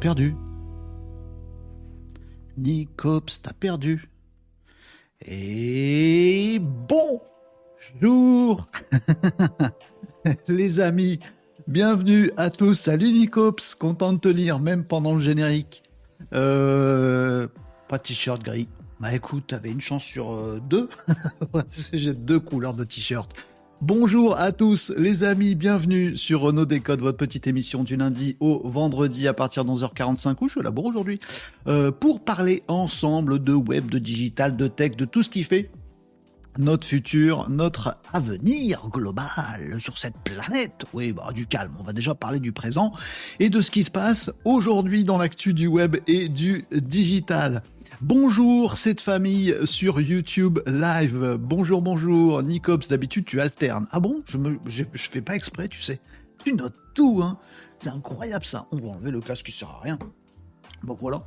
[0.00, 0.34] perdu.
[2.56, 4.08] Nicops, t'as perdu.
[5.26, 8.66] Et bonjour
[10.48, 11.20] les amis,
[11.68, 12.72] bienvenue à tous.
[12.72, 15.82] Salut Nicops, content de te lire même pendant le générique.
[16.32, 17.46] Euh,
[17.86, 18.68] pas t-shirt gris.
[19.00, 20.88] Bah écoute, t'avais une chance sur euh, deux.
[21.92, 23.30] J'ai deux couleurs de t-shirt.
[23.82, 28.68] Bonjour à tous les amis, bienvenue sur Renault Décode, votre petite émission du lundi au
[28.68, 31.18] vendredi à partir de 11h45 où je suis aujourd'hui
[31.66, 35.70] euh, pour parler ensemble de web, de digital, de tech, de tout ce qui fait
[36.58, 40.84] notre futur, notre avenir global sur cette planète.
[40.92, 42.92] Oui, bah, du calme, on va déjà parler du présent
[43.38, 47.62] et de ce qui se passe aujourd'hui dans l'actu du web et du digital.
[48.02, 51.36] Bonjour cette famille sur YouTube Live.
[51.38, 52.42] Bonjour, bonjour.
[52.42, 53.86] Nicops, d'habitude tu alternes.
[53.90, 54.22] Ah bon?
[54.24, 56.00] Je, me, je, fais pas exprès, tu sais.
[56.42, 57.36] Tu notes tout, hein.
[57.78, 58.66] C'est incroyable ça.
[58.72, 59.98] On va enlever le casque qui sert à rien.
[60.82, 61.26] Bon voilà.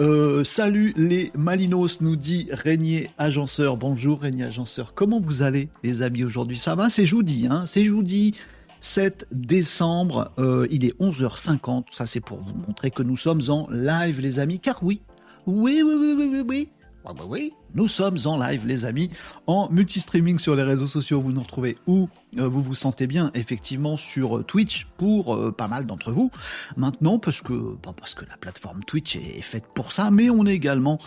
[0.00, 3.76] Euh, salut les Malinos, nous dit Régnier Agenceur.
[3.76, 4.94] Bonjour Régnier Agenceur.
[4.94, 6.58] Comment vous allez les amis aujourd'hui?
[6.58, 6.88] Ça va?
[6.88, 8.34] C'est jeudi, hein C'est jeudi
[8.80, 10.32] 7 décembre.
[10.40, 11.84] Euh, il est 11h50.
[11.90, 14.58] Ça c'est pour vous montrer que nous sommes en live les amis.
[14.58, 15.00] Car oui,
[15.46, 16.68] oui, oui, oui, oui, oui, oui.
[17.10, 19.08] Ah bah oui, nous sommes en live, les amis,
[19.46, 21.22] en multi-streaming sur les réseaux sociaux.
[21.22, 25.50] Vous nous retrouvez où euh, vous vous sentez bien, effectivement, sur euh, Twitch pour euh,
[25.50, 26.30] pas mal d'entre vous.
[26.76, 30.54] Maintenant, parce que, parce que la plateforme Twitch est, faite pour ça, mais on est
[30.54, 30.98] également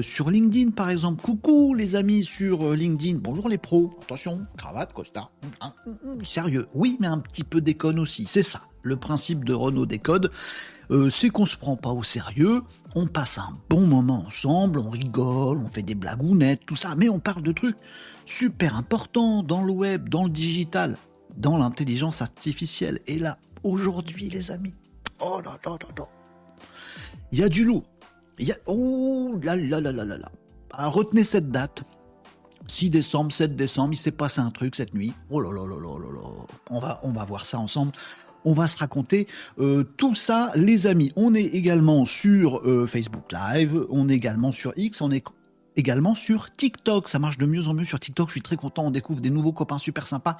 [0.00, 1.22] sur LinkedIn, par exemple.
[1.22, 3.18] Coucou, les amis, sur LinkedIn.
[3.20, 3.98] Bonjour les pros.
[4.02, 5.32] Attention, cravate, costard.
[5.42, 6.68] Hum, hum, hum, sérieux.
[6.72, 8.26] Oui, mais un petit peu déconne aussi.
[8.28, 10.30] C'est ça, le principe de Renault Décode.
[10.90, 12.62] Euh, c'est qu'on se prend pas au sérieux,
[12.94, 17.10] on passe un bon moment ensemble, on rigole, on fait des blagounettes, tout ça, mais
[17.10, 17.76] on parle de trucs
[18.24, 20.96] super importants dans le web, dans le digital,
[21.36, 23.00] dans l'intelligence artificielle.
[23.06, 24.76] Et là, aujourd'hui, les amis,
[25.20, 26.08] oh là là là là,
[27.32, 27.84] il y a du lourd.
[28.38, 30.32] Il y a, oh là là là là là là.
[30.72, 31.82] Ah, retenez cette date.
[32.66, 35.12] 6 décembre, 7 décembre, il s'est passé un truc cette nuit.
[35.30, 36.46] Oh là là là là là là.
[36.70, 37.92] On va, on va voir ça ensemble
[38.44, 39.26] on va se raconter
[39.58, 41.12] euh, tout ça, les amis.
[41.16, 45.22] On est également sur euh, Facebook Live, on est également sur X, on est
[45.78, 47.08] également sur TikTok.
[47.08, 48.28] Ça marche de mieux en mieux sur TikTok.
[48.28, 48.86] Je suis très content.
[48.86, 50.36] On découvre des nouveaux copains super sympas.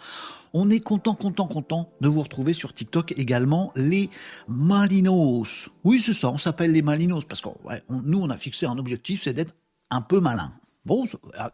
[0.53, 4.11] On est content, content, content de vous retrouver sur TikTok également les
[4.49, 5.71] Malinos.
[5.85, 6.31] Oui, c'est ça.
[6.31, 7.49] On s'appelle les Malinos parce que
[7.89, 9.55] nous, on a fixé un objectif, c'est d'être
[9.91, 10.53] un peu malin.
[10.85, 11.05] Bon,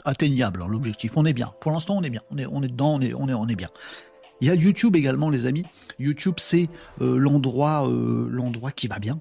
[0.04, 1.16] atteignable hein, l'objectif.
[1.16, 1.52] On est bien.
[1.60, 2.22] Pour l'instant, on est bien.
[2.30, 2.94] On est, on est dedans.
[2.94, 3.68] On est, on est, on est bien.
[4.40, 5.64] Il y a YouTube également, les amis.
[5.98, 6.68] YouTube, c'est
[7.00, 9.18] euh, l'endroit, euh, l'endroit qui va bien.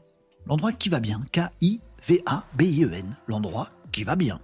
[0.48, 1.21] L'endroit qui va bien.
[1.31, 3.15] K-I-V-A-B-I-E-N.
[3.27, 4.39] L'endroit qui va bien.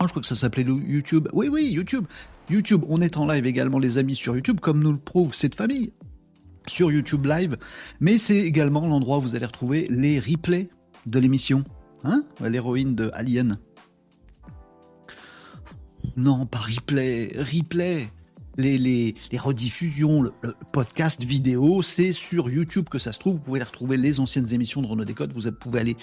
[0.00, 1.28] Oh, je crois que ça s'appelait YouTube.
[1.32, 2.06] Oui, oui, YouTube.
[2.50, 5.56] YouTube, on est en live également, les amis, sur YouTube, comme nous le prouve cette
[5.56, 5.92] famille,
[6.66, 7.56] sur YouTube Live.
[8.00, 10.68] Mais c'est également l'endroit où vous allez retrouver les replays
[11.06, 11.64] de l'émission.
[12.04, 12.22] Hein?
[12.40, 13.58] L'héroïne de Alien.
[16.16, 18.08] Non, pas replay, replay
[18.58, 20.32] les, rediffusions, le,
[20.72, 23.34] podcast vidéo, c'est sur YouTube que ça se trouve.
[23.34, 25.32] Vous pouvez retrouver les anciennes émissions de Renault Décode.
[25.32, 25.96] Vous pouvez aller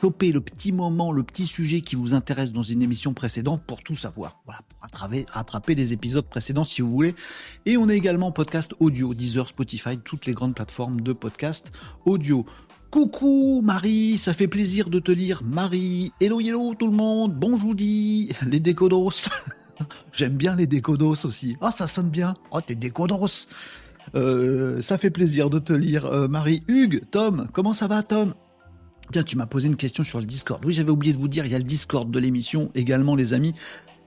[0.00, 3.82] choper le petit moment, le petit sujet qui vous intéresse dans une émission précédente pour
[3.82, 4.40] tout savoir.
[4.44, 7.14] Voilà, pour rattraper, rattraper des épisodes précédents si vous voulez.
[7.66, 11.70] Et on est également podcast audio, Deezer, Spotify, toutes les grandes plateformes de podcast
[12.06, 12.44] audio.
[12.90, 16.12] Coucou Marie, ça fait plaisir de te lire Marie.
[16.20, 19.28] Hello hello tout le monde, bonjour dit les décodos.
[20.12, 21.56] J'aime bien les décodos aussi.
[21.60, 22.34] Ah, ça sonne bien.
[22.50, 23.46] Oh, t'es décodos.
[24.14, 26.62] Euh, ça fait plaisir de te lire, euh, Marie.
[26.68, 28.34] Hugues, Tom, comment ça va, Tom?
[29.12, 30.64] Tiens, tu m'as posé une question sur le Discord.
[30.64, 33.34] Oui, j'avais oublié de vous dire, il y a le Discord de l'émission également, les
[33.34, 33.54] amis.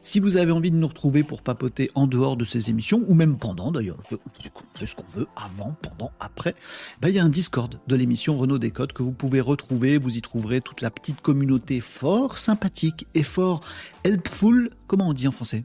[0.03, 3.13] Si vous avez envie de nous retrouver pour papoter en dehors de ces émissions, ou
[3.13, 6.55] même pendant d'ailleurs, on fait ce qu'on veut, avant, pendant, après,
[7.01, 9.97] bah, il y a un Discord de l'émission Renault Décode que vous pouvez retrouver.
[9.97, 13.61] Vous y trouverez toute la petite communauté fort sympathique et fort
[14.03, 14.71] helpful.
[14.87, 15.63] Comment on dit en français?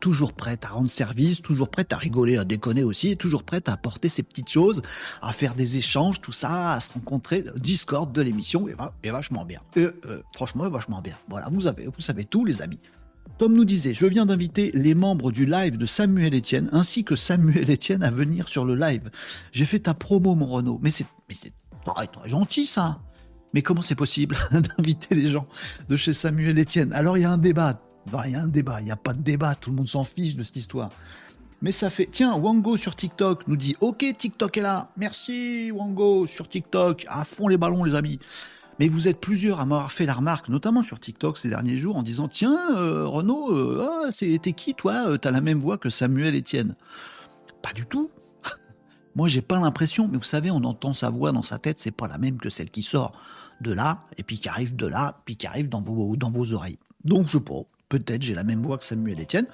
[0.00, 3.74] Toujours prête à rendre service, toujours prête à rigoler, à déconner aussi, toujours prête à
[3.74, 4.80] apporter ces petites choses,
[5.20, 7.44] à faire des échanges, tout ça, à se rencontrer.
[7.56, 9.60] Discord de l'émission est, vachement bien.
[9.76, 9.92] Euh,
[10.34, 11.14] franchement, vachement bien.
[11.28, 12.80] Voilà, vous, avez, vous savez tout, les amis.
[13.38, 17.16] Tom nous disait, je viens d'inviter les membres du live de Samuel Etienne, ainsi que
[17.16, 19.10] Samuel Etienne à venir sur le live.
[19.52, 20.78] J'ai fait ta promo, mon Renault.
[20.82, 21.06] Mais c'est
[21.84, 23.00] très, très gentil, ça.
[23.54, 25.46] Mais comment c'est possible d'inviter les gens
[25.88, 26.92] de chez Samuel Etienne?
[26.92, 27.80] Alors il y a un débat.
[28.24, 30.04] Il y a un débat, il n'y a pas de débat, tout le monde s'en
[30.04, 30.90] fiche de cette histoire.
[31.60, 32.08] Mais ça fait...
[32.10, 34.90] Tiens, Wango sur TikTok nous dit, ok, TikTok est là.
[34.96, 37.06] Merci, Wango, sur TikTok.
[37.08, 38.18] À fond les ballons, les amis.
[38.82, 41.96] Mais vous êtes plusieurs à m'avoir fait la remarque, notamment sur TikTok ces derniers jours,
[41.96, 45.78] en disant Tiens, euh, Renaud, euh, ah, t'es qui toi euh, T'as la même voix
[45.78, 46.74] que Samuel Etienne.
[47.62, 48.10] Pas du tout.
[49.14, 51.92] Moi, j'ai pas l'impression, mais vous savez, on entend sa voix dans sa tête, c'est
[51.92, 53.12] pas la même que celle qui sort
[53.60, 56.52] de là, et puis qui arrive de là, puis qui arrive dans vos, dans vos
[56.52, 56.80] oreilles.
[57.04, 57.44] Donc, je sais
[57.88, 59.46] peut-être j'ai la même voix que Samuel Etienne.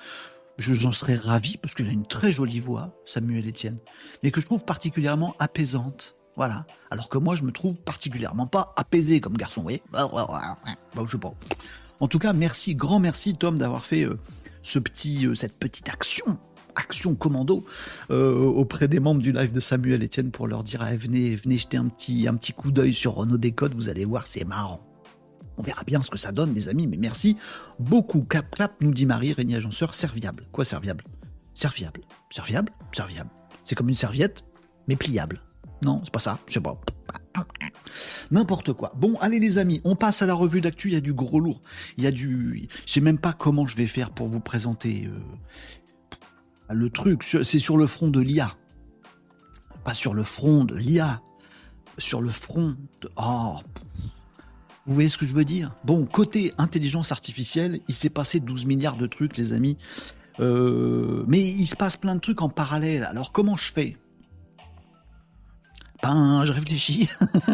[0.57, 3.77] Je en serais ravi, parce qu'il a une très jolie voix, Samuel Etienne,
[4.23, 6.18] mais que je trouve particulièrement apaisante.
[6.39, 6.67] Voilà.
[6.93, 11.19] Alors que moi, je me trouve particulièrement pas apaisé comme garçon, vous voyez je sais
[11.19, 11.35] pas.
[11.99, 14.17] En tout cas, merci, grand merci, Tom, d'avoir fait euh,
[14.63, 16.39] ce petit, euh, cette petite action
[16.77, 17.65] action commando
[18.13, 21.77] euh, auprès des membres du live de Samuel Etienne pour leur dire venez, venez jeter
[21.77, 24.81] un petit, un petit coup d'œil sur Renault Décode, vous allez voir, c'est marrant.
[25.57, 27.37] On verra bien ce que ça donne, les amis, mais merci
[27.81, 28.23] beaucoup.
[28.23, 30.47] Clap, clap, nous dit Marie, Régnier Agenceur, serviable.
[30.53, 31.03] Quoi, serviable?
[31.55, 32.03] Serviable.
[32.31, 32.71] Serviable?
[32.93, 33.31] Serviable.
[33.65, 34.45] C'est comme une serviette,
[34.87, 35.43] mais pliable.
[35.85, 36.81] Non, c'est pas ça, je sais pas.
[38.31, 38.93] N'importe quoi.
[38.97, 40.89] Bon, allez les amis, on passe à la revue d'actu.
[40.89, 41.63] Il y a du gros lourd.
[41.97, 42.69] Il y a du.
[42.87, 45.07] Je sais même pas comment je vais faire pour vous présenter.
[45.07, 48.57] Euh, le truc, c'est sur le front de l'IA.
[49.85, 51.23] Pas sur le front de l'IA.
[51.97, 53.11] Sur le front de...
[53.17, 53.57] Oh,
[54.87, 55.75] vous voyez ce que je veux dire?
[55.85, 59.77] Bon, côté intelligence artificielle, il s'est passé 12 milliards de trucs, les amis.
[60.41, 63.05] Euh, mais il se passe plein de trucs en parallèle.
[63.05, 63.97] Alors comment je fais?
[66.03, 67.11] Ben, je réfléchis.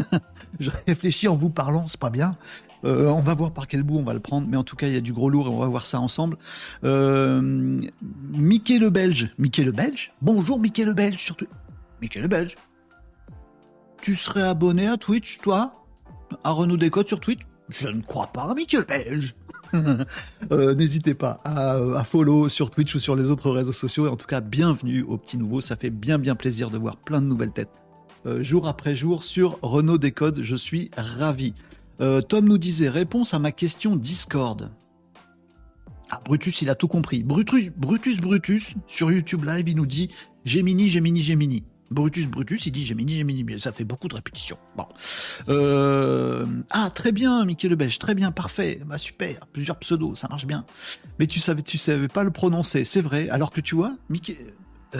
[0.60, 2.36] je réfléchis en vous parlant, c'est pas bien.
[2.84, 4.86] Euh, on va voir par quel bout on va le prendre, mais en tout cas,
[4.86, 6.36] il y a du gros lourd et on va voir ça ensemble.
[6.84, 7.40] Euh,
[8.32, 9.30] Mickey le Belge.
[9.38, 11.46] Mickey le Belge Bonjour Mickey le Belge, surtout.
[12.02, 12.56] Mickey le Belge.
[14.02, 15.72] Tu serais abonné à Twitch, toi?
[16.42, 17.40] À Renault Décode sur Twitch?
[17.70, 19.34] Je ne crois pas, Mickey le Belge.
[20.52, 24.06] Euh, n'hésitez pas à, follow sur Twitch ou sur les autres réseaux sociaux.
[24.06, 25.60] Et en tout cas, bienvenue au petit nouveau.
[25.60, 27.83] Ça fait bien bien plaisir de voir plein de nouvelles têtes.
[28.40, 30.42] Jour après jour sur Renault Décode.
[30.42, 31.54] Je suis ravi.
[32.00, 34.70] Euh, Tom nous disait réponse à ma question Discord.
[36.10, 37.22] Ah, Brutus, il a tout compris.
[37.22, 40.10] Brutus, Brutus, Brutus, sur YouTube Live, il nous dit
[40.44, 41.64] Gemini, Gemini, Gemini.
[41.90, 43.58] Brutus, Brutus, il dit Gemini, Gemini.
[43.60, 44.58] Ça fait beaucoup de répétitions.
[44.76, 44.86] Bon.
[45.48, 48.80] Euh, ah, très bien, Mickey Le très bien, parfait.
[48.86, 49.46] Bah, super.
[49.52, 50.64] Plusieurs pseudos, ça marche bien.
[51.18, 53.28] Mais tu savais, tu savais pas le prononcer, c'est vrai.
[53.28, 54.50] Alors que tu vois, Mickey, euh,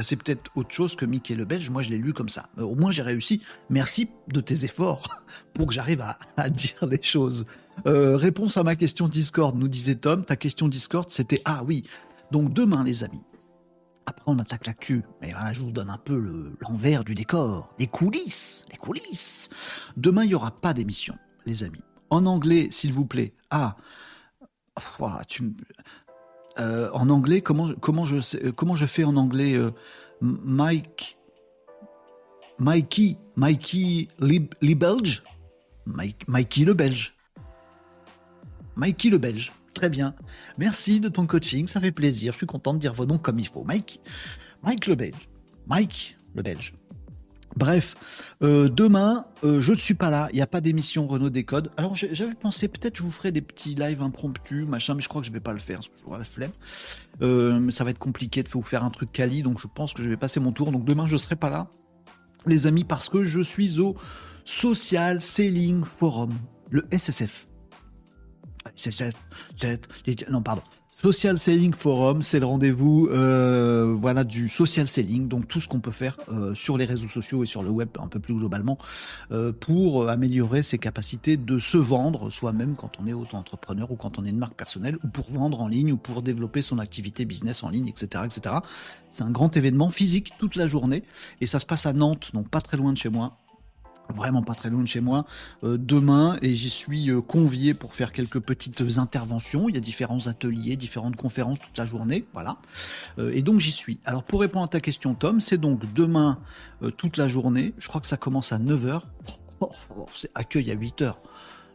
[0.03, 1.71] c'est peut-être autre chose que Mickey le Belge.
[1.71, 2.49] Moi, je l'ai lu comme ça.
[2.59, 3.43] Euh, au moins, j'ai réussi.
[3.71, 5.23] Merci de tes efforts
[5.55, 6.05] pour que j'arrive
[6.37, 7.47] à, dire les choses.
[7.87, 10.25] Euh, réponse à ma question Discord, nous disait Tom.
[10.25, 11.83] Ta question Discord, c'était ah oui.
[12.31, 13.23] Donc demain, les amis.
[14.07, 15.03] Après, on attaque l'actu.
[15.23, 16.17] Mais voilà, je vous donne un peu
[16.61, 19.49] l'envers du décor, les coulisses, les coulisses.
[19.97, 21.83] Demain, il y aura pas d'émission, les amis.
[22.11, 23.35] En anglais, s'il vous plaît.
[23.51, 23.77] Ah,
[25.29, 25.53] tu
[26.59, 29.71] euh, en anglais, comment, comment, je, euh, comment je fais en anglais euh,
[30.21, 31.19] Mike.
[32.59, 33.19] Mikey.
[33.37, 35.25] Mikey le Belge
[35.87, 37.15] Mike, Mikey le Belge.
[38.77, 39.53] Mikey le Belge.
[39.75, 40.15] Très bien.
[40.57, 42.33] Merci de ton coaching, ça fait plaisir.
[42.33, 43.65] Je suis content de dire vos noms comme il faut.
[43.65, 44.01] Mike.
[44.63, 45.29] Mike le Belge.
[45.67, 46.75] Mike le Belge.
[47.57, 51.31] Bref, euh, demain, euh, je ne suis pas là, il n'y a pas d'émission Renault
[51.31, 51.71] Décode.
[51.77, 55.21] Alors j'avais pensé peut-être je vous ferai des petits lives impromptus, machin, mais je crois
[55.21, 56.51] que je vais pas le faire, parce que j'aurai la flemme.
[57.23, 60.03] Euh, ça va être compliqué de vous faire un truc quali, donc je pense que
[60.03, 60.73] je vais passer mon tour.
[60.73, 61.69] Donc demain, je ne serai pas là,
[62.47, 63.95] les amis, parce que je suis au
[64.45, 66.33] Social Selling Forum,
[66.71, 67.47] le SSF.
[70.29, 70.63] Non, pardon.
[70.97, 75.81] Social Selling Forum, c'est le rendez-vous euh, voilà du social selling, donc tout ce qu'on
[75.81, 78.79] peut faire euh, sur les réseaux sociaux et sur le web un peu plus globalement
[79.33, 84.21] euh, pour améliorer ses capacités de se vendre soi-même quand on est auto-entrepreneur ou quand
[84.21, 87.25] on est une marque personnelle ou pour vendre en ligne ou pour développer son activité
[87.25, 88.55] business en ligne, etc., etc.
[89.11, 91.03] C'est un grand événement physique toute la journée
[91.41, 93.44] et ça se passe à Nantes, donc pas très loin de chez moi
[94.13, 95.27] vraiment pas très loin de chez moi,
[95.63, 99.69] euh, demain, et j'y suis euh, convié pour faire quelques petites interventions.
[99.69, 102.59] Il y a différents ateliers, différentes conférences toute la journée, voilà.
[103.19, 104.01] Euh, et donc j'y suis.
[104.05, 106.39] Alors pour répondre à ta question, Tom, c'est donc demain
[106.97, 107.75] toute la journée.
[107.79, 109.03] Je crois que ça commence à 9h.
[110.15, 111.15] c'est accueil à 8h.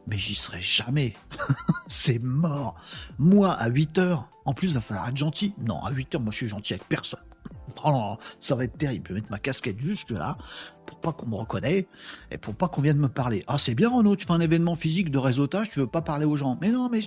[0.07, 1.13] Mais j'y serai jamais.
[1.87, 2.75] c'est mort.
[3.19, 5.53] Moi, à 8h, en plus, il va falloir être gentil.
[5.59, 7.19] Non, à 8h, moi, je suis gentil avec personne.
[7.85, 9.05] Oh, ça va être terrible.
[9.07, 10.37] Je vais mettre ma casquette juste là
[10.85, 11.85] pour pas qu'on me reconnaisse
[12.31, 13.43] et pour pas qu'on vienne me parler.
[13.47, 16.25] Ah, c'est bien, Renaud, tu fais un événement physique de réseautage, tu veux pas parler
[16.25, 16.57] aux gens.
[16.61, 17.01] Mais non, mais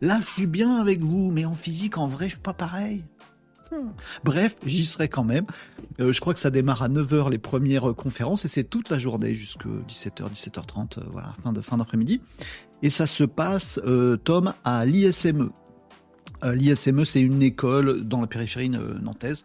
[0.00, 3.04] là, je suis bien avec vous, mais en physique, en vrai, je suis pas pareil.
[3.70, 3.90] Hmm.
[4.24, 5.44] Bref, j'y serai quand même.
[6.00, 8.98] Euh, je crois que ça démarre à 9h les premières conférences et c'est toute la
[8.98, 12.22] journée jusqu'à 17h, 17h30, voilà, fin d'après-midi.
[12.82, 15.50] Et ça se passe, euh, Tom, à l'ISME, euh,
[16.44, 19.44] L'ISME, c'est une école dans la périphérie euh, nantaise.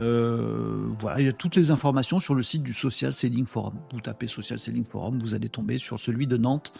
[0.00, 3.74] Euh, voilà, il y a toutes les informations sur le site du Social Selling Forum.
[3.92, 6.72] Vous tapez Social Selling Forum, vous allez tomber sur celui de Nantes.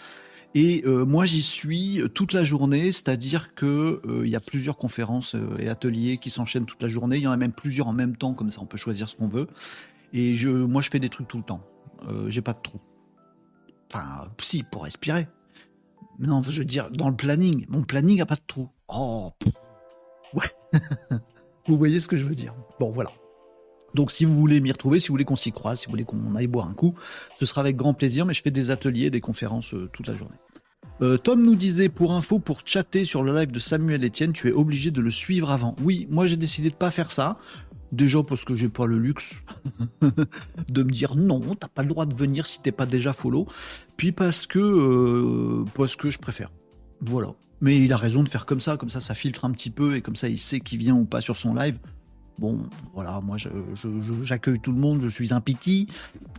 [0.55, 5.71] Et moi, j'y suis toute la journée, c'est-à-dire que il y a plusieurs conférences et
[5.71, 7.17] ateliers qui s'enchaînent toute la journée.
[7.17, 9.17] Il y en a même plusieurs en même temps, comme ça, on peut choisir ce
[9.17, 9.47] qu'on veut.
[10.13, 11.63] Et moi, je fais des trucs tout le temps.
[12.09, 12.81] Euh, j'ai pas de trou.
[13.93, 15.29] Enfin, si, pour respirer.
[16.19, 18.69] Non, je veux dire, dans le planning, mon planning a pas de trou.
[18.95, 19.31] Oh,
[21.67, 22.55] vous voyez ce que je veux dire.
[22.79, 23.11] Bon, voilà.
[23.95, 26.05] Donc si vous voulez m'y retrouver, si vous voulez qu'on s'y croise, si vous voulez
[26.05, 26.95] qu'on aille boire un coup,
[27.37, 30.15] ce sera avec grand plaisir, mais je fais des ateliers, des conférences euh, toute la
[30.15, 30.37] journée.
[31.01, 34.49] Euh, Tom nous disait, pour info, pour chatter sur le live de Samuel Etienne, tu
[34.49, 35.75] es obligé de le suivre avant.
[35.83, 37.39] Oui, moi j'ai décidé de pas faire ça.
[37.91, 39.41] Déjà parce que j'ai pas le luxe
[40.69, 43.47] de me dire non, t'as pas le droit de venir si t'es pas déjà follow.
[43.99, 46.51] Puis parce que euh, parce que je préfère.
[47.03, 47.35] Voilà.
[47.63, 49.97] Mais il a raison de faire comme ça, comme ça ça filtre un petit peu
[49.97, 51.79] et comme ça il sait qui vient ou pas sur son live.
[52.39, 53.37] Bon, voilà, moi
[54.23, 55.87] j'accueille tout le monde, je suis un piti.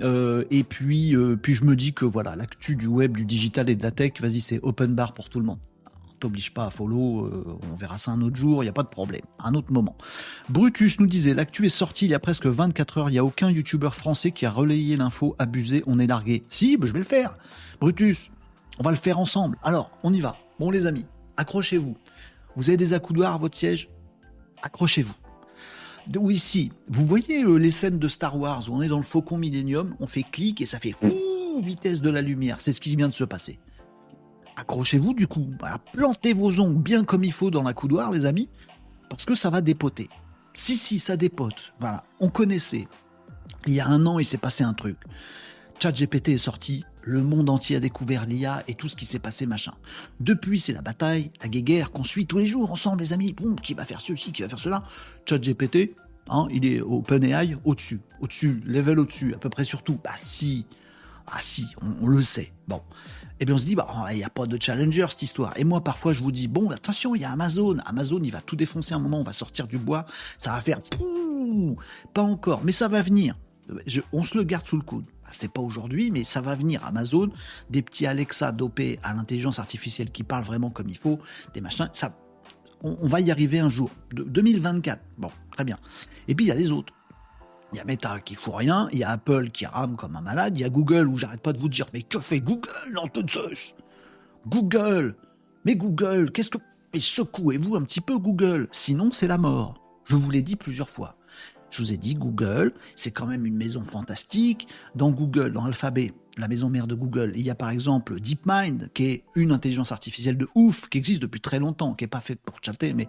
[0.02, 3.76] Euh, et puis, puis je me dis que voilà, l'actu du web, du digital et
[3.76, 5.60] de la tech, vas-y, c'est open bar pour tout le monde
[6.24, 8.84] t'oblige pas à follow, euh, on verra ça un autre jour, il n'y a pas
[8.84, 9.98] de problème, un autre moment.
[10.48, 13.26] Brutus nous disait, l'actu est sorti il y a presque 24 heures, il n'y a
[13.26, 16.44] aucun youtubeur français qui a relayé l'info, abusé, on est largué.
[16.48, 17.38] Si, bah, je vais le faire.
[17.82, 18.32] Brutus,
[18.80, 19.58] on va le faire ensemble.
[19.64, 20.38] Alors, on y va.
[20.60, 21.06] Bon les amis,
[21.38, 21.96] accrochez-vous.
[22.56, 23.90] Vous avez des accoudoirs à votre siège?
[24.62, 25.14] Accrochez-vous.
[26.18, 26.72] Oui, si.
[26.90, 29.96] Vous voyez euh, les scènes de Star Wars où on est dans le Faucon Millennium,
[30.00, 30.94] on fait clic et ça fait
[31.62, 32.60] vitesse de la lumière.
[32.60, 33.60] C'est ce qui vient de se passer
[34.56, 35.48] accrochez-vous du coup.
[35.94, 38.50] plantez vos ongles bien comme il faut dans la coudoir, les amis,
[39.10, 40.10] parce que ça va dépoter.
[40.54, 41.74] Si, si, ça dépote.
[41.80, 42.88] Voilà, on connaissait.
[43.66, 44.98] Il y a un an, il s'est passé un truc.
[45.80, 49.46] ChatGPT est sorti, le monde entier a découvert l'IA et tout ce qui s'est passé,
[49.46, 49.74] machin.
[50.20, 53.34] Depuis, c'est la bataille, la guéguerre qu'on suit tous les jours ensemble, les amis.
[53.34, 54.84] Bon, qui va faire ceci, qui va faire cela?
[55.28, 55.96] ChatGPT,
[56.30, 60.00] hein, il est OpenAI au-dessus, au-dessus, level au-dessus, à peu près sur tout.
[60.04, 60.66] Bah si,
[61.28, 61.68] ah si,
[62.02, 62.54] on, le sait.
[62.68, 62.82] Bon,
[63.40, 65.54] et bien on se dit, bah, il n'y a pas de challenger cette histoire.
[65.58, 67.78] Et moi, parfois, je vous dis, bon, attention, il y a Amazon.
[67.86, 70.06] Amazon, il va tout défoncer un moment, on va sortir du bois,
[70.38, 70.80] ça va faire
[72.14, 73.36] pas encore, mais ça va venir.
[74.12, 75.06] On se le garde sous le coude.
[75.24, 76.84] Bah, c'est pas aujourd'hui, mais ça va venir.
[76.86, 77.30] Amazon,
[77.70, 81.20] des petits Alexa dopés à l'intelligence artificielle qui parlent vraiment comme il faut,
[81.54, 82.16] des machins, ça,
[82.84, 83.90] on, va y arriver un jour.
[84.12, 85.02] De, 2024.
[85.18, 85.78] Bon, très bien.
[86.28, 86.94] Et puis il y a les autres.
[87.72, 90.22] Il y a Meta qui fout rien, il y a Apple qui rame comme un
[90.22, 92.94] malade, il y a Google où j'arrête pas de vous dire mais que fait Google
[92.94, 93.26] dans tout
[94.46, 95.16] Google
[95.66, 96.60] Mais Google, qu'est-ce que...
[96.94, 99.82] Mais secouez-vous un petit peu Google, sinon c'est la mort.
[100.06, 101.16] Je vous l'ai dit plusieurs fois.
[101.74, 104.68] Je vous ai dit Google, c'est quand même une maison fantastique.
[104.94, 108.92] Dans Google, dans Alphabet, la maison mère de Google, il y a par exemple DeepMind,
[108.94, 112.20] qui est une intelligence artificielle de ouf, qui existe depuis très longtemps, qui n'est pas
[112.20, 113.08] faite pour chatter, mais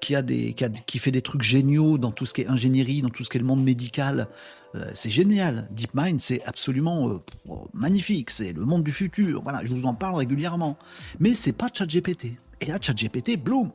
[0.00, 3.10] qui a des qui, fait des trucs géniaux dans tout ce qui est ingénierie, dans
[3.10, 4.28] tout ce qui est le monde médical.
[4.74, 5.68] Euh, c'est génial.
[5.72, 8.30] DeepMind, c'est absolument euh, magnifique.
[8.30, 9.42] C'est le monde du futur.
[9.42, 10.78] Voilà, je vous en parle régulièrement.
[11.20, 12.32] Mais c'est pas ChatGPT.
[12.62, 13.70] Et là, ChatGPT, bloom.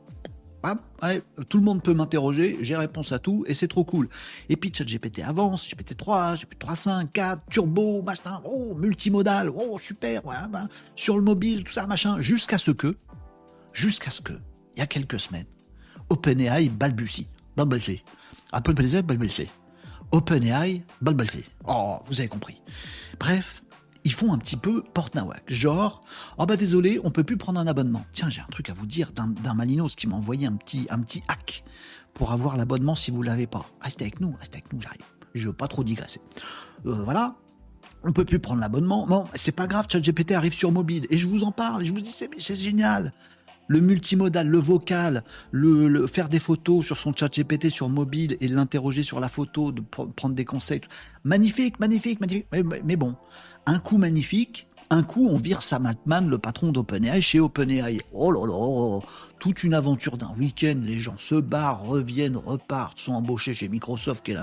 [1.48, 4.08] Tout le monde peut m'interroger, j'ai réponse à tout et c'est trop cool.
[4.48, 10.68] Et puis ChatGPT avance, GPT-3, GPT-3.5, 4, turbo, machin, oh, multimodal, oh, super, ouais, ben,
[10.94, 12.96] sur le mobile, tout ça, machin, jusqu'à ce que,
[13.72, 14.34] jusqu'à ce que,
[14.74, 15.46] il y a quelques semaines,
[16.10, 17.28] OpenAI balbutie.
[17.56, 18.02] Balbutie.
[18.52, 18.72] Apple
[19.02, 19.48] balbutie.
[20.12, 21.44] OpenAI balbutie.
[21.66, 22.62] Oh, vous avez compris.
[23.18, 23.62] Bref,
[24.08, 25.42] ils font un petit peu porte-nawak.
[25.48, 26.00] Genre,
[26.38, 28.06] oh bah désolé, on peut plus prendre un abonnement.
[28.14, 30.98] Tiens, j'ai un truc à vous dire d'un Malinos qui m'a envoyé un petit, un
[31.00, 31.62] petit hack
[32.14, 33.66] pour avoir l'abonnement si vous l'avez pas.
[33.82, 35.02] Restez avec nous, restez avec nous, j'arrive.
[35.34, 36.22] Je veux pas trop digresser.
[36.86, 37.36] Euh, voilà.
[38.02, 39.04] On peut plus prendre l'abonnement.
[39.06, 41.06] Bon, c'est pas grave, ChatGPT arrive sur mobile.
[41.10, 43.12] Et je vous en parle, je vous dis, c'est génial
[43.68, 45.22] le multimodal, le vocal,
[45.52, 49.70] le, faire des photos sur son chat GPT sur mobile et l'interroger sur la photo,
[49.70, 50.80] de prendre des conseils.
[51.22, 52.46] Magnifique, magnifique, magnifique.
[52.84, 53.14] Mais, bon,
[53.68, 57.98] un coup magnifique, un coup on vire Sam Altman, le patron d'OpenAI, chez OpenAI.
[58.12, 59.00] Oh là là,
[59.38, 64.24] toute une aventure d'un week-end, les gens se barrent, reviennent, repartent, sont embauchés chez Microsoft,
[64.24, 64.38] qui est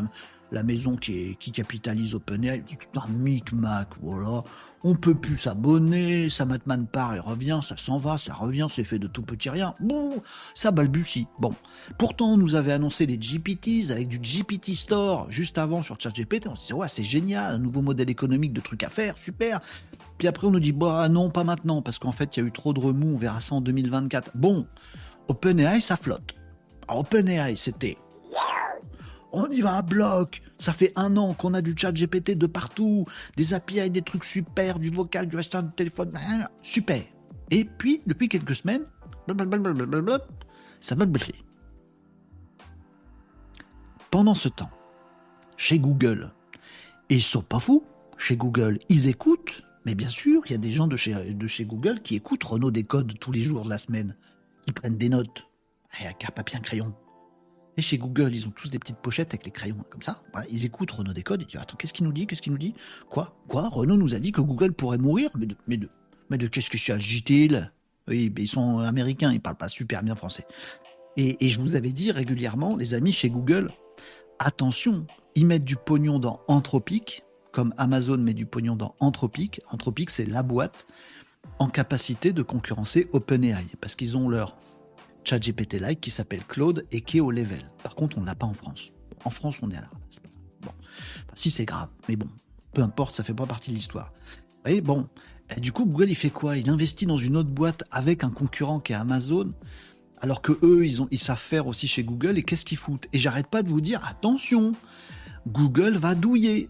[0.51, 4.43] la, maison qui, capitalise OpenAI, tout un micmac, voilà.
[4.87, 8.83] On peut plus s'abonner, ça Matman part et revient, ça s'en va, ça revient, c'est
[8.83, 9.73] fait de tout petit rien.
[9.79, 10.21] Bon,
[10.53, 11.25] ça balbutie.
[11.39, 11.55] Bon.
[11.97, 16.45] Pourtant, on nous avait annoncé les GPTs avec du GPT Store juste avant sur ChatGPT.
[16.45, 19.59] On se disait, ouais, c'est génial, un nouveau modèle économique de trucs à faire, super.
[20.19, 22.45] Puis après, on nous dit, bah non, pas maintenant, parce qu'en fait, il y a
[22.45, 24.33] eu trop de remous, on verra ça en 2024.
[24.35, 24.67] Bon,
[25.29, 26.35] OpenAI, ça flotte.
[26.89, 27.97] OpenAI, c'était
[29.35, 30.41] on y va à bloc.
[30.57, 34.23] Ça fait un an qu'on a du chat GPT de partout, des API, des trucs
[34.23, 36.13] super, du vocal, du hashtag, du téléphone,
[36.61, 37.03] super.
[37.51, 38.85] Et puis, depuis quelques semaines,
[40.79, 41.35] ça va bloquer.
[44.09, 44.71] Pendant ce temps,
[45.57, 46.31] chez Google,
[47.09, 47.83] et ils sont pas fous,
[48.17, 52.01] chez Google, ils écoutent, mais bien sûr, il y a des gens de chez, Google
[52.01, 54.15] qui écoutent Renault Décode tous les jours de la semaine.
[54.67, 55.45] Ils prennent des notes,
[55.99, 56.95] avec un papier, un crayon
[57.77, 60.21] Et chez Google, ils ont tous des petites pochettes avec les crayons comme ça.
[60.49, 61.41] Ils écoutent Renault Décode.
[61.41, 62.73] Ils disent Attends, qu'est-ce qu'il nous dit Qu'est-ce qu'il nous dit?
[63.09, 63.35] Quoi?
[63.47, 63.67] Quoi?
[63.69, 65.29] Renault nous a dit que Google pourrait mourir?
[65.37, 65.89] Mais de, mais de,
[66.29, 66.77] mais de qu'est-ce que
[68.07, 70.45] Oui, mais ils sont américains, ils parlent pas super bien français.
[71.17, 73.71] Et, et je vous avais dit régulièrement, les amis, chez Google,
[74.39, 75.05] attention,
[75.35, 79.61] ils mettent du pognon dans Anthropic, comme Amazon met du pognon dans Anthropic.
[79.71, 80.87] Anthropic, c'est la boîte
[81.59, 84.57] en capacité de concurrencer OpenAI, parce qu'ils ont leur
[85.25, 87.59] ChatGPT-like qui s'appelle Claude et qui est au level.
[87.83, 88.91] Par contre, on ne l'a pas en France.
[89.23, 90.19] En France, on est à la ramasse.
[90.61, 90.71] Bon.
[91.33, 92.27] si c'est grave, mais bon,
[92.73, 94.11] peu importe, ça fait pas partie de l'histoire.
[94.65, 95.07] Et bon,
[95.57, 96.57] du coup, Google, il fait quoi?
[96.57, 99.53] Il investit dans une autre boîte avec un concurrent qui est Amazon,
[100.19, 102.37] alors que eux, ils, ont, ils savent faire aussi chez Google.
[102.37, 103.07] Et qu'est-ce qu'ils foutent?
[103.13, 104.73] Et j'arrête pas de vous dire, attention,
[105.47, 106.69] Google va douiller.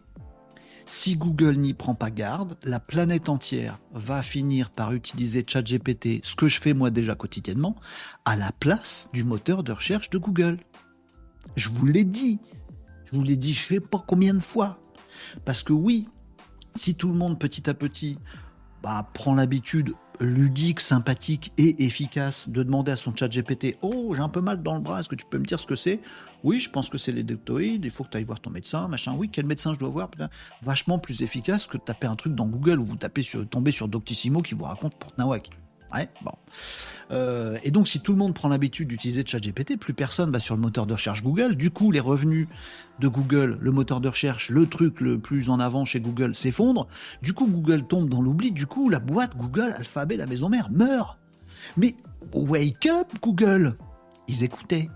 [0.88, 6.36] Si Google n'y prend pas garde, la planète entière va finir par utiliser ChatGPT, ce
[6.36, 7.76] que je fais moi déjà quotidiennement,
[8.24, 10.60] à la place du moteur de recherche de Google.
[11.56, 12.40] Je vous l'ai dit.
[13.06, 14.80] Je vous l'ai dit je sais pas combien de fois.
[15.44, 16.08] Parce que oui,
[16.76, 18.20] si tout le monde petit à petit
[18.84, 24.22] bah, prend l'habitude ludique, sympathique et efficace de demander à son chat GPT Oh, j'ai
[24.22, 26.00] un peu mal dans le bras, est-ce que tu peux me dire ce que c'est?
[26.44, 28.88] Oui, je pense que c'est les deltoïdes, il faut que tu ailles voir ton médecin,
[28.88, 29.16] machin.
[29.18, 30.10] Oui, quel médecin je dois voir?
[30.62, 33.72] Vachement plus efficace que de taper un truc dans Google ou vous tapez sur, tomber
[33.72, 35.50] sur Doctissimo qui vous raconte Porte Nawak.
[37.12, 40.56] Euh, et donc, si tout le monde prend l'habitude d'utiliser ChatGPT, plus personne va sur
[40.56, 41.56] le moteur de recherche Google.
[41.56, 42.48] Du coup, les revenus
[43.00, 46.88] de Google, le moteur de recherche, le truc le plus en avant chez Google, s'effondrent.
[47.22, 48.52] Du coup, Google tombe dans l'oubli.
[48.52, 51.18] Du coup, la boîte Google, Alphabet, la maison mère, meurt.
[51.78, 51.96] Mais
[52.34, 53.78] wake up, Google
[54.28, 54.90] Ils écoutaient.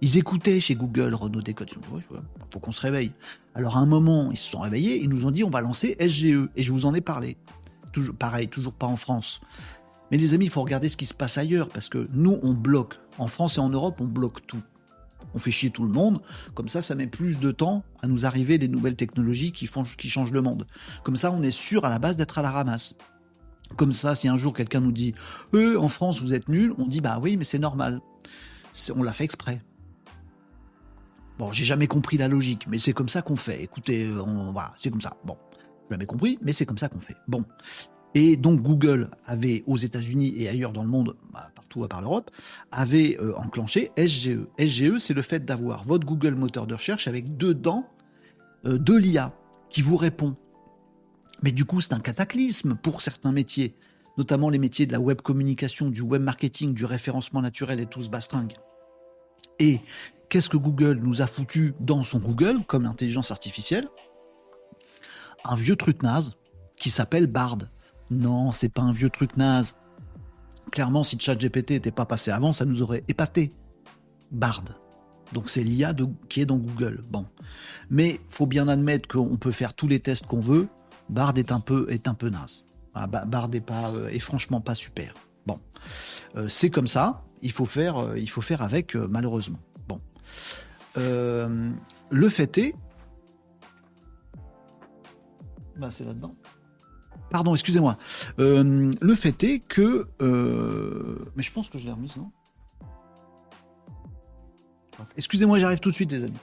[0.00, 1.70] Ils écoutaient chez Google Renault Décode.
[1.70, 3.12] Faut qu'on se réveille.
[3.54, 5.02] Alors, à un moment, ils se sont réveillés.
[5.02, 6.48] Ils nous ont dit on va lancer SGE.
[6.56, 7.36] Et je vous en ai parlé.
[8.18, 9.40] Pareil, toujours pas en France.
[10.14, 12.52] Mais les amis, il faut regarder ce qui se passe ailleurs, parce que nous, on
[12.52, 13.00] bloque.
[13.18, 14.62] En France et en Europe, on bloque tout.
[15.34, 16.20] On fait chier tout le monde.
[16.54, 20.30] Comme ça, ça met plus de temps à nous arriver des nouvelles technologies qui, changent
[20.30, 20.68] le monde.
[21.02, 22.94] Comme ça, on est sûr à la base d'être à la ramasse.
[23.74, 25.16] Comme ça, si un jour quelqu'un nous dit
[25.52, 28.00] euh, en France, vous êtes nuls, on dit Bah oui, mais c'est normal.
[28.94, 29.62] On l'a fait exprès.
[31.40, 33.64] Bon, j'ai jamais compris la logique, mais c'est comme ça qu'on fait.
[33.64, 35.16] Écoutez, on, voilà, c'est comme ça.
[35.24, 35.36] Bon,
[35.90, 37.16] jamais compris, mais c'est comme ça qu'on fait.
[37.26, 37.44] Bon.
[38.14, 42.00] Et donc Google avait aux États-Unis et ailleurs dans le monde, bah, partout à part
[42.00, 42.30] l'Europe,
[42.70, 44.46] avait euh, enclenché SGE.
[44.58, 47.88] SGE, c'est le fait d'avoir votre Google moteur de recherche avec dedans
[48.66, 49.32] euh, de l'IA
[49.68, 50.36] qui vous répond.
[51.42, 53.74] Mais du coup, c'est un cataclysme pour certains métiers,
[54.16, 58.00] notamment les métiers de la web communication, du web marketing, du référencement naturel et tout
[58.00, 58.54] ce bastringue.
[59.58, 59.80] Et
[60.28, 63.88] qu'est-ce que Google nous a foutu dans son Google comme intelligence artificielle?
[65.44, 66.36] Un vieux truc naze
[66.76, 67.58] qui s'appelle Bard.
[68.10, 69.74] Non, c'est pas un vieux truc naze.
[70.70, 73.52] Clairement, si ChatGPT n'était pas passé avant, ça nous aurait épaté.
[74.30, 74.64] Bard.
[75.32, 75.94] Donc c'est l'IA
[76.28, 77.02] qui est dans Google.
[77.10, 77.26] Bon.
[77.90, 80.68] Mais faut bien admettre qu'on peut faire tous les tests qu'on veut.
[81.08, 82.64] Bard est un peu, est naze.
[82.94, 85.14] Ah, Bard est, pas, euh, franchement pas super.
[85.46, 85.58] Bon.
[86.36, 87.22] Euh, c'est comme ça.
[87.42, 89.58] Il faut faire, euh, il faut faire avec, malheureusement.
[89.88, 90.00] Bon.
[90.96, 92.74] le fait est.
[95.76, 96.36] Bah, c'est là-dedans.
[97.34, 97.98] Pardon, excusez-moi.
[98.38, 100.06] Euh, le fait est que.
[100.22, 102.30] Euh, mais je pense que je l'ai remise, non
[105.16, 106.38] Excusez-moi, j'arrive tout de suite, les amis.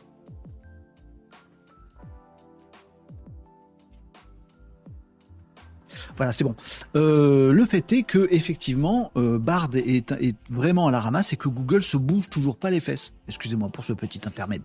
[6.17, 6.55] Voilà, c'est bon.
[6.97, 11.83] Euh, le fait est que effectivement, Bard est, vraiment à la ramasse et que Google
[11.83, 13.15] se bouge toujours pas les fesses.
[13.29, 14.61] Excusez-moi pour ce petit intermède.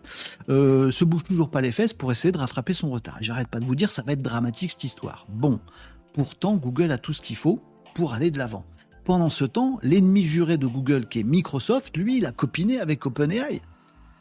[0.48, 3.16] se bouge toujours pas les fesses pour essayer de rattraper son retard.
[3.20, 5.24] J'arrête pas de vous dire, ça va être dramatique cette histoire.
[5.28, 5.60] Bon,
[6.16, 7.60] Pourtant, Google a tout ce qu'il faut
[7.94, 8.64] pour aller de l'avant.
[9.04, 13.04] Pendant ce temps, l'ennemi juré de Google, qui est Microsoft, lui, il a copiné avec
[13.04, 13.60] OpenAI.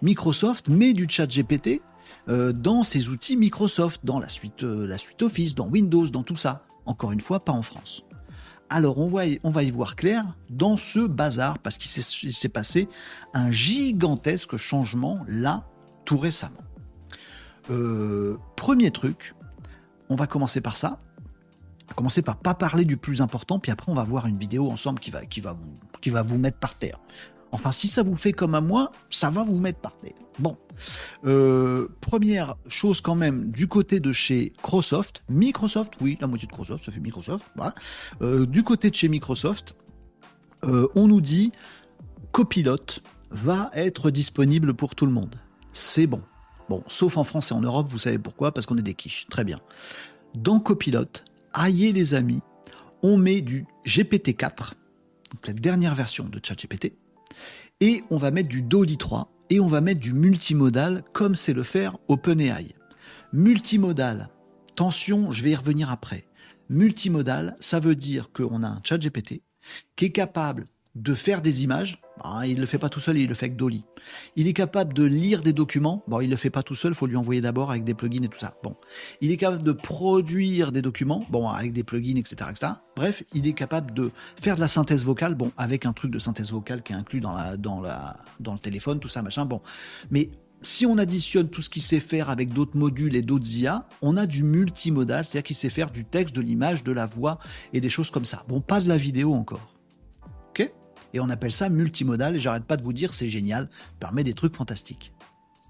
[0.01, 1.81] Microsoft met du chat GPT
[2.27, 6.23] euh, dans ses outils Microsoft, dans la suite, euh, la suite Office, dans Windows, dans
[6.23, 6.65] tout ça.
[6.86, 8.03] Encore une fois, pas en France.
[8.69, 11.89] Alors on va, y, on va y voir clair dans ce bazar, parce qu'il
[12.34, 12.89] s'est passé
[13.34, 15.65] un gigantesque changement là,
[16.03, 16.60] tout récemment.
[17.69, 19.34] Euh, premier truc,
[20.10, 20.99] on va commencer par ça
[21.93, 25.00] commencer par pas parler du plus important, puis après on va voir une vidéo ensemble
[25.00, 25.54] qui va,
[26.24, 27.00] vous, mettre par terre.
[27.52, 30.13] Enfin, si ça vous fait comme à moi, ça va vous mettre par terre.
[30.39, 30.58] Bon,
[31.26, 36.52] euh, première chose quand même du côté de chez Microsoft, Microsoft, oui, la moitié de
[36.52, 37.45] Microsoft, ça fait Microsoft.
[38.21, 39.76] Euh, du côté de chez Microsoft,
[40.65, 41.52] euh, on nous dit
[42.32, 45.36] Copilot va être disponible pour tout le monde.
[45.71, 46.21] C'est bon.
[46.67, 49.28] Bon, sauf en France et en Europe, vous savez pourquoi Parce qu'on est des quiches.
[49.30, 49.60] Très bien.
[50.34, 51.06] Dans Copilot,
[51.56, 52.41] aïe les amis,
[53.02, 54.74] on met du GPT-4,
[55.32, 56.94] donc la dernière version de ChatGPT,
[57.80, 59.32] et on va mettre du Dolly 3.
[59.50, 62.76] et on va mettre du multimodal comme c'est le faire OpenAI.
[63.32, 64.30] Multimodal,
[64.76, 66.26] tension, je vais y revenir après.
[66.70, 69.41] Multimodal, ça veut dire qu'on a un chat GPT
[69.96, 72.01] qui est capable de faire des images.
[72.23, 73.84] Ah, il ne le fait pas tout seul, il le fait avec Dolly.
[74.38, 76.03] Il est capable de lire des documents.
[76.08, 78.23] Bon, il le fait pas tout seul, il faut lui envoyer d'abord avec des plugins
[78.23, 78.55] et tout ça.
[78.63, 78.75] Bon,
[79.19, 81.25] il est capable de produire des documents.
[81.29, 82.49] Bon, avec des plugins, etc..
[82.95, 85.36] Bref, il est capable de faire de la synthèse vocale.
[85.36, 88.60] Bon, avec un truc de synthèse vocale qui est inclus dans dans la, dans le
[88.60, 89.45] téléphone, tout ça, machin.
[89.45, 89.62] Bon,
[90.10, 90.29] mais
[90.62, 94.15] si on additionne tout ce qu'il sait faire avec d'autres modules et d'autres IA, on
[94.15, 97.39] a du multimodal, c'est-à-dire qu'il sait faire du texte, de l'image, de la voix
[97.73, 98.43] et des choses comme ça.
[98.47, 99.74] Bon, pas de la vidéo encore.
[101.15, 104.34] Et on appelle ça multimodal, et j'arrête pas de vous dire, c'est génial, permet des
[104.34, 105.13] trucs fantastiques.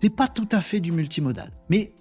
[0.01, 1.93] C'est pas tout à fait du multimodal, mais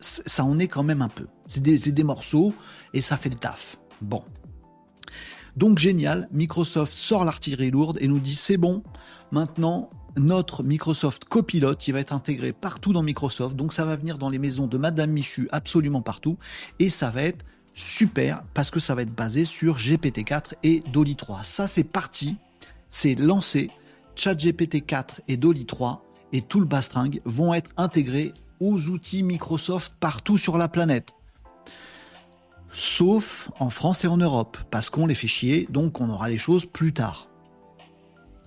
[0.00, 1.26] ça en est quand même un peu.
[1.46, 2.54] C'est des, des morceaux
[2.94, 3.78] et ça fait le taf.
[4.00, 4.24] Bon.
[5.56, 8.82] Donc génial, Microsoft sort l'artillerie lourde et nous dit c'est bon,
[9.30, 13.56] maintenant notre Microsoft Copilot, qui va être intégré partout dans Microsoft.
[13.56, 16.38] Donc ça va venir dans les maisons de Madame Michu absolument partout.
[16.78, 21.16] Et ça va être super parce que ça va être basé sur GPT-4 et Dolly
[21.16, 21.42] 3.
[21.42, 22.36] Ça c'est parti,
[22.90, 23.70] c'est lancé.
[24.16, 29.94] ChatGPT 4 et Dolly 3 et tout le bastring vont être intégrés aux outils Microsoft
[29.98, 31.14] partout sur la planète.
[32.70, 36.38] Sauf en France et en Europe, parce qu'on les fait chier, donc on aura les
[36.38, 37.28] choses plus tard.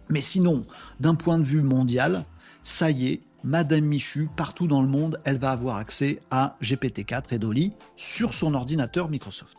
[0.09, 0.65] Mais sinon,
[0.99, 2.23] d'un point de vue mondial,
[2.61, 7.33] ça y est, Madame Michu, partout dans le monde, elle va avoir accès à GPT-4
[7.33, 9.57] et Dolly sur son ordinateur Microsoft.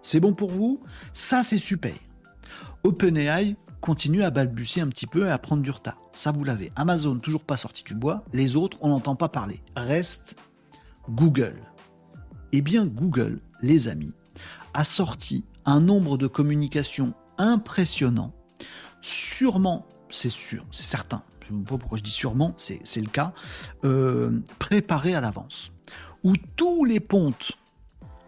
[0.00, 0.80] C'est bon pour vous?
[1.12, 1.94] Ça, c'est super.
[2.82, 5.98] OpenAI continue à balbutier un petit peu et à prendre du retard.
[6.12, 6.72] Ça, vous l'avez.
[6.76, 8.24] Amazon, toujours pas sorti du bois.
[8.32, 9.62] Les autres, on n'entend pas parler.
[9.76, 10.36] Reste
[11.08, 11.56] Google.
[12.52, 14.12] Eh bien, Google, les amis,
[14.74, 18.32] a sorti un nombre de communications impressionnant
[19.00, 23.08] sûrement, c'est sûr, c'est certain, je ne sais pas pourquoi je dis sûrement, c'est le
[23.08, 23.32] cas,
[23.84, 25.72] euh, préparé à l'avance,
[26.24, 27.52] où tous les pontes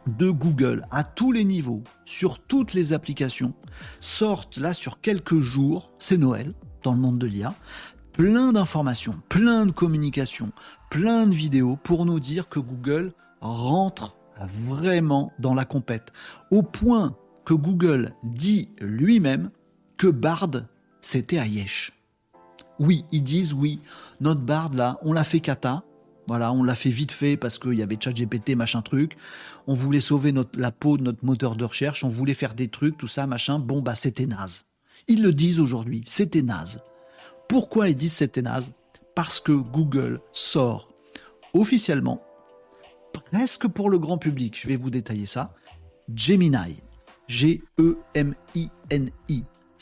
[0.07, 3.55] de Google à tous les niveaux, sur toutes les applications,
[4.01, 7.55] sortent là sur quelques jours, c'est Noël dans le monde de l'IA,
[8.13, 10.53] plein d'informations, plein de communications,
[10.91, 16.13] plein de vidéos pour nous dire que Google rentre vraiment dans la compète,
[16.51, 19.51] au point que Google dit lui-même
[19.97, 20.51] que Bard,
[21.01, 21.93] c'était à Yesh.
[22.79, 23.81] Oui, ils disent oui,
[24.21, 25.85] notre Bard là, on l'a fait kata,
[26.29, 29.17] voilà, on l'a fait vite fait parce qu'il y avait ChatGPT, machin truc.
[29.67, 32.97] On voulait sauver la peau de notre moteur de recherche, on voulait faire des trucs,
[32.97, 33.59] tout ça, machin.
[33.59, 34.67] Bon, bah, c'était naze.
[35.09, 36.81] Ils le disent aujourd'hui, c'était naze.
[37.49, 38.73] Pourquoi ils disent c'était naze?
[39.15, 40.89] Parce que Google sort
[41.55, 42.23] officiellement,
[43.31, 45.55] presque pour le grand public, je vais vous détailler ça,
[46.15, 46.77] Gemini.
[47.29, 47.93] G-E-M-I-N-I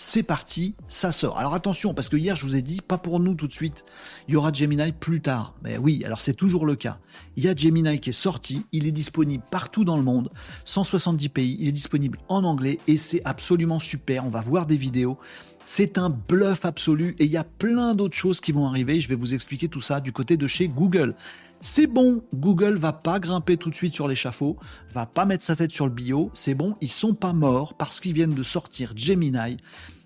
[0.03, 1.39] c'est parti, ça sort.
[1.39, 3.85] Alors attention, parce que hier je vous ai dit, pas pour nous tout de suite,
[4.29, 5.55] il y aura Gemini plus tard.
[5.63, 6.99] Mais oui, alors c'est toujours le cas.
[7.37, 10.31] Il y a Gemini qui est sorti, il est disponible partout dans le monde,
[10.65, 14.25] 170 pays, il est disponible en anglais et c'est absolument super.
[14.25, 15.19] On va voir des vidéos.
[15.67, 19.01] C'est un bluff absolu et il y a plein d'autres choses qui vont arriver.
[19.01, 21.15] Je vais vous expliquer tout ça du côté de chez Google.
[21.62, 24.57] C'est bon, Google va pas grimper tout de suite sur l'échafaud,
[24.94, 28.01] va pas mettre sa tête sur le bio, c'est bon, ils sont pas morts parce
[28.01, 29.59] qu'ils viennent de sortir Gemini,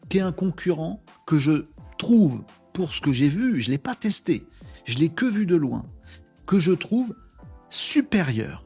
[0.09, 3.95] qui est un concurrent que je trouve, pour ce que j'ai vu, je l'ai pas
[3.95, 4.49] testé,
[4.85, 5.87] je l'ai que vu de loin,
[6.45, 7.15] que je trouve
[7.71, 8.65] supérieur,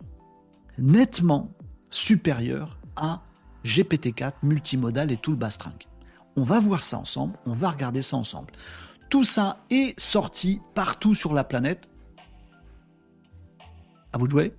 [0.78, 1.52] nettement
[1.90, 3.22] supérieur à
[3.66, 5.76] GPT-4 multimodal et tout le bastring.
[6.36, 8.50] On va voir ça ensemble, on va regarder ça ensemble.
[9.10, 11.86] Tout ça est sorti partout sur la planète
[14.12, 14.54] à vous de jouer,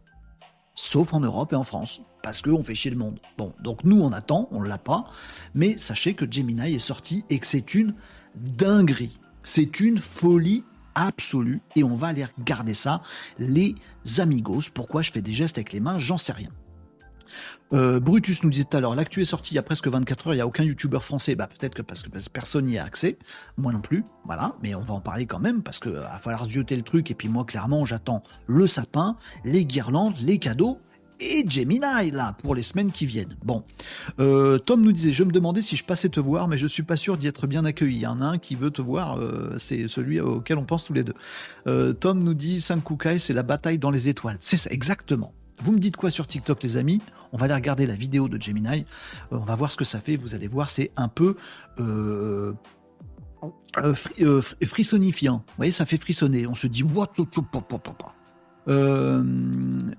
[0.75, 3.19] sauf en Europe et en France, parce qu'on fait chier le monde.
[3.37, 5.05] Bon, donc nous on attend, on l'a pas,
[5.53, 7.95] mais sachez que Gemini est sorti et que c'est une
[8.35, 9.19] dinguerie.
[9.43, 10.63] C'est une folie
[10.95, 13.01] absolue et on va aller regarder ça,
[13.37, 13.75] les
[14.17, 14.69] amigos.
[14.73, 16.49] Pourquoi je fais des gestes avec les mains, j'en sais rien.
[17.71, 20.27] Euh, Brutus nous disait tout à l'heure, l'actu est sorti il y a presque 24
[20.27, 21.35] heures, il n'y a aucun youtubeur français.
[21.35, 23.17] Bah, peut-être que parce que personne n'y a accès,
[23.57, 26.47] moi non plus, voilà, mais on va en parler quand même parce qu'il va falloir
[26.47, 27.11] zioter le truc.
[27.11, 30.79] Et puis moi, clairement, j'attends le sapin, les guirlandes, les cadeaux
[31.21, 33.35] et Gemini là pour les semaines qui viennent.
[33.43, 33.65] Bon,
[34.19, 36.83] euh, Tom nous disait, je me demandais si je passais te voir, mais je suis
[36.83, 37.97] pas sûr d'y être bien accueilli.
[37.97, 40.85] Il y en a un qui veut te voir, euh, c'est celui auquel on pense
[40.85, 41.93] tous les deux.
[41.99, 44.37] Tom nous dit, Sankukai, c'est la bataille dans les étoiles.
[44.39, 45.33] C'est ça, exactement.
[45.61, 47.01] Vous me dites quoi sur TikTok, les amis?
[47.31, 48.85] On va aller regarder la vidéo de Gemini.
[49.31, 50.17] Euh, on va voir ce que ça fait.
[50.17, 51.35] Vous allez voir, c'est un peu
[51.79, 52.53] euh,
[53.77, 55.43] euh, frissonifiant.
[55.47, 56.47] Vous voyez, ça fait frissonner.
[56.47, 57.13] On se dit what
[58.67, 59.23] Euh,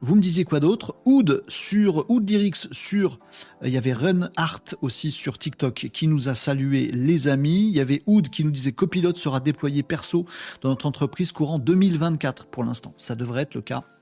[0.00, 0.94] vous me disiez quoi d'autre?
[1.04, 3.18] Oud sur Oud Lyrics sur
[3.62, 7.68] euh, il y avait Ren Art aussi sur TikTok qui nous a salué les amis.
[7.68, 10.24] Il y avait Oud qui nous disait copilote sera déployé perso
[10.60, 12.94] dans notre entreprise courant 2024 pour l'instant.
[12.96, 13.99] Ça devrait être le cas euh,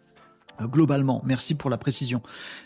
[0.66, 1.22] globalement.
[1.24, 2.22] Merci pour la précision.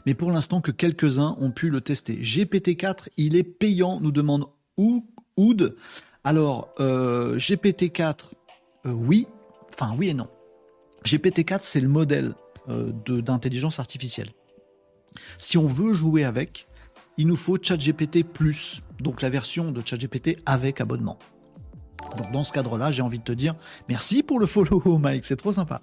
[0.06, 2.16] Mais pour l'instant que quelques-uns ont pu le tester.
[2.16, 4.46] GPT-4, il est payant, nous demande
[5.36, 5.76] Oud.
[6.24, 8.30] Alors, euh, GPT-4,
[8.84, 9.26] oui,
[9.72, 10.28] enfin oui et non.
[11.04, 12.34] GPT-4, c'est le modèle
[12.68, 14.30] euh, d'intelligence artificielle.
[15.36, 16.66] Si on veut jouer avec,
[17.18, 21.18] il nous faut ChatGPT Plus, donc la version de ChatGPT avec abonnement.
[22.16, 23.54] Donc dans ce cadre-là, j'ai envie de te dire
[23.88, 25.82] merci pour le follow, Mike, c'est trop sympa.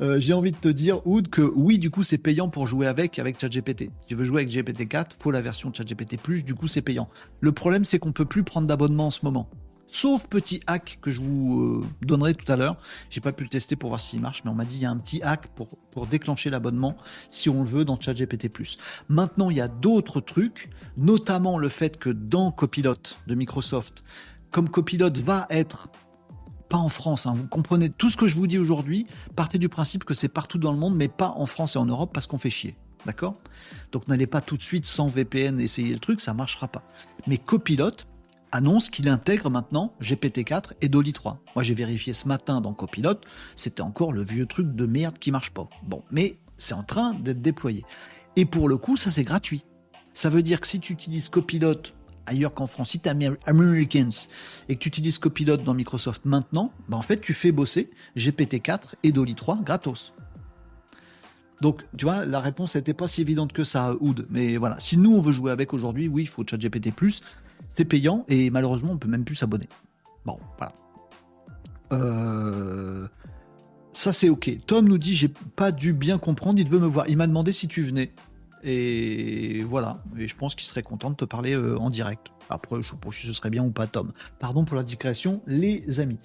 [0.00, 2.86] Euh, j'ai envie de te dire, Oud, que oui, du coup, c'est payant pour jouer
[2.86, 3.90] avec, avec ChatGPT.
[4.00, 7.08] Si tu veux jouer avec GPT-4, faut la version ChatGPT+, du coup, c'est payant.
[7.40, 9.50] Le problème, c'est qu'on peut plus prendre d'abonnement en ce moment.
[9.86, 12.76] Sauf petit hack que je vous euh, donnerai tout à l'heure.
[13.10, 14.86] J'ai pas pu le tester pour voir s'il marche, mais on m'a dit il y
[14.86, 16.96] a un petit hack pour, pour déclencher l'abonnement
[17.28, 18.48] si on le veut dans ChatGPT+.
[19.08, 22.94] Maintenant, il y a d'autres trucs, notamment le fait que dans Copilot
[23.26, 24.04] de Microsoft,
[24.52, 25.88] comme Copilot va être
[26.70, 29.06] pas en France, hein, vous comprenez tout ce que je vous dis aujourd'hui,
[29.36, 31.84] partez du principe que c'est partout dans le monde, mais pas en France et en
[31.84, 32.76] Europe parce qu'on fait chier.
[33.06, 33.36] D'accord?
[33.92, 36.84] Donc n'allez pas tout de suite sans VPN essayer le truc, ça marchera pas.
[37.26, 37.90] Mais Copilot,
[38.52, 41.42] annonce qu'il intègre maintenant GPT-4 et Dolly 3.
[41.54, 43.20] Moi, j'ai vérifié ce matin dans Copilot,
[43.56, 45.68] c'était encore le vieux truc de merde qui marche pas.
[45.82, 47.84] Bon, mais c'est en train d'être déployé.
[48.36, 49.64] Et pour le coup, ça c'est gratuit.
[50.14, 51.82] Ça veut dire que si tu utilises Copilot
[52.30, 54.10] ailleurs qu'en France, si tu es Americans
[54.68, 58.94] et que tu utilises Copilot dans Microsoft maintenant, bah en fait, tu fais bosser GPT-4
[59.02, 60.12] et Dolly 3 gratos.
[61.60, 64.26] Donc, tu vois, la réponse n'était pas si évidente que ça, Oud.
[64.30, 66.92] Mais voilà, si nous, on veut jouer avec aujourd'hui, oui, il faut ChatGPT+.
[67.68, 69.68] C'est payant et malheureusement, on peut même plus s'abonner.
[70.24, 70.72] Bon, voilà.
[71.92, 73.06] Euh,
[73.92, 74.50] ça, c'est OK.
[74.66, 77.08] Tom nous dit J'ai pas dû bien comprendre, il veut me voir.
[77.08, 78.12] Il m'a demandé si tu venais.
[78.62, 80.02] Et voilà.
[80.18, 82.28] Et je pense qu'il serait content de te parler euh, en direct.
[82.48, 84.12] Après, je sais pas si ce serait bien ou pas, Tom.
[84.38, 86.18] Pardon pour la digression, les amis.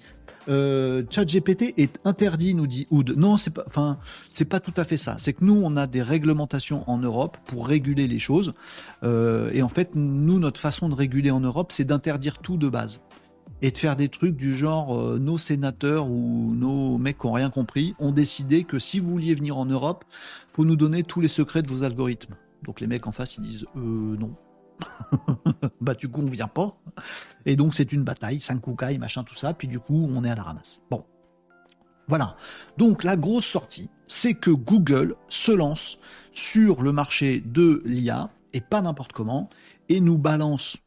[0.48, 3.14] Euh, ChatGPT est interdit, nous dit Oud.
[3.16, 5.16] Non, c'est pas, enfin, c'est pas tout à fait ça.
[5.18, 8.54] C'est que nous, on a des réglementations en Europe pour réguler les choses.
[9.02, 12.68] Euh, et en fait, nous, notre façon de réguler en Europe, c'est d'interdire tout de
[12.68, 13.00] base
[13.62, 17.32] et de faire des trucs du genre euh, nos sénateurs ou nos mecs qui n'ont
[17.32, 20.04] rien compris ont décidé que si vous vouliez venir en Europe,
[20.48, 22.34] faut nous donner tous les secrets de vos algorithmes.
[22.64, 24.34] Donc les mecs en face ils disent euh, non,
[25.80, 26.76] bah du coup on vient pas.
[27.44, 30.30] Et donc c'est une bataille, cinq koukaï, machin, tout ça, puis du coup on est
[30.30, 30.80] à la ramasse.
[30.90, 31.04] Bon.
[32.08, 32.36] Voilà.
[32.76, 35.98] Donc la grosse sortie, c'est que Google se lance
[36.32, 39.48] sur le marché de l'IA, et pas n'importe comment,
[39.88, 40.78] et nous balance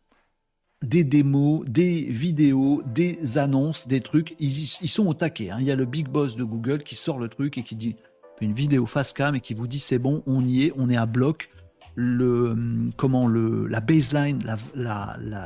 [0.82, 4.36] des démos, des vidéos, des annonces, des trucs.
[4.40, 5.50] Ils, sont au taquet.
[5.50, 5.58] Hein.
[5.60, 7.96] Il y a le big boss de Google qui sort le truc et qui dit
[8.42, 10.96] une vidéo face cam et qui vous dit c'est bon, on y est, on est
[10.96, 11.50] à bloc
[11.96, 12.56] le,
[12.96, 14.40] comment le, la baseline,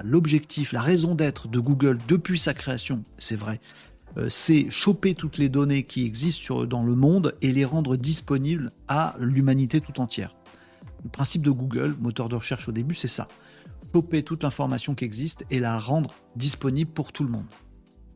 [0.03, 3.59] l'objectif, la, raison d'être de Google depuis sa création, c'est vrai,
[4.17, 8.71] euh, c'est choper toutes les données qui existent dans le monde et les rendre disponibles
[8.87, 10.35] à l'humanité tout entière.
[11.03, 13.27] Le principe de Google, moteur de recherche au début, c'est ça.
[13.93, 17.45] Choper toute l'information qui existe et la rendre disponible pour tout le monde.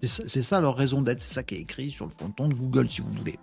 [0.02, 2.90] C'est ça, leur raison d'être, c'est ça qui est écrit sur le fronton de Google,
[2.90, 3.40] si vous voulez.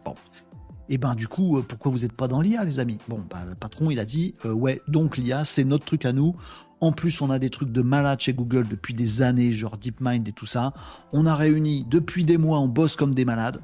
[0.89, 2.99] Et eh ben du coup, euh, pourquoi vous n'êtes pas dans l'IA, les amis?
[3.09, 6.13] Bon, ben, le patron, il a dit, euh, ouais, donc l'IA, c'est notre truc à
[6.13, 6.37] nous.
[6.81, 10.29] En plus, on a des trucs de malade chez Google depuis des années, genre DeepMind
[10.29, 10.75] et tout ça.
[11.13, 13.63] On a réuni depuis des mois, on bosse comme des malades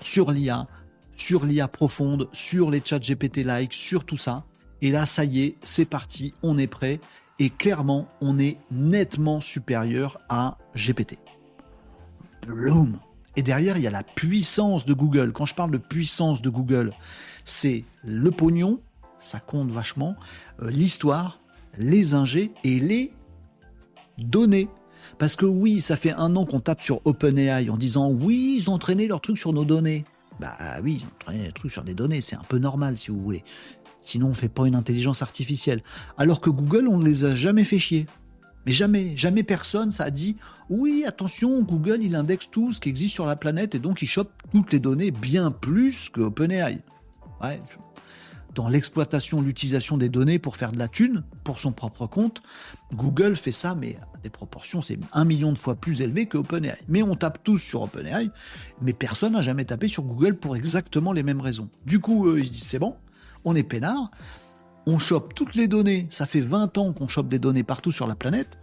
[0.00, 0.66] sur l'IA,
[1.12, 4.44] sur l'IA profonde, sur les chats GPT-like, sur tout ça.
[4.82, 7.00] Et là, ça y est, c'est parti, on est prêt.
[7.42, 11.18] Et clairement, on est nettement supérieur à GPT.
[13.34, 15.32] Et derrière, il y a la puissance de Google.
[15.32, 16.92] Quand je parle de puissance de Google,
[17.44, 18.78] c'est le pognon,
[19.18, 20.14] ça compte vachement,
[20.60, 21.40] euh, l'histoire,
[21.78, 23.12] les ingés et les
[24.18, 24.68] données.
[25.18, 28.70] Parce que oui, ça fait un an qu'on tape sur OpenAI en disant oui, ils
[28.70, 30.04] ont entraîné leurs trucs sur nos données.
[30.38, 33.10] Bah oui, ils ont entraîné leurs trucs sur des données, c'est un peu normal si
[33.10, 33.42] vous voulez.
[34.02, 35.82] Sinon, on ne fait pas une intelligence artificielle.
[36.18, 38.06] Alors que Google, on ne les a jamais fait chier.
[38.66, 40.36] Mais jamais, jamais personne, ça a dit
[40.68, 44.06] oui, attention, Google, il indexe tout ce qui existe sur la planète et donc il
[44.06, 46.78] chope toutes les données bien plus que OpenAI.
[47.42, 47.60] Ouais,
[48.54, 52.42] dans l'exploitation, l'utilisation des données pour faire de la thune pour son propre compte,
[52.92, 56.36] Google fait ça, mais à des proportions, c'est un million de fois plus élevé que
[56.36, 56.76] OpenAI.
[56.88, 58.30] Mais on tape tous sur OpenAI,
[58.82, 61.68] mais personne n'a jamais tapé sur Google pour exactement les mêmes raisons.
[61.86, 62.94] Du coup, ils se disent c'est bon,
[63.44, 64.10] on est peinard,
[64.86, 68.06] on chope toutes les données, ça fait 20 ans qu'on chope des données partout sur
[68.06, 68.58] la planète,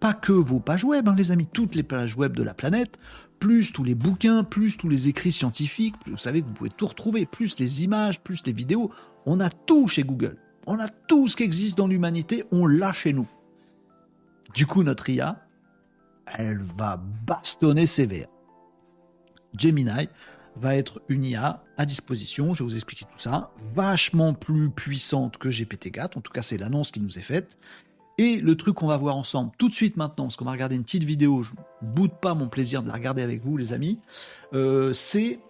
[0.00, 2.98] pas que vos pages web, hein, les amis, toutes les pages web de la planète,
[3.40, 6.86] plus tous les bouquins, plus tous les écrits scientifiques, vous savez que vous pouvez tout
[6.86, 8.90] retrouver, plus les images, plus les vidéos.
[9.26, 10.38] On a tout chez Google.
[10.66, 13.28] On a tout ce qui existe dans l'humanité, on l'a chez nous.
[14.54, 15.46] Du coup, notre IA,
[16.26, 18.28] elle va bastonner sévère.
[19.58, 20.08] Gemini
[20.56, 25.38] va être une IA à disposition, je vais vous expliquer tout ça, vachement plus puissante
[25.38, 27.56] que GPT-4, en tout cas c'est l'annonce qui nous est faite.
[28.16, 30.76] Et le truc qu'on va voir ensemble tout de suite maintenant, parce qu'on va regarder
[30.76, 33.72] une petite vidéo, je ne boude pas mon plaisir de la regarder avec vous les
[33.72, 33.98] amis,
[34.52, 35.40] euh, c'est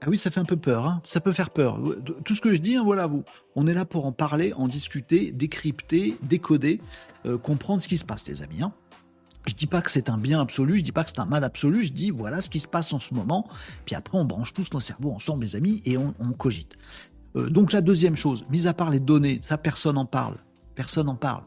[0.00, 1.00] ah oui, ça fait un peu peur, hein.
[1.02, 1.80] ça peut faire peur.
[2.24, 3.24] Tout ce que je dis, hein, voilà vous.
[3.56, 6.80] On est là pour en parler, en discuter, décrypter, décoder,
[7.26, 8.62] euh, comprendre ce qui se passe, les amis.
[8.62, 8.72] Hein.
[9.46, 11.42] Je dis pas que c'est un bien absolu, je dis pas que c'est un mal
[11.42, 13.48] absolu, je dis voilà ce qui se passe en ce moment.
[13.84, 16.74] Puis après, on branche tous nos cerveaux ensemble, les amis, et on, cogite.
[17.36, 20.36] Euh, donc la deuxième chose, mis à part les données, ça personne n'en parle.
[20.74, 21.44] Personne n'en parle.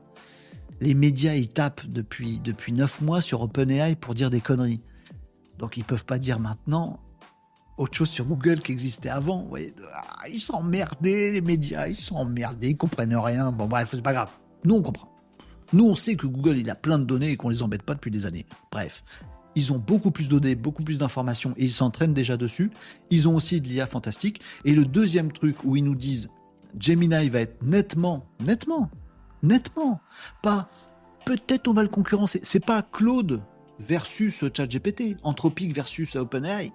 [0.80, 4.82] Les médias, ils tapent depuis, depuis 9 mois sur OpenAI pour dire des conneries.
[5.60, 6.99] Donc ils peuvent pas dire maintenant,
[7.77, 9.47] autre chose sur Google qui existait avant.
[9.93, 13.51] Ah, ils sont emmerdés, les médias, ils sont emmerdés, ils comprennent rien.
[13.51, 14.30] Bon, bref, c'est pas grave.
[14.63, 15.11] Nous, on comprend.
[15.73, 17.93] Nous, on sait que Google, il a plein de données et qu'on les embête pas
[17.93, 18.45] depuis des années.
[18.71, 19.03] Bref.
[19.55, 22.71] Ils ont beaucoup plus de données, beaucoup plus d'informations et ils s'entraînent déjà dessus.
[23.10, 24.41] Ils ont aussi de l'IA fantastique.
[24.63, 26.29] Et le deuxième truc où ils nous disent
[26.79, 28.89] Gemini va être nettement, nettement,
[29.43, 29.99] nettement,
[30.41, 30.69] pas
[31.25, 32.39] peut-être on va le concurrencer.
[32.43, 33.41] C'est pas Claude
[33.79, 36.71] versus ChatGPT, Anthropic versus OpenAI,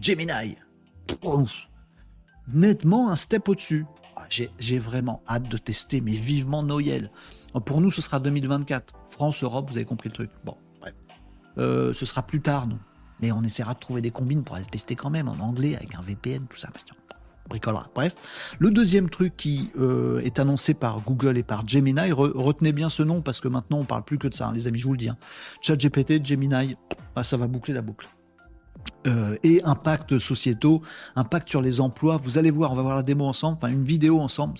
[0.00, 0.56] Gemini.
[2.52, 3.84] Nettement un step au-dessus.
[4.28, 7.10] J'ai vraiment hâte de tester, mais vivement Noël.
[7.64, 8.94] Pour nous, ce sera 2024.
[9.08, 10.30] France, Europe, vous avez compris le truc.
[10.44, 10.94] Bon, bref.
[11.58, 12.78] Euh, ce sera plus tard, nous.
[13.20, 15.76] Mais on essaiera de trouver des combines pour aller le tester quand même en anglais,
[15.76, 16.68] avec un VPN, tout ça
[17.48, 17.88] bricolera.
[17.94, 22.88] Bref, le deuxième truc qui euh, est annoncé par Google et par Gemini, retenez bien
[22.88, 24.86] ce nom parce que maintenant on parle plus que de ça, hein, les amis, je
[24.86, 25.08] vous le dis.
[25.08, 25.18] Hein.
[25.60, 26.76] ChatGPT, Gemini,
[27.14, 28.08] ah, ça va boucler la boucle.
[29.06, 30.80] Euh, et impact sociétaux,
[31.14, 32.16] impact sur les emplois.
[32.16, 34.54] Vous allez voir, on va voir la démo ensemble, enfin une vidéo ensemble.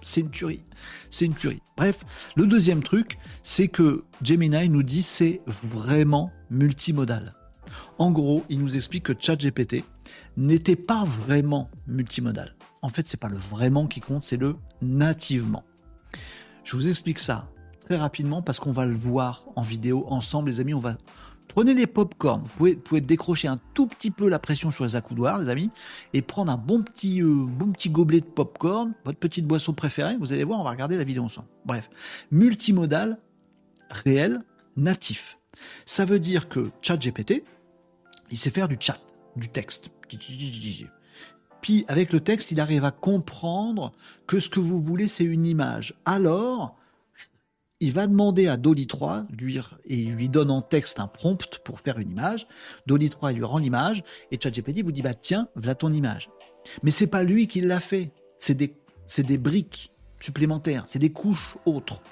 [0.00, 0.64] C'est une tuerie.
[1.10, 1.60] C'est une tuerie.
[1.76, 2.00] Bref,
[2.34, 7.34] le deuxième truc, c'est que Gemini nous dit c'est vraiment multimodal.
[7.98, 9.84] En gros, il nous explique que ChatGPT
[10.36, 12.54] n'était pas vraiment multimodal.
[12.82, 15.64] En fait, c'est pas le vraiment qui compte, c'est le nativement.
[16.64, 17.48] Je vous explique ça
[17.86, 20.74] très rapidement parce qu'on va le voir en vidéo ensemble, les amis.
[20.74, 20.96] On va
[21.54, 22.42] prenez les pop-corn.
[22.58, 25.70] Vous pouvez, décrocher un tout petit peu la pression sur les accoudoirs, les amis,
[26.12, 30.16] et prendre un bon petit, euh, bon petit gobelet de pop-corn, votre petite boisson préférée.
[30.16, 31.46] Vous allez voir, on va regarder la vidéo ensemble.
[31.64, 31.88] Bref,
[32.32, 33.18] multimodal,
[33.88, 34.40] réel,
[34.76, 35.38] natif.
[35.86, 37.44] Ça veut dire que ChatGPT,
[38.32, 38.98] il sait faire du chat,
[39.36, 39.90] du texte.
[41.60, 43.92] Puis avec le texte, il arrive à comprendre
[44.26, 45.94] que ce que vous voulez, c'est une image.
[46.04, 46.76] Alors,
[47.84, 51.80] il va demander à Dolly 3, lui, et lui donne en texte un prompt pour
[51.80, 52.46] faire une image.
[52.86, 56.30] Dolly 3 lui rend l'image, et ChatGPT vous dit, bah tiens, voilà ton image.
[56.82, 58.10] Mais c'est pas lui qui l'a fait.
[58.38, 58.74] C'est des,
[59.18, 62.02] des briques supplémentaires, c'est des couches autres.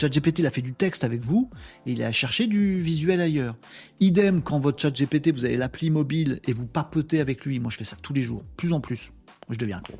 [0.00, 1.50] ChatGPT, il a fait du texte avec vous
[1.84, 3.56] et il a cherché du visuel ailleurs.
[3.98, 7.58] Idem, quand votre ChatGPT, vous avez l'appli mobile et vous papotez avec lui.
[7.58, 9.10] Moi, je fais ça tous les jours, plus en plus.
[9.50, 9.98] Je deviens gros.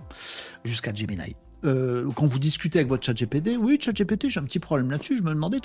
[0.62, 1.34] Jusqu'à Gemini.
[1.64, 5.22] Euh, quand vous discutez avec votre ChatGPT, oui, ChatGPT, j'ai un petit problème là-dessus, je
[5.22, 5.58] me demandais,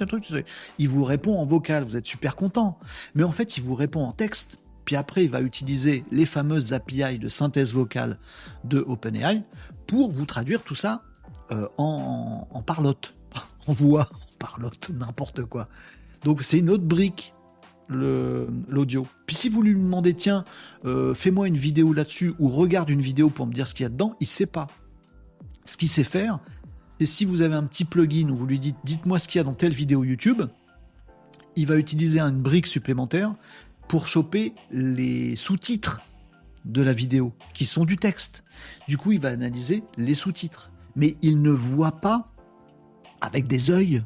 [0.80, 2.80] il vous répond en vocal, vous êtes super content.
[3.16, 6.74] Mais en fait, il vous répond en texte, puis après, il va utiliser les fameuses
[6.74, 8.18] API de synthèse vocale
[8.64, 9.44] de OpenAI
[9.88, 11.04] pour vous traduire tout ça
[11.52, 13.14] euh, en, en parlotte.
[13.68, 15.68] on voit, on parlote, n'importe quoi.
[16.24, 17.34] Donc c'est une autre brique,
[17.90, 19.06] l'audio.
[19.26, 20.46] Puis si vous lui demandez, tiens,
[20.86, 23.88] euh, fais-moi une vidéo là-dessus, ou regarde une vidéo pour me dire ce qu'il y
[23.88, 24.68] a dedans, il sait pas.
[25.66, 26.40] Ce qu'il sait faire,
[27.00, 29.42] c'est si vous avez un petit plugin où vous lui dites, dites-moi ce qu'il y
[29.42, 30.44] a dans telle vidéo YouTube,
[31.56, 33.36] il va utiliser une brique supplémentaire
[33.88, 36.02] pour choper les sous-titres
[36.66, 38.44] de la vidéo, qui sont du texte.
[38.88, 40.72] Du coup, il va analyser les sous-titres.
[40.96, 42.32] Mais il ne voit pas
[43.22, 44.04] avec des œils,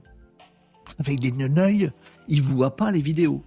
[0.99, 1.91] avec des œils,
[2.27, 3.43] il voit pas les vidéos.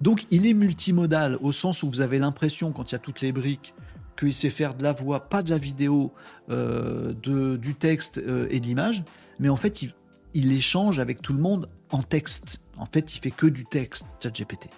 [0.00, 3.20] Donc il est multimodal au sens où vous avez l'impression, quand il y a toutes
[3.20, 3.73] les briques,
[4.16, 6.12] qu'il sait faire de la voix, pas de la vidéo,
[6.50, 9.04] euh, de, du texte euh, et de l'image,
[9.38, 9.92] mais en fait il,
[10.34, 12.60] il, échange avec tout le monde en texte.
[12.76, 14.68] En fait, il fait que du texte, ChatGPT.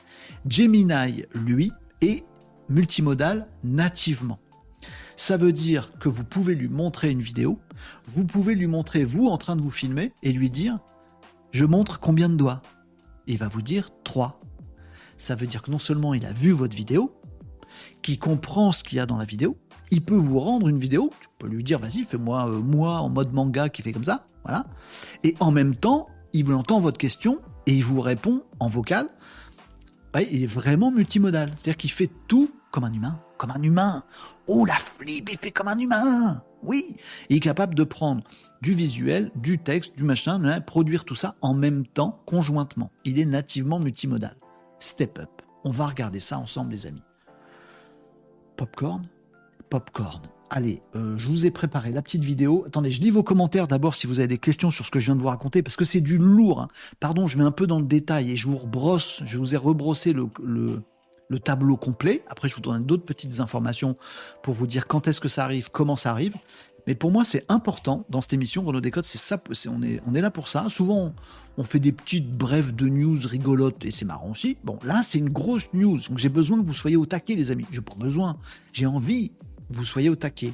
[0.47, 1.73] Gemini, lui,
[2.03, 2.25] est
[2.69, 4.39] multimodal nativement.
[5.17, 7.59] Ça veut dire que vous pouvez lui montrer une vidéo,
[8.07, 10.79] vous pouvez lui montrer vous en train de vous filmer et lui dire
[11.53, 12.61] je montre combien de doigts.
[13.27, 14.41] Il va vous dire 3.
[15.17, 17.16] Ça veut dire que non seulement il a vu votre vidéo,
[18.07, 19.57] qu'il comprend ce qu'il y a dans la vidéo,
[19.91, 23.09] il peut vous rendre une vidéo, tu peux lui dire vas-y, fais-moi euh, moi en
[23.09, 24.67] mode manga qui fait comme ça, voilà.
[25.25, 29.09] Et en même temps, il vous entend votre question et il vous répond en vocal
[30.23, 31.51] il est vraiment multimodal.
[31.51, 33.21] C'est-à-dire qu'il fait tout comme un humain.
[33.39, 34.05] Comme un humain.
[34.47, 36.43] Oh, la flip, il fait comme un humain.
[36.63, 36.97] Oui.
[37.29, 38.25] il est capable de prendre
[38.61, 42.91] du visuel, du texte, du machin, produire tout ça en même temps, conjointement.
[43.05, 44.37] Il est nativement multimodal.
[44.79, 45.31] Step up.
[45.65, 47.03] On va regarder ça ensemble, les amis.
[48.57, 49.09] Popcorn
[49.71, 50.23] Popcorn.
[50.49, 52.65] Allez, euh, je vous ai préparé la petite vidéo.
[52.67, 55.07] Attendez, je lis vos commentaires d'abord si vous avez des questions sur ce que je
[55.07, 56.61] viens de vous raconter, parce que c'est du lourd.
[56.61, 56.69] Hein.
[57.01, 59.57] Pardon, je mets un peu dans le détail et je vous rebrosse, je vous ai
[59.57, 60.29] rebrossé le,
[61.29, 62.23] le tableau complet.
[62.29, 63.97] Après, je vous donne d'autres petites informations
[64.43, 66.35] pour vous dire quand est-ce que ça arrive, comment ça arrive.
[66.87, 68.65] Mais pour moi, c'est important dans cette émission.
[68.65, 70.69] Renault Décode, c'est ça, on, est, on est là pour ça.
[70.69, 71.15] Souvent,
[71.59, 74.57] on fait des petites brèves de news rigolotes et c'est marrant aussi.
[74.65, 75.99] Bon, là, c'est une grosse news.
[76.09, 77.67] Donc, j'ai besoin que vous soyez au taquet, les amis.
[77.73, 78.39] J'ai pas besoin.
[78.73, 79.35] J'ai envie que
[79.71, 80.53] vous soyez au taquet.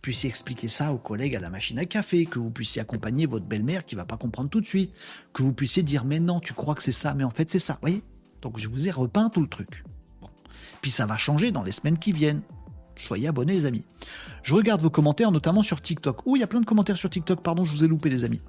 [0.00, 3.46] Puissiez expliquer ça aux collègues à la machine à café, que vous puissiez accompagner votre
[3.46, 4.92] belle-mère qui va pas comprendre tout de suite,
[5.32, 7.58] que vous puissiez dire mais non, tu crois que c'est ça, mais en fait c'est
[7.58, 7.72] ça.
[7.74, 8.02] Vous voyez?
[8.42, 9.82] Donc je vous ai repeint tout le truc.
[10.82, 12.42] Puis ça va changer dans les semaines qui viennent.
[12.96, 13.84] Soyez abonnés, les amis.
[14.42, 16.22] Je regarde vos commentaires, notamment sur TikTok.
[16.26, 18.24] Oh, il y a plein de commentaires sur TikTok, pardon, je vous ai loupé, les
[18.24, 18.40] amis.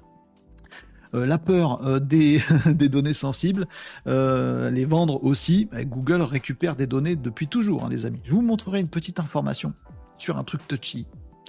[1.14, 2.40] Euh, la peur euh, des,
[2.88, 3.66] données sensibles,
[4.06, 5.68] euh, les vendre aussi.
[5.72, 8.20] Google récupère des données depuis toujours, hein, les amis.
[8.24, 9.72] Je vous montrerai une petite information
[10.16, 11.06] sur un truc touchy.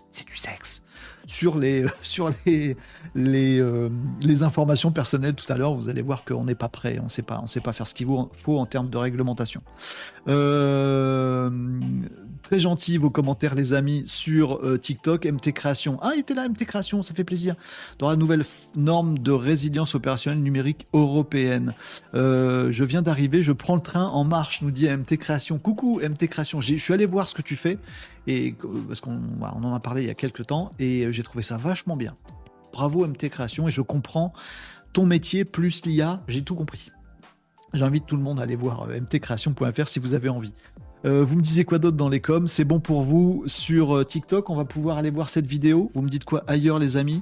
[0.10, 0.82] C'est du sexe
[1.28, 2.76] sur les, sur les,
[4.44, 5.76] informations personnelles tout à l'heure.
[5.76, 7.88] Vous allez voir qu'on n'est pas prêt, on ne sait pas, on sait pas faire
[7.88, 9.62] ce qu'il faut en termes de réglementation.
[12.48, 16.00] Très gentil vos commentaires les amis sur euh, TikTok, MT Création.
[16.02, 17.56] Ah, il était là MT Création, ça fait plaisir.
[18.00, 18.46] Dans la nouvelle
[18.78, 21.74] norme de résilience opérationnelle numérique européenne.
[22.14, 25.60] je viens d'arriver, je prends le train en marche, nous dit MT Création.
[25.60, 27.80] Coucou MT Création, je suis allé voir ce que tu fais
[28.28, 28.56] et
[28.88, 31.58] parce qu'on on en a parlé il y a quelques temps et j'ai trouvé ça
[31.58, 32.16] vachement bien.
[32.72, 34.32] Bravo MT Création et je comprends
[34.94, 36.92] ton métier plus l'IA, j'ai tout compris.
[37.74, 40.54] J'invite tout le monde à aller voir euh, mtcreation.fr si vous avez envie.
[41.06, 42.48] Euh, vous me disiez quoi d'autre dans les coms?
[42.48, 44.50] C'est bon pour vous sur euh, TikTok?
[44.50, 45.92] On va pouvoir aller voir cette vidéo?
[45.94, 47.22] Vous me dites quoi ailleurs, les amis?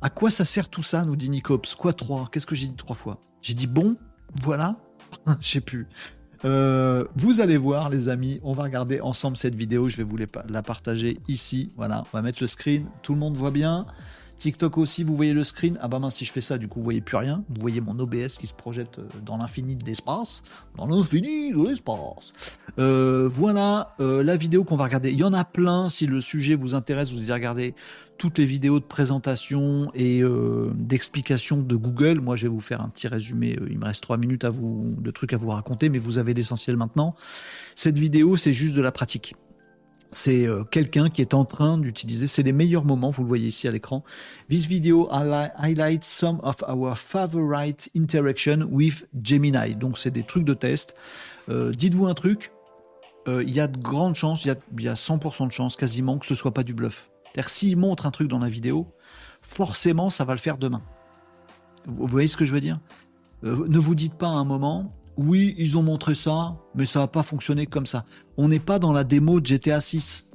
[0.00, 1.74] À quoi ça sert tout ça nous dit Nicops?
[1.74, 2.28] Quoi trois?
[2.32, 3.18] Qu'est-ce que j'ai dit trois fois?
[3.42, 3.96] J'ai dit bon,
[4.42, 4.76] voilà
[5.40, 5.86] Je sais plus.
[6.46, 9.88] Euh, vous allez voir, les amis, on va regarder ensemble cette vidéo.
[9.88, 11.72] Je vais vous la partager ici.
[11.76, 12.86] Voilà, on va mettre le screen.
[13.02, 13.86] Tout le monde voit bien?
[14.40, 15.78] TikTok aussi, vous voyez le screen?
[15.80, 17.44] Ah bah mince, si je fais ça, du coup, vous voyez plus rien.
[17.48, 20.42] Vous voyez mon OBS qui se projette euh, dans l'infini de l'espace.
[20.76, 22.32] Dans l'infini de l'espace.
[22.78, 25.10] Euh, voilà la vidéo qu'on va regarder.
[25.12, 25.88] Il y en a plein.
[25.88, 27.74] Si le sujet vous intéresse, vous allez regarder
[28.20, 32.20] toutes les vidéos de présentation et euh, d'explication de Google.
[32.20, 33.56] Moi, je vais vous faire un petit résumé.
[33.58, 36.18] Euh, il me reste trois minutes à vous, de trucs à vous raconter, mais vous
[36.18, 37.14] avez l'essentiel maintenant.
[37.74, 39.34] Cette vidéo, c'est juste de la pratique.
[40.12, 43.48] C'est euh, quelqu'un qui est en train d'utiliser, c'est les meilleurs moments, vous le voyez
[43.48, 44.02] ici à l'écran.
[44.48, 49.76] This video highlights some of our favorite interaction with Gemini.
[49.76, 50.96] Donc c'est des trucs de test.
[51.48, 52.52] Dites-vous un truc,
[53.26, 55.76] il y a de grandes chances, il y a, il y a 100% de chances
[55.76, 57.10] quasiment que ce soit pas du bluff.
[57.32, 58.92] C'est-à-dire s'il montre un truc dans la vidéo,
[59.42, 60.82] forcément ça va le faire demain.
[61.86, 62.78] Vous voyez ce que je veux dire?
[63.44, 67.06] Euh, Ne vous dites pas un moment, oui, ils ont montré ça, mais ça va
[67.06, 68.04] pas fonctionner comme ça.
[68.36, 70.30] On n'est pas dans la démo de GTA 6.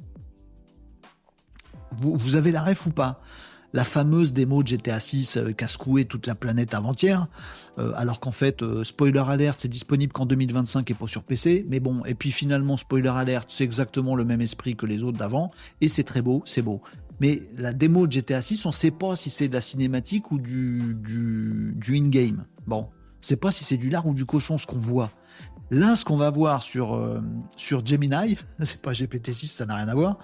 [1.98, 3.20] Vous, avez la ref ou pas?
[3.72, 7.26] La fameuse démo de GTA 6 qui a secoué toute la planète avant-hier,
[7.78, 11.66] euh, alors qu'en fait, euh, spoiler alert, c'est disponible qu'en 2025 et pas sur PC,
[11.68, 15.18] mais bon, et puis finalement, spoiler alert, c'est exactement le même esprit que les autres
[15.18, 16.80] d'avant, et c'est très beau, c'est beau.
[17.20, 20.38] Mais la démo de GTA 6, on sait pas si c'est de la cinématique ou
[20.38, 22.44] du, du, in-game.
[22.66, 22.88] Bon,
[23.20, 25.10] c'est pas si c'est du lard ou du cochon ce qu'on voit.
[25.70, 27.20] Là, ce qu'on va voir sur, euh,
[27.56, 30.18] sur Gemini, c'est pas GPT-6, ça n'a rien à voir,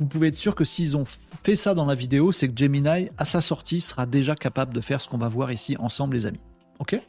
[0.00, 1.04] vous pouvez être sûr que s'ils ont
[1.42, 4.80] fait ça dans la vidéo, c'est que Gemini, à sa sortie, sera déjà capable de
[4.80, 6.40] faire ce qu'on va voir ici ensemble, les amis.
[6.78, 7.00] Ok?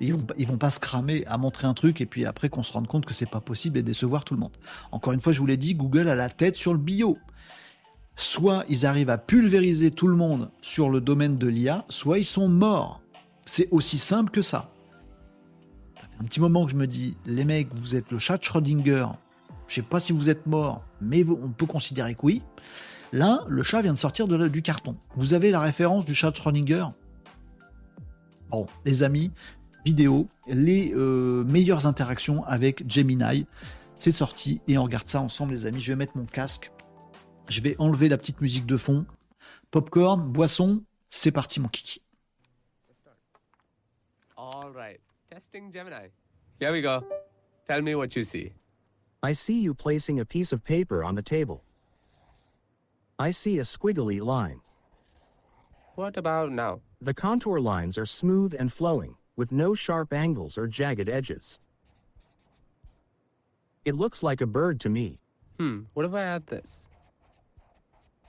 [0.00, 2.72] Ils ils vont pas se cramer à montrer un truc et puis après qu'on se
[2.72, 4.56] rende compte que c'est pas possible et décevoir tout le monde.
[4.92, 7.16] Encore une fois, je vous l'ai dit, Google a la tête sur le bio.
[8.16, 12.24] Soit ils arrivent à pulvériser tout le monde sur le domaine de l'IA, soit ils
[12.24, 13.00] sont morts.
[13.46, 14.70] C'est aussi simple que ça.
[16.20, 19.06] Un petit moment que je me dis, les mecs, vous êtes le chat Schrödinger
[19.66, 22.42] je sais pas si vous êtes mort, mais on peut considérer que oui.
[23.12, 24.96] Là, le chat vient de sortir du carton.
[25.16, 26.86] Vous avez la référence du chat Schrödinger?
[28.50, 29.30] Bon, les amis,
[29.84, 33.46] vidéo, les euh, meilleures interactions avec Gemini.
[33.96, 35.80] C'est sorti et on regarde ça ensemble, les amis.
[35.80, 36.72] Je vais mettre mon casque.
[37.48, 39.06] Je vais enlever la petite musique de fond.
[39.70, 42.03] Popcorn, boisson, c'est parti, mon kiki.
[45.54, 46.08] Testing Gemini.
[46.58, 47.04] Here we go.
[47.68, 48.54] Tell me what you see.
[49.22, 51.62] I see you placing a piece of paper on the table.
[53.20, 54.62] I see a squiggly line.
[55.94, 56.80] What about now?
[57.00, 61.60] The contour lines are smooth and flowing, with no sharp angles or jagged edges.
[63.84, 65.20] It looks like a bird to me.
[65.60, 66.88] Hmm, what if I add this?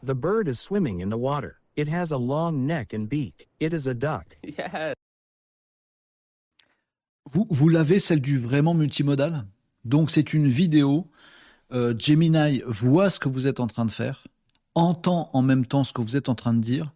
[0.03, 1.59] The bird is swimming in the water.
[1.75, 3.47] It has a long neck and beak.
[3.59, 4.35] It is a duck.
[4.43, 4.93] Yes.
[7.31, 9.45] Vous, l'avez, celle du vraiment multimodal?
[9.83, 11.09] Donc c'est une vidéo.
[11.71, 14.23] euh, Gemini voit ce que vous êtes en train de faire,
[14.75, 16.93] entend en même temps ce que vous êtes en train de dire,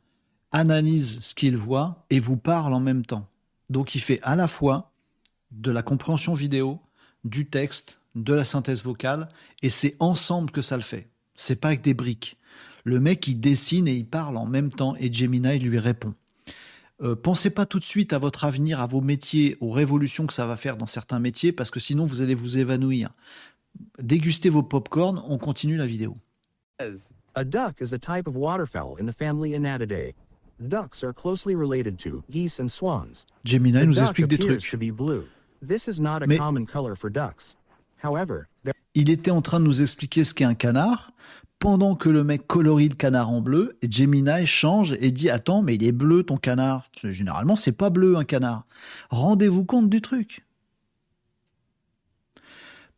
[0.52, 3.28] analyse ce qu'il voit et vous parle en même temps.
[3.70, 4.92] Donc il fait à la fois
[5.52, 6.80] de la compréhension vidéo,
[7.24, 9.30] du texte, de la synthèse vocale,
[9.62, 11.10] et c'est ensemble que ça le fait.
[11.36, 12.38] C'est pas avec des briques.
[12.84, 16.14] Le mec il dessine et il parle en même temps et Gemini lui répond.
[17.02, 20.34] Euh, pensez pas tout de suite à votre avenir, à vos métiers, aux révolutions que
[20.34, 23.12] ça va faire dans certains métiers, parce que sinon vous allez vous évanouir.
[24.02, 26.18] Dégustez vos pop-corn, on continue la vidéo.
[27.36, 30.14] A duck is a type of waterfowl in the family Anatidae.
[30.60, 33.26] Ducks are closely related to geese and swans.
[33.46, 34.70] Gemini nous explique des trucs.
[34.70, 35.24] to be blue.
[35.66, 37.56] This is not a Mais- common color for ducks.
[38.04, 41.12] However, there Il était en train de nous expliquer ce qu'est un canard,
[41.60, 45.76] pendant que le mec colorie le canard en bleu, Gemini change et dit Attends, mais
[45.76, 46.86] il est bleu ton canard.
[47.04, 48.66] Généralement, c'est pas bleu un canard.
[49.10, 50.46] Rendez-vous compte du truc.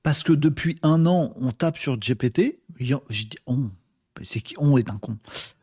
[0.03, 2.59] Parce que depuis un an, on tape sur GPT.
[2.80, 3.70] J'ai dit on.
[4.24, 5.18] C'est qui On est un con.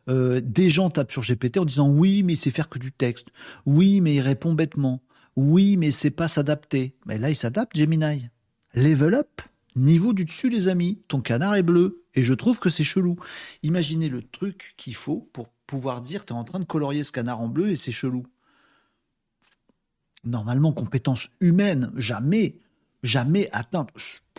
[0.09, 2.91] Euh, des gens tapent sur GPT en disant oui, mais il sait faire que du
[2.91, 3.27] texte.
[3.65, 5.01] Oui, mais il répond bêtement.
[5.35, 6.95] Oui, mais c'est pas s'adapter.
[7.05, 8.27] Mais là, il s'adapte, Gemini.
[8.73, 9.41] Level up.
[9.75, 11.01] Niveau du dessus, les amis.
[11.07, 12.03] Ton canard est bleu.
[12.15, 13.17] Et je trouve que c'est chelou.
[13.63, 17.39] Imaginez le truc qu'il faut pour pouvoir dire t'es en train de colorier ce canard
[17.39, 18.25] en bleu et c'est chelou.
[20.23, 22.59] Normalement, compétence humaine, jamais,
[23.03, 23.89] jamais atteinte.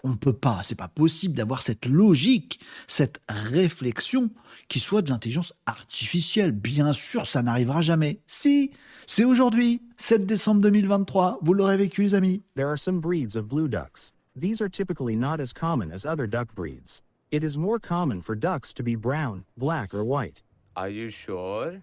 [0.03, 4.31] On ne peut pas, c'est pas possible d'avoir cette logique, cette réflexion
[4.69, 6.53] qui soit de l'intelligence artificielle.
[6.53, 8.21] Bien sûr, ça n'arrivera jamais.
[8.27, 8.73] Si,
[9.07, 11.39] c'est aujourd'hui, 7 décembre 2023.
[11.43, 12.43] Vous l'aurez vécu, les amis.
[12.57, 14.13] there are some breeds of blue ducks.
[14.41, 17.03] These are typically not as common as other duck breeds.
[17.31, 20.41] It is more common for ducks to be brown, black, or white.
[20.75, 21.83] Are you sure?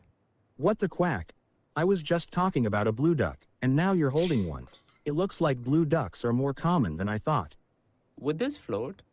[0.56, 1.36] What the quack?
[1.76, 4.68] I was just talking about a blue duck, and now you're holding one.
[5.06, 7.54] It looks like blue ducks are more common than I thought.
[8.20, 9.04] Would this float?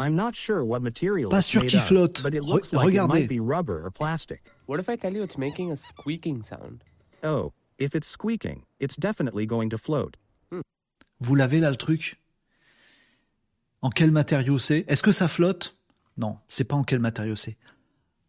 [0.00, 2.22] I'm not sure what material Pas it's sûr made qu'il of, flotte.
[2.24, 4.42] but it Re- looks like it might be rubber or plastic.
[4.66, 6.82] What if I tell you it's making a squeaking sound?
[7.22, 10.16] Oh, if it's squeaking, it's definitely going to float.
[10.50, 10.62] Hmm.
[11.20, 12.16] Vous l'avez là le truc
[13.84, 14.86] En quel matériau c'est?
[14.88, 15.76] Est-ce que ça flotte?
[16.16, 17.58] Non, c'est pas en quel matériau c'est.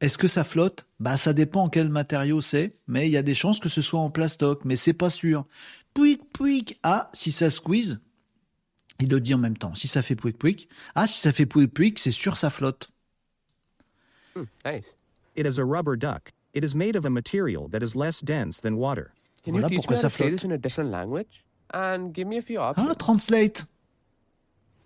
[0.02, 0.86] Est-ce que ça flotte?
[1.00, 3.82] Bah ça dépend en quel matériau c'est, mais il y a des chances que ce
[3.82, 5.46] soit en plastoc, mais c'est pas sûr.
[5.94, 6.78] Pouic pouic.
[6.84, 8.02] Ah, si ça squeeze,
[9.00, 9.74] il le dit en même temps.
[9.76, 10.68] Si ça fait pouic pouic.
[10.94, 12.92] Ah, si ça fait pouic pouic, c'est sûr ça flotte.
[14.36, 14.98] Hmm, nice.
[15.38, 16.34] It is a rubber duck.
[16.54, 19.14] It is made of a material that is less dense than water.
[19.46, 20.32] Can Voilà pourquoi ça flotte.
[20.32, 21.46] this in a different language?
[21.74, 22.90] And give me a few options.
[22.90, 23.64] Ah, translate.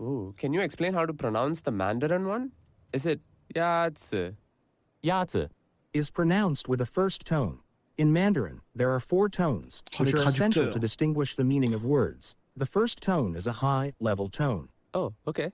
[0.02, 2.52] Ooh, can you explain how to pronounce the Mandarin one?
[2.94, 3.20] Is it
[3.54, 4.36] Yatsu?
[5.04, 5.50] Yatsu.
[5.94, 7.60] Is pronounced with a first tone.
[7.98, 12.36] In Mandarin, there are four tones, which are essential to distinguish the meaning of words.
[12.56, 14.70] The first tone is a high level tone.
[14.94, 15.52] Oh, okay.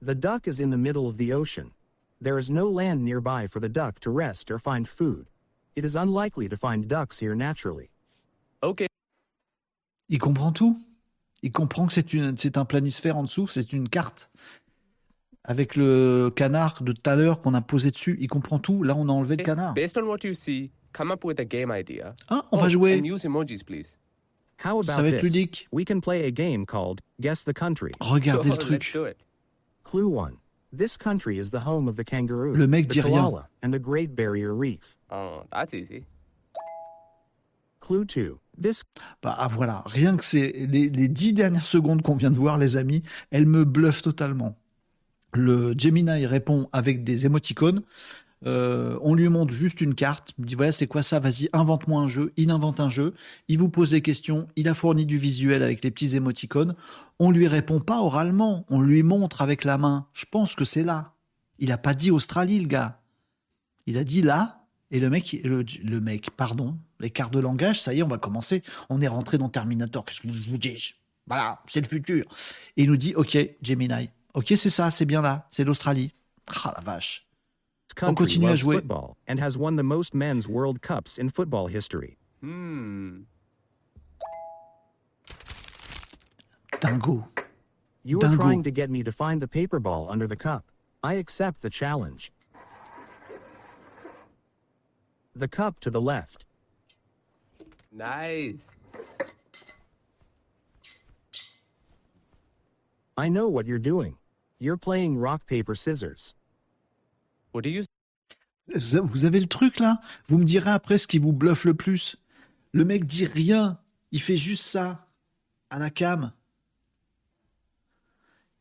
[0.00, 1.72] The duck is in the middle of the ocean.
[2.20, 5.26] There is no land nearby for the duck to rest or find food.
[5.74, 7.90] It is unlikely to find ducks here naturally.
[8.62, 8.86] Okay.
[10.08, 10.76] Il comprend tout.
[11.42, 14.30] Il comprend que c'est une- c'est un planisphère en dessous, c'est une carte.
[15.44, 18.82] Avec le canard de tout à l'heure qu'on a posé dessus, il comprend tout.
[18.82, 19.74] Là, on a enlevé le canard.
[19.74, 22.16] Based on what you see, come up with a game idea.
[22.28, 22.98] Ah, on Oh, va jouer.
[22.98, 23.96] And use emojis, please.
[24.64, 25.32] How Ça about va être this?
[25.32, 25.68] ludique.
[25.70, 27.92] We can play a game called Guess the Country.
[28.00, 28.90] Regardez le Let's truc.
[28.92, 29.18] do it.
[29.84, 30.38] Clue 1.
[30.76, 33.22] This country is the home of the kangaroo, Le mec the dit rien.
[33.22, 34.96] koala, and the Great Barrier Reef.
[35.10, 36.04] Oh, that's easy.
[37.80, 38.40] Clue 2.
[39.22, 42.58] Bah ah, voilà, rien que c'est les, les dix dernières secondes qu'on vient de voir,
[42.58, 44.56] les amis, elles me bluffent totalement.
[45.32, 47.82] Le Gemini répond avec des émoticônes.
[48.44, 50.32] Euh, on lui montre juste une carte.
[50.38, 51.18] Il me dit voilà, c'est quoi ça?
[51.18, 52.32] Vas-y, invente-moi un jeu.
[52.36, 53.14] Il invente un jeu.
[53.48, 54.48] Il vous pose des questions.
[54.56, 56.74] Il a fourni du visuel avec les petits émoticônes.
[57.18, 58.64] On lui répond pas oralement.
[58.68, 60.06] On lui montre avec la main.
[60.12, 61.14] Je pense que c'est là.
[61.58, 63.00] Il a pas dit Australie, le gars.
[63.86, 64.55] Il a dit là.
[64.90, 68.08] Et le mec, le, le mec, pardon, les cartes de langage, ça y est, on
[68.08, 68.62] va commencer.
[68.88, 70.04] On est rentré dans Terminator.
[70.04, 70.94] Qu'est-ce que je vous dis?
[71.26, 72.24] Voilà, c'est le futur.
[72.76, 74.10] Et il nous dit, ok, Gemini.
[74.34, 75.48] Ok, c'est ça, c'est bien là.
[75.50, 76.12] C'est l'Australie.
[76.46, 77.26] Ah la vache.
[77.96, 78.76] country continue à jouer.
[78.76, 82.16] football and has won the most men's World Cups in football history.
[82.42, 83.22] Hmm.
[86.80, 87.26] Dingo.
[88.04, 90.64] You are trying to get me to find the paper ball under the cup.
[91.02, 92.30] I accept the challenge.
[95.38, 96.46] The cup to the left.
[97.92, 98.70] Nice.
[103.18, 104.16] I know what you're doing.
[104.58, 106.34] You're playing rock, paper, scissors.
[107.52, 107.84] What do you
[108.68, 110.00] Vous avez le truc là?
[110.26, 112.16] Vous me direz après ce qui vous bluffe le plus.
[112.72, 113.78] Le mec dit rien.
[114.12, 115.06] Il fait juste ça.
[115.68, 116.32] À la cam.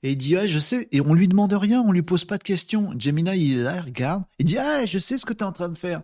[0.03, 0.87] Et il dit, ouais, je sais.
[0.91, 2.93] Et on lui demande rien, on lui pose pas de questions.
[2.99, 4.23] Gemini, il est là, il regarde.
[4.39, 6.03] Il dit, ah, je sais ce que tu es en train de faire.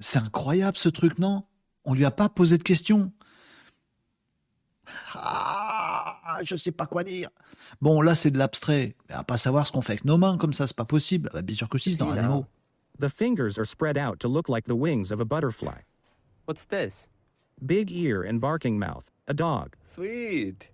[0.00, 1.44] C'est incroyable ce truc, non?
[1.84, 3.12] On lui a pas posé de questions.
[5.14, 7.30] Ah, je sais pas quoi dire.
[7.80, 8.96] Bon, là, c'est de l'abstrait.
[9.08, 11.30] Mais à pas savoir ce qu'on fait avec nos mains comme ça, c'est pas possible.
[11.32, 12.28] Bah, bien sûr que si, c'est dans now.
[12.28, 12.46] mot.
[12.98, 15.82] The fingers are spread out to look like the wings of a butterfly.
[16.46, 17.08] What's this?
[17.64, 19.10] Big ear and barking mouth.
[19.28, 19.76] A dog.
[19.84, 20.70] Sweet.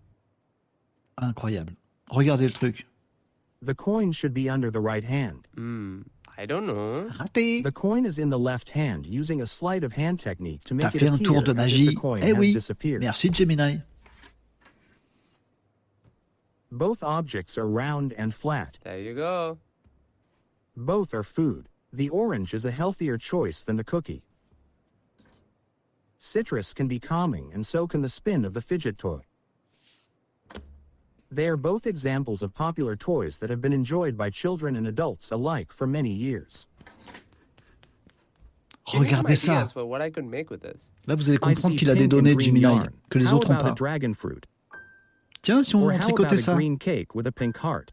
[1.21, 1.75] Incroyable.
[2.11, 2.87] Regardez le truc.
[3.63, 5.49] The coin should be under the right hand.
[5.55, 6.03] Hmm.
[6.39, 7.05] I don't know.
[7.19, 7.63] Raté.
[7.63, 10.95] The coin is in the left hand using a sleight of hand technique to make
[10.95, 11.87] it fait un appear tour de magie.
[11.89, 12.53] the coin Eh has oui.
[12.53, 13.01] disappeared.
[13.03, 13.77] Merci Gemini.
[16.71, 18.77] Both objects are round and flat.
[18.83, 19.59] There you go.
[20.77, 21.69] Both are food.
[21.93, 24.25] The orange is a healthier choice than the cookie.
[26.19, 29.21] Citrus can be calming, and so can the spin of the fidget toy.
[31.37, 35.31] They are both examples of popular toys that have been enjoyed by children and adults
[35.31, 36.67] alike for many years.
[38.89, 39.57] Oh, Give me Regardez ça.
[39.59, 40.79] ideas for what I could make with this.
[41.07, 42.93] Là, vous allez comprendre qu'il a des données green Gemini yarn.
[43.11, 43.75] que les autres n'ont pas.
[43.75, 44.47] dragon fruit?
[45.43, 46.55] Tiens, si on Or tricotait ça.
[46.55, 47.93] green cake with a pink heart?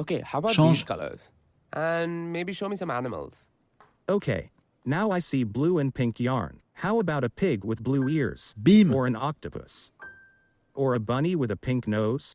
[0.00, 0.78] Okay, how about Change.
[0.78, 1.30] these colors?
[1.72, 3.46] And maybe show me some animals.
[4.08, 4.50] Okay,
[4.84, 6.60] now I see blue and pink yarn.
[6.82, 8.54] How about a pig with blue ears?
[8.60, 8.92] Bim.
[8.92, 9.92] Or an octopus?
[10.76, 12.34] Or a bunny with a pink nose?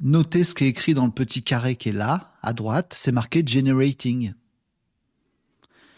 [0.00, 2.92] Notez ce qui est écrit dans le petit carré qui est là, à droite.
[2.96, 4.34] C'est marqué Generating.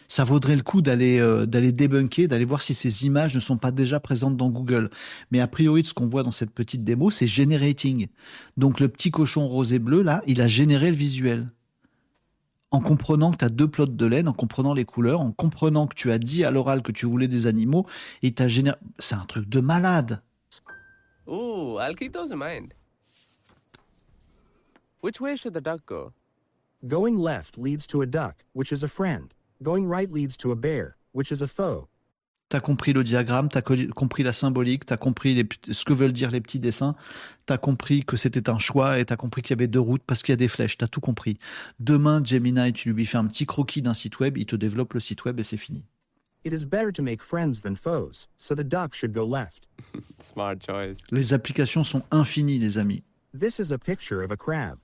[0.06, 3.56] Ça vaudrait le coup d'aller euh, d'aller débunker, d'aller voir si ces images ne sont
[3.56, 4.90] pas déjà présentes dans Google.
[5.30, 8.08] Mais a priori, ce qu'on voit dans cette petite démo, c'est Generating.
[8.58, 11.50] Donc le petit cochon rose et bleu, là, il a généré le visuel.
[12.70, 15.86] En comprenant que tu as deux plots de laine, en comprenant les couleurs, en comprenant
[15.86, 17.86] que tu as dit à l'oral que tu voulais des animaux,
[18.22, 18.76] et t'as généré...
[18.98, 20.20] C'est un truc de malade.
[21.28, 22.74] Ooh, I'll keep those in mind.
[25.00, 26.12] Which way should the duck go?
[26.86, 29.32] Going left leads to a duck, which is a friend.
[29.62, 31.88] Going right leads to a bear, which is a foe.
[32.50, 36.12] T'as compris le diagramme, t'as co- compris la symbolique, t'as compris les ce que veulent
[36.12, 36.94] dire les petits dessins,
[37.46, 40.22] t'as compris que c'était un choix et t'as compris qu'il y avait deux routes parce
[40.22, 41.38] qu'il y a des flèches, t'as tout compris.
[41.80, 45.00] Demain, Gemini, tu lui fais un petit croquis d'un site web, il te développe le
[45.00, 45.84] site web et c'est fini.
[50.20, 50.96] Smart choice.
[51.10, 53.02] Les applications sont infinies, les amis.
[53.38, 54.78] This is a picture of a crab.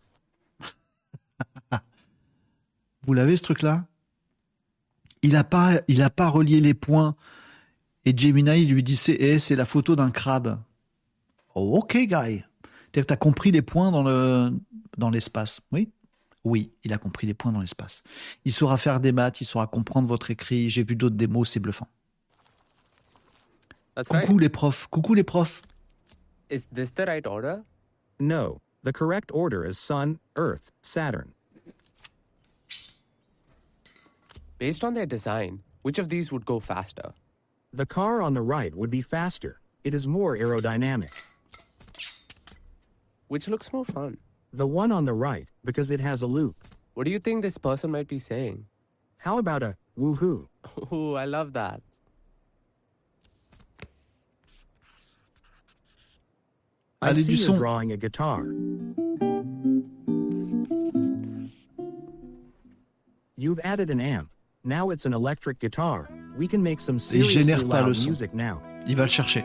[3.07, 3.87] Vous l'avez ce truc-là?
[5.23, 7.15] Il a pas, il a pas relié les points.
[8.05, 10.59] Et Gemini, lui dit c'est, eh, c'est la photo d'un crabe.
[11.55, 12.45] Oh, ok, guy.
[12.93, 14.51] T'as compris les points dans le,
[14.97, 15.61] dans l'espace.
[15.73, 15.91] Oui.
[16.45, 18.03] Oui, il a compris les points dans l'espace.
[18.45, 20.71] Il saura faire des maths, il saura comprendre votre écrit.
[20.71, 21.89] J'ai vu d'autres démos, c'est bluffant.
[23.95, 24.41] That's Coucou right.
[24.41, 24.87] les profs.
[24.91, 25.63] Coucou les profs.
[26.49, 27.63] Is this the right order?
[28.19, 31.33] No, the correct order is Sun, Earth, Saturn.
[34.59, 37.13] Based on their design, which of these would go faster?
[37.73, 39.61] The car on the right would be faster.
[39.85, 41.11] It is more aerodynamic.
[43.29, 44.19] Which looks more fun?
[44.53, 46.57] The one on the right, because it has a loop.
[46.95, 48.67] What do you think this person might be saying?
[49.19, 50.49] How about a woohoo?
[50.93, 51.83] Ooh, I love that.
[57.03, 57.57] I Allez, see du you're son.
[57.59, 58.45] drawing a guitar.
[63.37, 64.31] You've added an amp.
[64.65, 66.11] Now it's an electric guitar.
[66.37, 68.11] We can make some seriously génère pas le loud son.
[68.11, 68.61] music now.
[68.87, 69.45] Il va le chercher.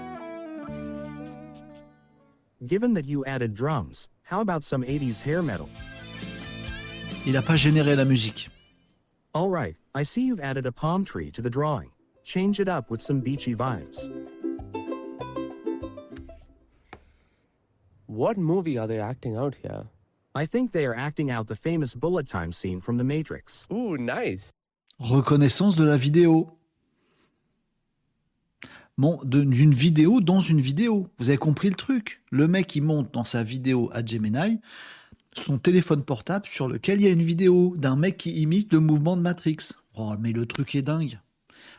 [2.66, 5.70] Given that you added drums, how about some 80s hair metal?
[7.26, 8.50] Il n'a pas généré la musique.
[9.34, 11.92] All right, I see you've added a palm tree to the drawing.
[12.24, 14.10] Change it up with some beachy vibes.
[18.08, 19.86] What movie are they acting out here?
[20.34, 23.68] I think they are acting out the famous bullet time scene from The Matrix.
[23.72, 24.52] Ooh, nice.
[25.00, 26.52] Reconnaissance de la vidéo.
[28.98, 31.10] Bon, d'une vidéo dans une vidéo.
[31.18, 32.22] Vous avez compris le truc.
[32.32, 34.62] Le mec, il monte dans sa vidéo à Gemini
[35.34, 38.80] son téléphone portable sur lequel il y a une vidéo d'un mec qui imite le
[38.80, 39.58] mouvement de Matrix.
[39.96, 41.20] Oh, mais le truc est dingue.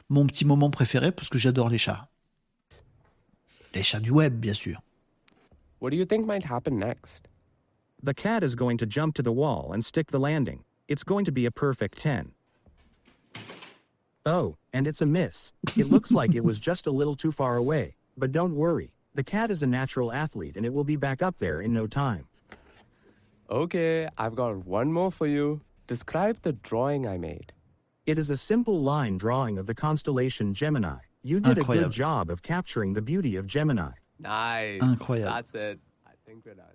[0.08, 2.08] Mon petit moment préféré parce que j'adore les chats.
[3.74, 4.80] Les chats du web, bien sûr.
[5.80, 7.28] What do you think might happen next?
[8.02, 10.60] The cat is going to jump to the wall and stick the landing.
[10.88, 12.35] It's going to be a perfect 10.
[14.26, 15.52] Oh, and it's a miss.
[15.78, 17.94] It looks like it was just a little too far away.
[18.18, 21.38] But don't worry, The cat is a natural athlete and it will be back up
[21.38, 22.26] there in no time.
[23.48, 25.62] Okay, I've got one more for you.
[25.86, 27.52] Describe the drawing I made.
[28.04, 30.98] It is a simple line drawing of the constellation Gemini.
[31.22, 33.92] You did a good job of capturing the beauty of Gemini.
[34.18, 34.82] Nice.
[34.82, 35.24] Incroyable.
[35.32, 35.80] That's it.
[36.06, 36.66] I think we're done.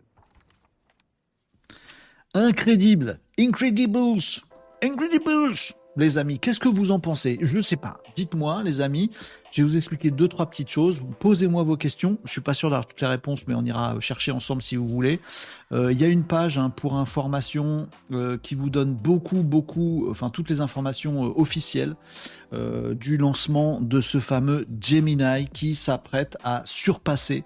[2.34, 3.20] Incrédible.
[3.38, 4.44] Incredibles.
[4.82, 5.74] Incredibles.
[5.98, 7.38] Les amis, qu'est-ce que vous en pensez?
[7.42, 7.98] Je ne sais pas.
[8.16, 9.10] Dites-moi, les amis.
[9.52, 11.04] Je vais vous expliquer deux, trois petites choses.
[11.20, 12.18] Posez-moi vos questions.
[12.24, 14.88] Je suis pas sûr d'avoir toutes les réponses, mais on ira chercher ensemble si vous
[14.88, 15.20] voulez.
[15.74, 20.08] Euh, Il y a une page hein, pour information euh, qui vous donne beaucoup, beaucoup,
[20.10, 21.96] enfin toutes les informations euh, officielles
[22.54, 27.44] euh, du lancement de ce fameux Gemini qui s'apprête à surpasser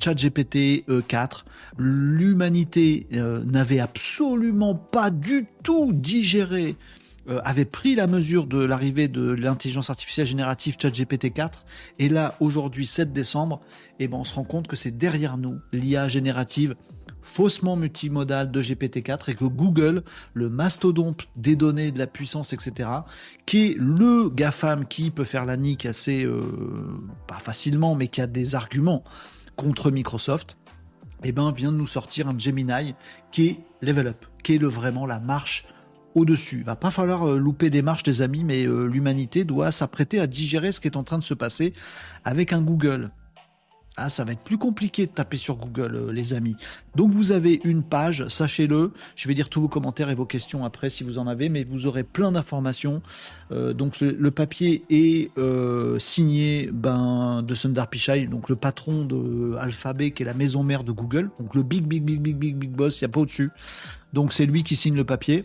[0.00, 1.44] ChatGPT euh, 4.
[1.78, 6.99] L'humanité euh, n'avait absolument pas du tout digéré, euh,
[7.44, 11.64] avait pris la mesure de l'arrivée de l'intelligence artificielle générative ChatGPT 4.
[11.98, 13.60] Et là, aujourd'hui, 7 décembre,
[13.98, 16.74] eh ben, on se rend compte que c'est derrière nous l'IA générative
[17.22, 20.02] faussement multimodale de GPT-4 et que Google,
[20.34, 22.88] le mastodonte des données, de la puissance, etc.,
[23.46, 26.42] qui est le GAFAM qui peut faire la nique assez, euh,
[27.26, 29.04] pas facilement, mais qui a des arguments
[29.56, 30.56] contre Microsoft,
[31.22, 32.94] eh ben, vient de nous sortir un Gemini
[33.30, 35.66] qui est level up, qui est le, vraiment la marche
[36.14, 36.62] au-dessus.
[36.62, 40.26] Va pas falloir euh, louper des marches, des amis, mais euh, l'humanité doit s'apprêter à
[40.26, 41.72] digérer ce qui est en train de se passer
[42.24, 43.10] avec un Google.
[43.96, 46.56] Ah, ça va être plus compliqué de taper sur Google, euh, les amis.
[46.94, 48.92] Donc vous avez une page, sachez-le.
[49.14, 51.64] Je vais lire tous vos commentaires et vos questions après si vous en avez, mais
[51.64, 53.02] vous aurez plein d'informations.
[53.50, 55.30] Donc le, papier est
[55.98, 60.84] signé ben, de Sundar Pichai, donc le patron de Alphabet, qui est la maison mère
[60.84, 61.30] de Google.
[61.38, 63.50] Donc le big, big, big, big, big, big boss, il n'y a pas au-dessus.
[64.12, 65.44] Donc c'est lui qui signe le papier.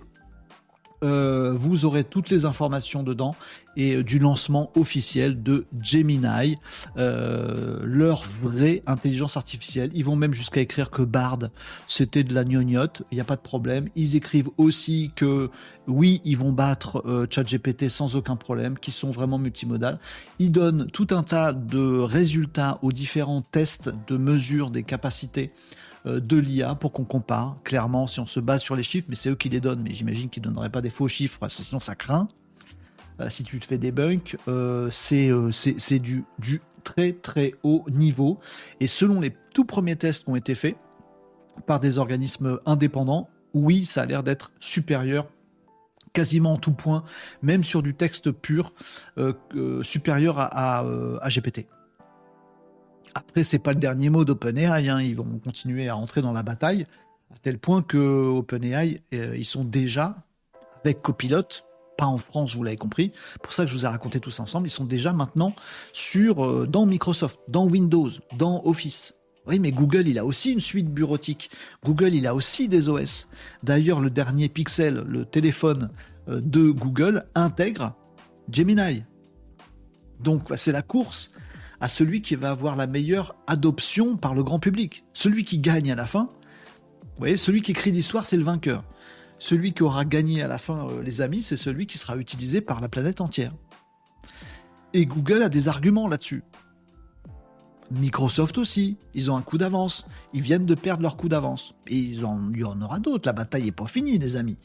[1.05, 3.35] Euh, vous aurez toutes les informations dedans
[3.77, 6.55] et euh, du lancement officiel de Gemini,
[6.97, 9.91] euh, leur vraie intelligence artificielle.
[9.93, 11.39] Ils vont même jusqu'à écrire que Bard,
[11.85, 13.87] c'était de la gnognotte, il n'y a pas de problème.
[13.95, 15.51] Ils écrivent aussi que
[15.87, 19.99] oui, ils vont battre ChatGPT sans aucun problème, qui sont vraiment multimodales.
[20.39, 25.51] Ils donnent tout un tas de résultats aux différents tests de mesure des capacités
[26.05, 27.57] de l'IA pour qu'on compare.
[27.63, 29.93] Clairement, si on se base sur les chiffres, mais c'est eux qui les donnent, mais
[29.93, 32.27] j'imagine qu'ils ne donneraient pas des faux chiffres, sinon ça craint.
[33.21, 35.51] Euh, si tu te fais des bunks, euh, c'est euh,
[35.99, 38.39] du, très très haut niveau.
[38.79, 40.77] Et selon les tout premiers tests qui ont été faits
[41.65, 45.27] par des organismes indépendants, oui, ça a l'air d'être supérieur
[46.15, 47.03] quasiment en tout point,
[47.43, 48.73] même sur du texte pur,
[49.17, 51.67] euh, euh, supérieur à, euh, à GPT.
[53.15, 56.43] Après, c'est pas le dernier mot d'OpenAI, hein, ils vont continuer à entrer dans la
[56.43, 56.83] bataille,
[57.33, 60.17] à tel point que OpenAI, euh, ils sont déjà,
[60.83, 61.63] avec Copilot,
[61.97, 64.43] pas en France, vous l'avez compris, pour ça que je vous ai raconté tout ça
[64.43, 65.55] ensemble, ils sont déjà maintenant
[65.93, 69.13] sur, euh, dans Microsoft, dans Windows, dans Office.
[69.47, 71.49] Oui, mais Google, il a aussi une suite bureautique.
[71.85, 73.29] Google, il a aussi des OS.
[73.63, 75.89] D'ailleurs, le dernier Pixel, le téléphone
[76.27, 77.95] euh, de Google, intègre
[78.51, 79.03] Gemini.
[80.19, 81.31] Donc, c'est la course
[81.85, 85.03] à celui qui va avoir la meilleure adoption par le grand public.
[85.13, 86.31] Celui qui gagne à la fin,
[87.03, 88.83] vous voyez, celui qui écrit l'histoire, c'est le vainqueur.
[89.37, 92.59] Celui qui aura gagné à la fin, euh, les amis, c'est celui qui sera utilisé
[92.59, 93.53] par la planète entière.
[94.93, 96.41] Et Google a des arguments là-dessus.
[97.91, 100.07] Microsoft aussi, ils ont un coup d'avance.
[100.33, 101.75] Ils viennent de perdre leur coup d'avance.
[101.85, 103.27] Et il y en aura d'autres.
[103.27, 104.57] La bataille n'est pas finie, les amis.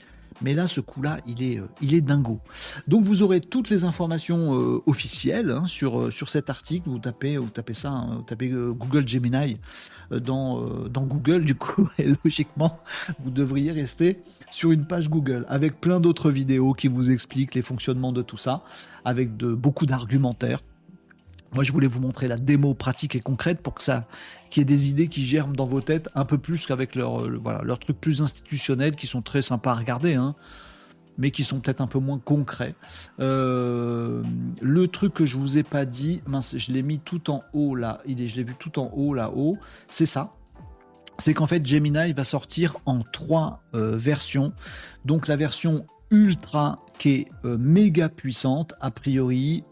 [0.42, 2.40] Mais là, ce coup-là, il est, euh, il est dingo.
[2.88, 6.88] Donc, vous aurez toutes les informations euh, officielles hein, sur, euh, sur cet article.
[6.88, 9.56] Vous tapez, vous tapez ça, hein, vous tapez Google Gemini
[10.10, 12.80] dans, dans Google, du coup, et logiquement,
[13.20, 14.20] vous devriez rester
[14.50, 18.36] sur une page Google avec plein d'autres vidéos qui vous expliquent les fonctionnements de tout
[18.36, 18.64] ça,
[19.04, 20.60] avec de, beaucoup d'argumentaires.
[21.52, 24.06] Moi, je voulais vous montrer la démo pratique et concrète pour que ça,
[24.50, 27.22] qu'il y ait des idées qui germent dans vos têtes un peu plus qu'avec leurs
[27.22, 30.34] euh, voilà, leurs trucs plus institutionnels qui sont très sympas à regarder, hein,
[31.18, 32.74] mais qui sont peut-être un peu moins concrets.
[33.20, 34.22] Euh,
[34.60, 37.74] le truc que je vous ai pas dit, mince, je l'ai mis tout en haut
[37.74, 39.56] là, il est, je l'ai vu tout en haut là-haut,
[39.88, 40.34] c'est ça.
[41.18, 44.54] C'est qu'en fait, Gemini va sortir en trois euh, versions.
[45.04, 49.62] Donc la version ultra qui est méga puissante a priori,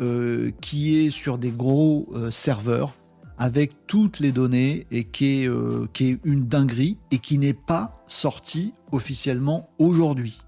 [0.61, 2.95] qui est sur des gros serveurs
[3.39, 7.55] avec toutes les données et qui est, euh, qui est une dinguerie et qui n'est
[7.55, 10.39] pas sorti officiellement aujourd'hui.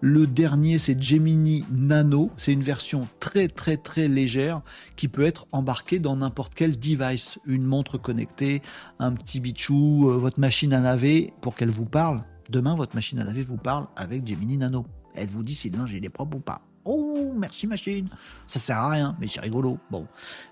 [0.00, 2.30] Le dernier, c'est Gemini Nano.
[2.36, 4.60] C'est une version très très très légère
[4.96, 7.38] qui peut être embarquée dans n'importe quel device.
[7.46, 8.60] Une montre connectée,
[8.98, 12.22] un petit bichou, euh, votre machine à laver pour qu'elle vous parle.
[12.50, 14.84] Demain, votre machine à laver vous parle avec Gemini Nano.
[15.14, 16.60] Elle vous dit si linge est propre ou pas.
[16.84, 18.08] Oh, merci machine.
[18.46, 19.78] Ça sert à rien, mais c'est rigolo.
[19.90, 20.06] Bon.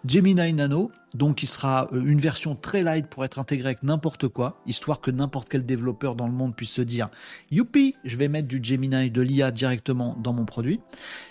[0.06, 4.28] Gemini Nano, donc qui sera euh, une version très light pour être intégrée avec n'importe
[4.28, 7.10] quoi, histoire que n'importe quel développeur dans le monde puisse se dire
[7.50, 10.80] Youpi, je vais mettre du Gemini de l'IA directement dans mon produit.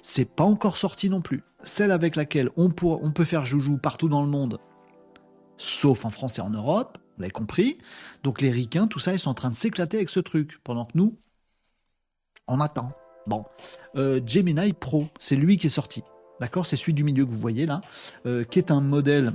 [0.04, 1.43] C'est pas encore sorti non plus.
[1.64, 4.60] Celle avec laquelle on, on peut faire joujou partout dans le monde,
[5.58, 7.78] sauf en France et en Europe, vous l'avez compris.
[8.24, 10.86] Donc les ricains, tout ça, ils sont en train de s'éclater avec ce truc, pendant
[10.86, 11.18] que nous,
[12.47, 12.91] on attend.
[13.32, 13.45] Bon,
[13.95, 16.03] euh, Gemini Pro, c'est lui qui est sorti.
[16.41, 17.79] D'accord C'est celui du milieu que vous voyez là,
[18.25, 19.32] euh, qui est un modèle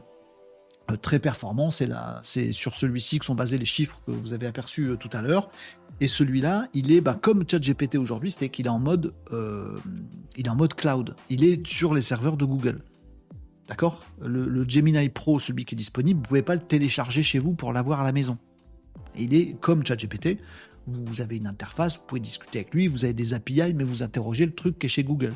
[0.90, 1.70] euh, très performant.
[1.70, 5.48] C'est, sur celui-ci que sont basés les chiffres que vous avez aperçus tout à l'heure.
[6.02, 10.50] Et celui-là, il est bah, comme ChatGPT aujourd'hui, c'est qu'il est en mode, il est
[10.50, 11.16] en mode cloud.
[11.30, 12.82] Il est sur les serveurs de Google.
[13.66, 14.04] D'accord?
[14.20, 17.72] Le, Gemini Pro, celui qui est disponible, vous pouvez pas le télécharger chez vous pour
[17.72, 18.36] l'avoir à la maison.
[19.16, 20.38] Il est comme ChatGPT,
[20.86, 24.02] vous avez une interface, vous pouvez discuter avec lui, vous avez des API, mais vous
[24.02, 25.34] interrogez le truc qui est chez Google.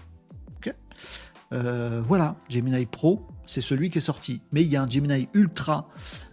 [1.53, 4.41] Euh, voilà, Gemini Pro, c'est celui qui est sorti.
[4.53, 5.89] Mais il y a un Gemini Ultra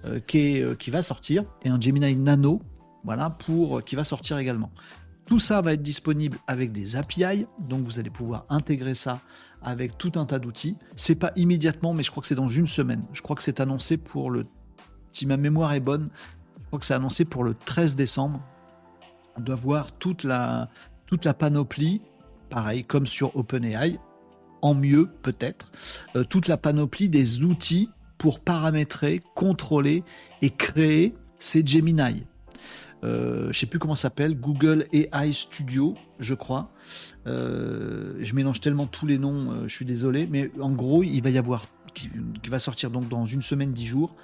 [0.05, 2.61] euh, qui, euh, qui, va sortir et un Gemini Nano,
[3.03, 4.71] voilà, pour qui va sortir également.
[5.25, 9.19] Tout ça va être disponible avec des API, donc vous allez pouvoir intégrer ça
[9.61, 10.77] avec tout un tas d'outils.
[10.95, 13.03] C'est pas immédiatement, mais je crois que c'est dans une semaine.
[13.11, 14.45] Je crois que c'est annoncé pour le.
[15.11, 16.09] Si ma mémoire est bonne,
[16.61, 18.39] je crois que c'est annoncé pour le 13 décembre.
[19.37, 20.69] On doit voir toute la,
[21.37, 22.01] panoplie,
[22.49, 23.99] pareil comme sur OpenAI,
[24.63, 25.71] en mieux peut-être,
[26.15, 30.03] euh, toute la panoplie des outils pour paramétrer, contrôler
[30.41, 32.25] et créer ces Gemini.
[33.03, 36.71] Euh, je sais plus comment ça s'appelle, Google AI Studio, je crois.
[37.27, 41.29] Euh, je mélange tellement tous les noms, je suis désolé, mais en gros, il va
[41.29, 42.09] y avoir, qui,
[42.49, 44.15] va sortir donc dans une semaine, dix jours,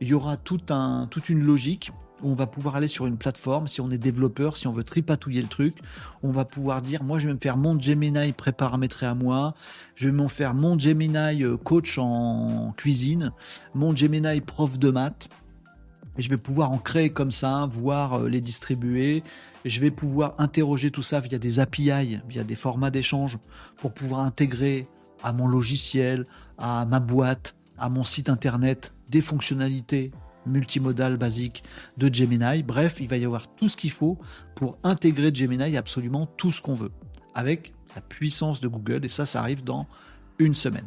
[0.00, 1.92] il y aura tout un, toute une logique
[2.22, 5.42] on va pouvoir aller sur une plateforme, si on est développeur, si on veut tripatouiller
[5.42, 5.76] le truc,
[6.22, 9.54] on va pouvoir dire, moi je vais me faire mon Gemini préparamétré à moi,
[9.94, 13.32] je vais me faire mon Gemini euh, coach en cuisine,
[13.74, 15.28] mon Gemini prof de maths,
[16.18, 19.22] et je vais pouvoir en créer comme ça, voir euh, les distribuer.
[19.64, 23.38] je vais pouvoir interroger tout ça via des API, via des formats d'échange,
[23.78, 24.86] pour pouvoir intégrer
[25.22, 26.26] à mon logiciel,
[26.58, 30.10] à ma boîte, à mon site internet, des fonctionnalités
[30.46, 31.62] multimodales basiques
[31.96, 32.62] de Gemini.
[32.62, 34.18] Bref, il va y avoir tout ce qu'il faut
[34.54, 36.92] pour intégrer Gemini absolument tout ce qu'on veut,
[37.34, 39.04] avec la puissance de Google.
[39.04, 39.86] Et ça, ça arrive dans
[40.38, 40.86] une semaine.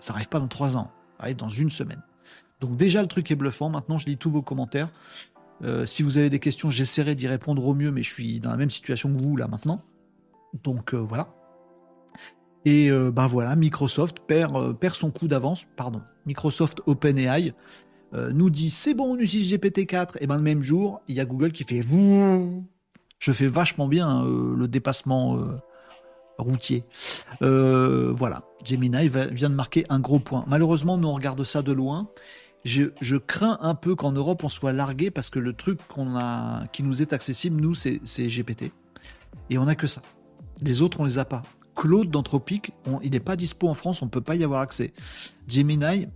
[0.00, 2.02] Ça n'arrive pas dans trois ans, ça arrive dans une semaine.
[2.60, 4.90] Donc déjà le truc est bluffant, maintenant je lis tous vos commentaires.
[5.62, 8.50] Euh, si vous avez des questions, j'essaierai d'y répondre au mieux, mais je suis dans
[8.50, 9.82] la même situation que vous là maintenant.
[10.62, 11.34] Donc euh, voilà.
[12.64, 16.00] Et euh, ben voilà, Microsoft perd, perd son coup d'avance, pardon.
[16.26, 17.52] Microsoft OpenAI
[18.32, 21.24] nous dit c'est bon, on utilise GPT-4, et ben le même jour, il y a
[21.24, 21.80] Google qui fait
[23.18, 25.38] je fais vachement bien le dépassement
[26.38, 26.84] routier.
[27.40, 30.44] voilà, Gemini vient de marquer un gros point.
[30.46, 32.08] Malheureusement, nous on regarde ça de loin
[32.64, 36.82] je, crains un peu qu'en Europe on soit largué parce que le truc a, qui
[36.82, 38.72] nous est accessible, nous, c'est GPT.
[39.50, 40.02] Et on n'a que ça.
[40.62, 41.42] Les autres, on les a pas.
[41.76, 44.94] Claude d'Anthropique, il n'est pas dispo en France, on ne peut pas y avoir accès.
[45.48, 46.06] Gemini,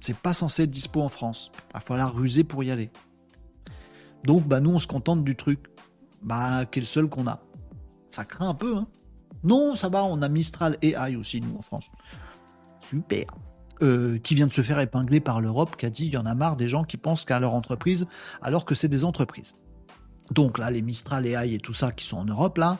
[0.00, 1.52] c'est pas censé être dispo en France.
[1.70, 2.90] Il va falloir ruser pour y aller.
[4.24, 5.66] Donc, bah, nous, on se contente du truc,
[6.22, 7.40] bah, qui est le seul qu'on a.
[8.10, 8.88] Ça craint un peu, hein.
[9.44, 11.90] Non, ça va, on a Mistral AI aussi, nous, en France.
[12.80, 13.26] Super.
[13.80, 16.26] Euh, qui vient de se faire épingler par l'Europe, qui a dit il y en
[16.26, 18.06] a marre des gens qui pensent qu'à leur entreprise,
[18.42, 19.54] alors que c'est des entreprises.
[20.32, 22.78] Donc là, les Mistral AI et tout ça qui sont en Europe, là,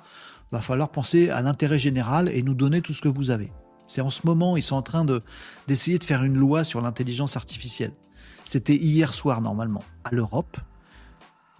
[0.50, 3.52] va falloir penser à l'intérêt général et nous donner tout ce que vous avez.
[3.88, 5.22] C'est en ce moment, ils sont en train de,
[5.66, 7.92] d'essayer de faire une loi sur l'intelligence artificielle.
[8.44, 10.58] C'était hier soir, normalement, à l'Europe.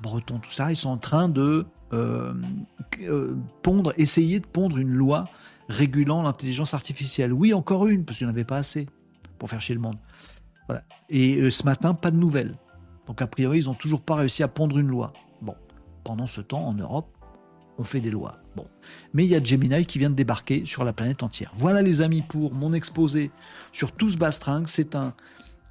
[0.01, 2.35] Breton, tout ça, ils sont en train de euh,
[3.01, 5.29] euh, pondre, essayer de pondre une loi
[5.68, 7.33] régulant l'intelligence artificielle.
[7.33, 8.87] Oui, encore une, parce qu'il n'y en avait pas assez
[9.39, 9.97] pour faire chier le monde.
[10.66, 10.85] Voilà.
[11.09, 12.57] Et euh, ce matin, pas de nouvelles.
[13.07, 15.14] Donc a priori, ils n'ont toujours pas réussi à pondre une loi.
[15.41, 15.55] Bon,
[16.05, 17.17] pendant ce temps, en Europe,
[17.79, 18.39] on fait des lois.
[18.57, 18.66] Bon,
[19.14, 21.53] mais il y a Gemini qui vient de débarquer sur la planète entière.
[21.57, 23.31] Voilà les amis pour mon exposé
[23.72, 24.66] sur tout ce bastringue.
[24.66, 25.14] C'est un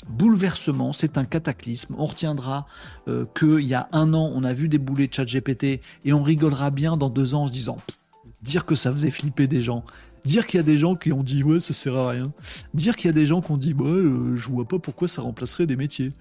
[0.07, 1.95] bouleversement, c'est un cataclysme.
[1.97, 2.65] On retiendra
[3.07, 6.97] euh, qu'il y a un an, on a vu débouler ChatGPT et on rigolera bien
[6.97, 7.77] dans deux ans en se disant
[8.41, 9.83] dire que ça faisait flipper des gens,
[10.27, 12.33] Dire qu'il y a des gens qui ont dit ouais ça sert à rien.
[12.73, 15.07] Dire qu'il y a des gens qui ont dit ouais euh, je vois pas pourquoi
[15.07, 16.11] ça remplacerait des métiers.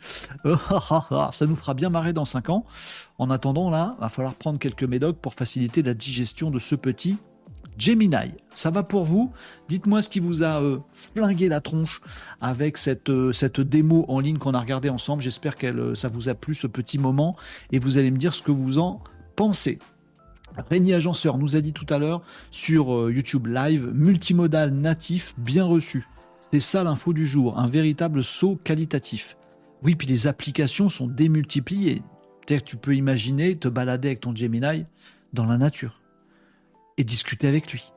[0.45, 2.65] ça nous fera bien marrer dans 5 ans.
[3.19, 7.17] En attendant là, va falloir prendre quelques médocs pour faciliter la digestion de ce petit
[7.79, 8.15] Gemini.
[8.55, 9.33] Ça va pour vous?
[9.69, 12.01] Dites-moi ce qui vous a euh, flingué la tronche
[12.41, 15.21] avec cette, euh, démo en ligne qu'on a regardé ensemble.
[15.21, 17.35] J'espère que ça vous a plu ce petit moment
[17.73, 19.03] et vous allez me dire ce que vous en
[19.35, 19.81] pensez.
[20.71, 25.65] Régnier Agenceur nous a dit tout à l'heure sur euh, YouTube Live, multimodal natif bien
[25.65, 26.07] reçu.
[26.53, 29.37] C'est ça l'info du jour, un véritable saut qualitatif.
[29.83, 32.03] Oui, puis les applications sont démultipliées.
[32.47, 34.85] Que tu peux imaginer te balader avec ton Gemini
[35.33, 36.01] dans la nature
[36.97, 37.93] et discuter avec lui.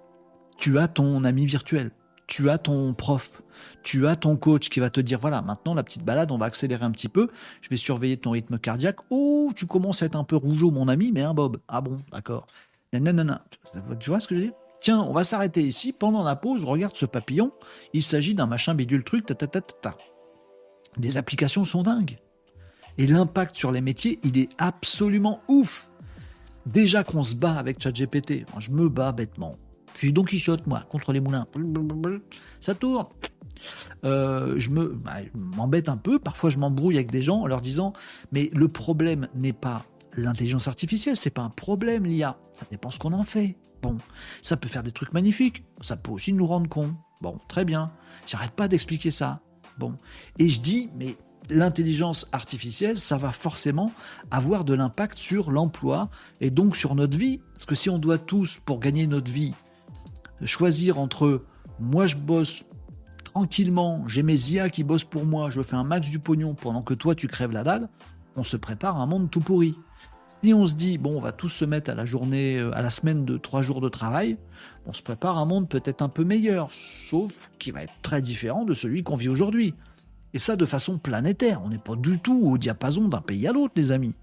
[0.57, 1.91] Tu as ton ami virtuel,
[2.29, 3.41] tu as ton prof,
[3.81, 6.45] tu as ton coach qui va te dire voilà, maintenant la petite balade, on va
[6.45, 7.27] accélérer un petit peu,
[7.59, 8.97] je vais surveiller ton rythme cardiaque.
[9.09, 11.57] Oh, tu commences à être un peu rougeau, mon ami, mais un Bob.
[11.67, 12.45] Ah bon, d'accord.
[12.93, 13.43] Nanana.
[13.99, 14.55] Tu vois ce que je veux dire?
[14.79, 15.91] Tiens, on va s'arrêter ici.
[15.91, 17.51] Pendant la pause, regarde ce papillon.
[17.93, 19.97] Il s'agit d'un machin bidule truc, ta ta ta ta.
[20.97, 22.19] Les applications sont dingues.
[22.97, 25.89] Et l'impact sur les métiers, il est absolument ouf.
[26.67, 29.55] Déjà qu'on se bat avec ChatGPT, je me bats bêtement.
[29.95, 31.45] Je suis Don Quichotte, moi, contre les moulins.
[32.61, 33.05] Ça tourne.
[34.05, 36.19] Euh, je me bah, m'embête un peu.
[36.19, 37.93] Parfois, je m'embrouille avec des gens en leur disant
[38.31, 39.85] Mais le problème n'est pas
[40.15, 42.37] l'intelligence artificielle, c'est pas un problème, l'IA.
[42.53, 43.57] Ça dépend ce qu'on en fait.
[43.81, 43.97] Bon,
[44.41, 45.63] ça peut faire des trucs magnifiques.
[45.81, 46.95] Ça peut aussi nous rendre cons.
[47.21, 47.91] Bon, très bien.
[48.27, 49.41] J'arrête pas d'expliquer ça.
[49.77, 49.95] Bon.
[50.37, 51.15] Et je dis Mais
[51.49, 53.91] l'intelligence artificielle, ça va forcément
[54.31, 56.09] avoir de l'impact sur l'emploi
[56.41, 57.41] et donc sur notre vie.
[57.53, 59.53] Parce que si on doit tous, pour gagner notre vie,
[60.45, 61.43] choisir entre
[61.79, 62.65] moi je bosse
[63.23, 66.81] tranquillement, j'ai mes IA qui bossent pour moi, je fais un max du pognon pendant
[66.81, 67.89] que toi tu crèves la dalle,
[68.35, 69.75] on se prépare à un monde tout pourri.
[70.41, 72.81] Si on se dit, bon, on va tous se mettre à la journée, euh, à
[72.81, 74.37] la semaine de trois jours de travail,
[74.85, 78.21] on se prépare à un monde peut-être un peu meilleur, sauf qui va être très
[78.21, 79.73] différent de celui qu'on vit aujourd'hui.
[80.33, 81.61] Et ça de façon planétaire.
[81.63, 84.15] On n'est pas du tout au diapason d'un pays à l'autre, les amis.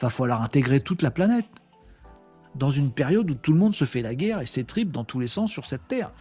[0.00, 1.46] Va falloir intégrer toute la planète.
[2.54, 5.18] Dans une période où tout le monde se fait la guerre et s'étripe dans tous
[5.18, 6.12] les sens sur cette terre.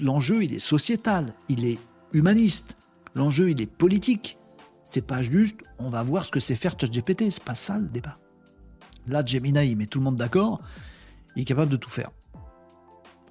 [0.00, 1.78] L'enjeu, il est sociétal, il est
[2.12, 2.76] humaniste.
[3.14, 4.38] L'enjeu, il est politique.
[4.82, 7.30] C'est pas juste, on va voir ce que c'est faire ChatGPT.
[7.30, 8.18] C'est pas ça le débat.
[9.08, 10.62] Là, Gemini, il met tout le monde d'accord.
[11.36, 12.10] Il est capable de tout faire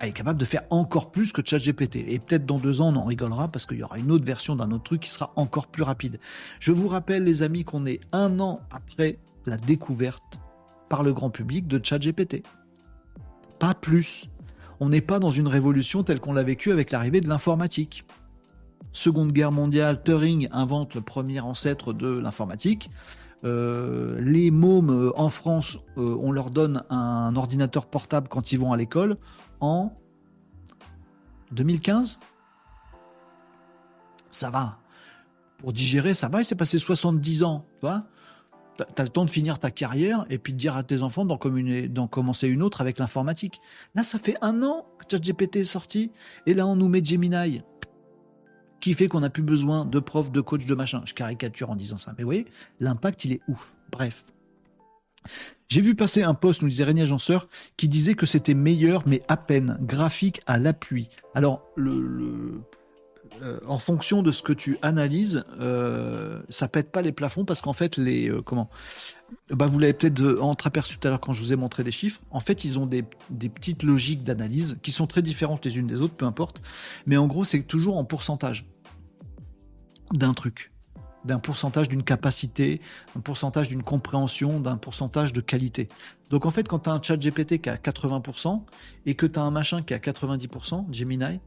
[0.03, 1.95] elle est capable de faire encore plus que ChatGPT.
[2.07, 4.53] Et peut-être dans deux ans, on en rigolera parce qu'il y aura une autre version
[4.53, 6.19] d'un autre truc qui sera encore plus rapide.
[6.59, 10.39] Je vous rappelle, les amis, qu'on est un an après la découverte
[10.93, 12.43] par le grand public de ChatGPT.
[13.57, 14.29] Pas plus.
[14.79, 18.05] On n'est pas dans une révolution telle qu'on l'a vécue avec l'arrivée de l'informatique.
[18.91, 22.91] Seconde guerre mondiale, Turing invente le premier ancêtre de l'informatique.
[23.43, 28.59] Euh, les mômes euh, en France, euh, on leur donne un ordinateur portable quand ils
[28.59, 29.17] vont à l'école
[29.61, 29.93] en
[31.53, 32.19] 2015.
[34.29, 34.77] Ça va.
[35.57, 36.41] Pour digérer, ça va.
[36.41, 37.65] Il s'est passé 70 ans.
[37.79, 38.03] Tu vois
[38.97, 42.07] as le temps de finir ta carrière et puis de dire à tes enfants d'en,
[42.07, 43.61] commencer une autre avec l'informatique.
[43.95, 46.11] Là, ça fait un an que ChatGPT est sorti
[46.45, 47.61] et là, on nous met Gemini
[48.79, 51.01] qui fait qu'on n'a plus besoin de profs, de coachs, de machin.
[51.05, 52.13] Je caricature en disant ça.
[52.17, 52.45] Mais vous voyez,
[52.81, 53.73] l'impact, il est ouf.
[53.89, 54.25] Bref.
[55.69, 57.47] J'ai vu passer un post, nous disait Régnier Agenceur,
[57.77, 61.07] qui disait que c'était meilleur, mais à peine, graphique à l'appui.
[61.33, 62.61] Alors, le,
[63.41, 67.61] euh, en fonction de ce que tu analyses, euh, ça pète pas les plafonds parce
[67.61, 68.69] qu'en fait, les euh, comment
[69.49, 72.21] bah, Vous l'avez peut-être entreaperçu tout à l'heure quand je vous ai montré des chiffres.
[72.31, 75.87] En fait, ils ont des, des petites logiques d'analyse qui sont très différentes les unes
[75.87, 76.61] des autres, peu importe.
[77.05, 78.65] Mais en gros, c'est toujours en pourcentage
[80.13, 80.72] d'un truc
[81.25, 82.81] d'un pourcentage d'une capacité,
[83.15, 85.89] un pourcentage d'une compréhension, d'un pourcentage de qualité.
[86.29, 88.61] Donc en fait, quand tu as un chat GPT qui a 80%
[89.05, 91.39] et que tu as un machin qui a 90%, Gemini,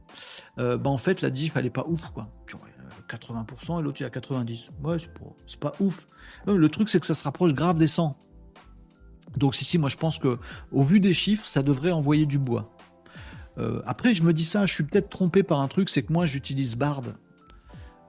[0.59, 2.09] euh, bah en fait, la diff, elle est pas ouf.
[2.13, 2.27] Quoi.
[3.09, 4.69] 80% et l'autre, il a 90%.
[4.83, 4.97] Ouais,
[5.45, 6.07] c'est pas, ouf.
[6.47, 8.17] Euh, le truc, c'est que ça se rapproche grave des 100.
[9.35, 10.39] Donc si, moi je pense que
[10.71, 12.71] au vu des chiffres, ça devrait envoyer du bois.
[13.57, 16.13] Euh, après, je me dis ça, je suis peut-être trompé par un truc, c'est que
[16.13, 17.03] moi j'utilise Bard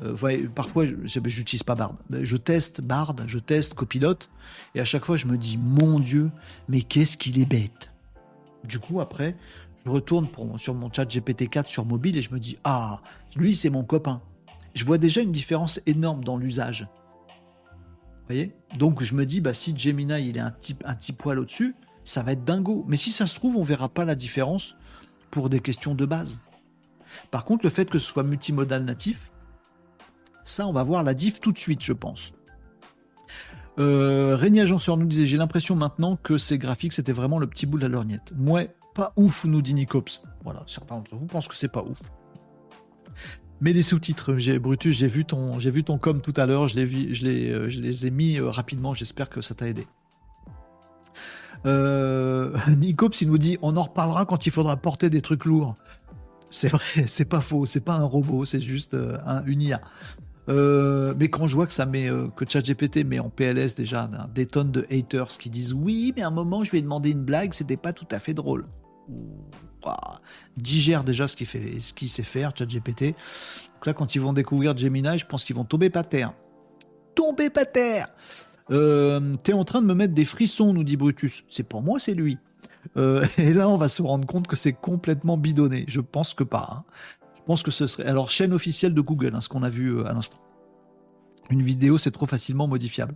[0.01, 1.95] euh, parfois, j'utilise pas Bard.
[2.11, 4.31] Je teste Bard, je teste Copilote,
[4.75, 6.31] et à chaque fois, je me dis, mon Dieu,
[6.69, 7.91] mais qu'est-ce qu'il est bête.
[8.65, 9.37] Du coup, après,
[9.85, 13.01] je retourne sur mon chat GPT-4 sur mobile et je me dis, ah,
[13.37, 14.21] lui, c'est mon copain.
[14.75, 16.87] Je vois déjà une différence énorme dans l'usage.
[18.27, 18.55] Voyez?
[18.79, 21.75] Donc, je me dis, bah, si Gemini, il est un petit, un poil au-dessus,
[22.05, 22.85] ça va être dingo.
[22.87, 24.77] Mais si ça se trouve, on verra pas la différence
[25.31, 26.39] pour des questions de base.
[27.31, 29.33] Par contre, le fait que ce soit multimodal natif,
[30.49, 32.33] ça, on va voir la diff tout de suite, je pense.
[33.79, 37.67] Euh, Régnier Agenceur nous disait J'ai l'impression maintenant que ces graphiques, c'était vraiment le petit
[37.67, 38.33] bout de la lorgnette.
[38.37, 40.21] Moi, pas ouf, nous dit Nicops.
[40.43, 41.99] Voilà, certains d'entre vous pensent que c'est pas ouf.
[43.61, 48.11] Mais les sous-titres, Brutus, j'ai vu ton, com tout à l'heure, je euh, les ai
[48.11, 48.95] mis euh, rapidement.
[48.95, 49.87] J'espère que ça t'a aidé.
[51.67, 52.57] Euh,
[53.21, 55.75] il nous dit on en reparlera quand il faudra porter des trucs lourds.
[56.51, 59.81] C'est vrai, c'est pas faux, c'est pas un robot, c'est juste un, une IA.
[60.49, 64.09] Euh, mais quand je vois que ça met euh, que ChatGPT met en PLS déjà
[64.35, 67.11] des tonnes de haters qui disent oui, mais à un moment je lui ai demandé
[67.11, 68.67] une blague, c'était pas tout à fait drôle.
[70.57, 73.15] digère déjà ce qu'il fait, ce qu'il sait faire, ChatGPT.
[73.75, 76.33] Donc là, quand ils vont découvrir Gemini, je pense qu'ils vont tomber pas terre.
[77.15, 78.09] Tomber pas terre.
[78.71, 81.45] Euh, T'es en train de me mettre des frissons, nous dit Brutus.
[81.49, 82.39] C'est pour moi, c'est lui.
[82.97, 85.85] Et là, on va se rendre compte que c'est complètement bidonné.
[85.89, 86.69] Je pense que pas.
[86.73, 86.85] Hein.
[87.49, 88.05] Je pense que ce serait.
[88.05, 90.37] Alors, chaîne officielle de Google, hein, ce qu'on a vu euh, à l'instant.
[91.49, 93.15] Une vidéo, c'est trop facilement modifiable.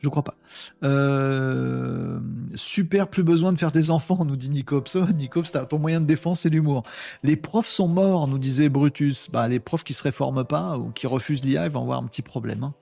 [0.00, 0.34] Je crois pas.
[0.82, 2.18] Euh,
[2.56, 4.96] super, plus besoin de faire des enfants, nous dit Nicops.
[4.96, 6.82] Oh, Nicops, ton moyen de défense, c'est l'humour.
[7.22, 9.30] Les profs sont morts, nous disait Brutus.
[9.30, 12.06] Bah, les profs qui se réforment pas ou qui refusent l'IA, ils vont avoir un
[12.06, 12.64] petit problème.
[12.64, 12.74] Hein.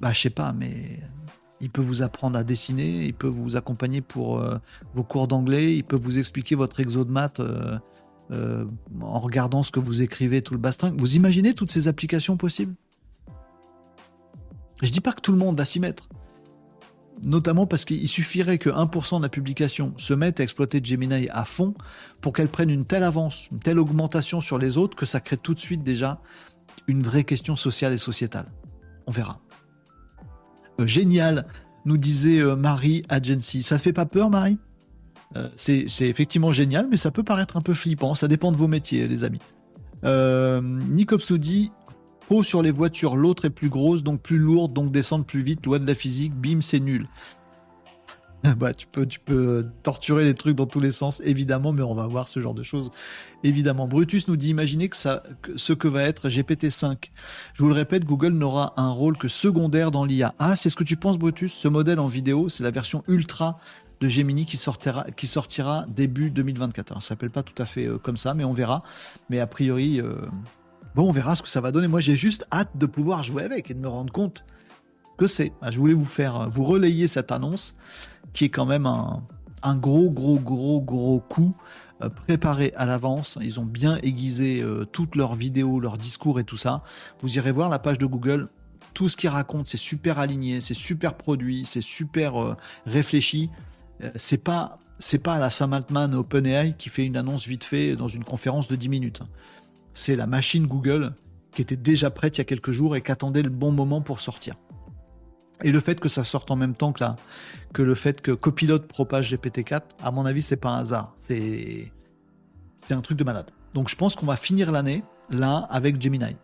[0.00, 1.00] Bah, je sais pas, mais
[1.60, 4.58] il peut vous apprendre à dessiner, il peut vous accompagner pour euh,
[4.94, 7.40] vos cours d'anglais, il peut vous expliquer votre exo de maths
[8.30, 8.64] euh,
[9.00, 10.96] en regardant ce que vous écrivez tout le bastring.
[10.96, 12.74] Vous imaginez toutes ces applications possibles?
[14.82, 16.08] Je dis pas que tout le monde va s'y mettre.
[17.24, 21.46] Notamment parce qu'il suffirait que 1% de la publication se mette à exploiter Gemini à
[21.46, 21.74] fond
[22.20, 25.38] pour qu'elle prenne une telle avance, une telle augmentation sur les autres que ça crée
[25.38, 26.20] tout de suite déjà
[26.88, 28.52] une vraie question sociale et sociétale.
[29.06, 29.40] On verra.
[30.78, 31.46] Euh, génial,
[31.86, 33.62] nous disait euh, Marie Agency.
[33.62, 34.58] Ça ne fait pas peur, Marie?
[35.34, 38.14] Euh, c'est, effectivement génial, mais ça peut paraître un peu flippant.
[38.14, 39.40] Ça dépend de vos métiers, les amis.
[40.04, 41.72] Euh, Nicops nous dit
[42.28, 45.64] Haut sur les voitures, l'autre est plus grosse, donc plus lourde, donc descendre plus vite.
[45.64, 47.06] Loi de la physique, bim, c'est nul.
[48.56, 51.94] bah, tu peux, tu peux torturer les trucs dans tous les sens, évidemment, mais on
[51.94, 52.90] va voir ce genre de choses.
[53.44, 53.86] Évidemment.
[53.86, 55.22] Brutus nous dit imaginez que, ça,
[55.56, 57.10] ce que va être GPT-5.
[57.54, 60.34] Je vous le répète, Google n'aura un rôle que secondaire dans l'IA.
[60.38, 61.52] Ah, c'est ce que tu penses, Brutus?
[61.52, 63.58] Ce modèle en vidéo, c'est la version ultra
[64.00, 66.88] de Gemini qui sortira, début 2024.
[66.88, 68.82] Ça ça s'appelle pas tout à fait euh, comme ça, mais on verra.
[69.30, 70.16] Mais a priori, euh,
[70.94, 71.88] bon, on verra ce que ça va donner.
[71.88, 74.44] Moi, j'ai juste hâte de pouvoir jouer avec et de me rendre compte
[75.16, 75.52] que c'est.
[75.62, 77.74] Ah, je voulais vous faire, vous relayer cette annonce
[78.32, 81.54] qui est quand même un, gros, gros, gros, gros coup
[82.02, 83.38] euh, préparé à l'avance.
[83.40, 86.82] Ils ont bien aiguisé euh, toutes leurs vidéos, leurs discours et tout ça.
[87.20, 88.48] Vous irez voir la page de Google.
[88.92, 93.50] Tout ce qu'ils racontent, c'est super aligné, c'est super produit, c'est super euh, réfléchi.
[94.14, 98.08] C'est pas c'est pas la Sam Altman OpenAI qui fait une annonce vite fait dans
[98.08, 99.20] une conférence de 10 minutes.
[99.94, 101.14] C'est la machine Google
[101.52, 104.00] qui était déjà prête il y a quelques jours et qui attendait le bon moment
[104.00, 104.54] pour sortir.
[105.62, 107.16] Et le fait que ça sorte en même temps que, là,
[107.72, 111.14] que le fait que Copilot propage GPT-4, à mon avis, c'est pas un hasard.
[111.16, 111.90] C'est,
[112.82, 113.50] c'est un truc de malade.
[113.72, 116.36] Donc je pense qu'on va finir l'année là avec Gemini.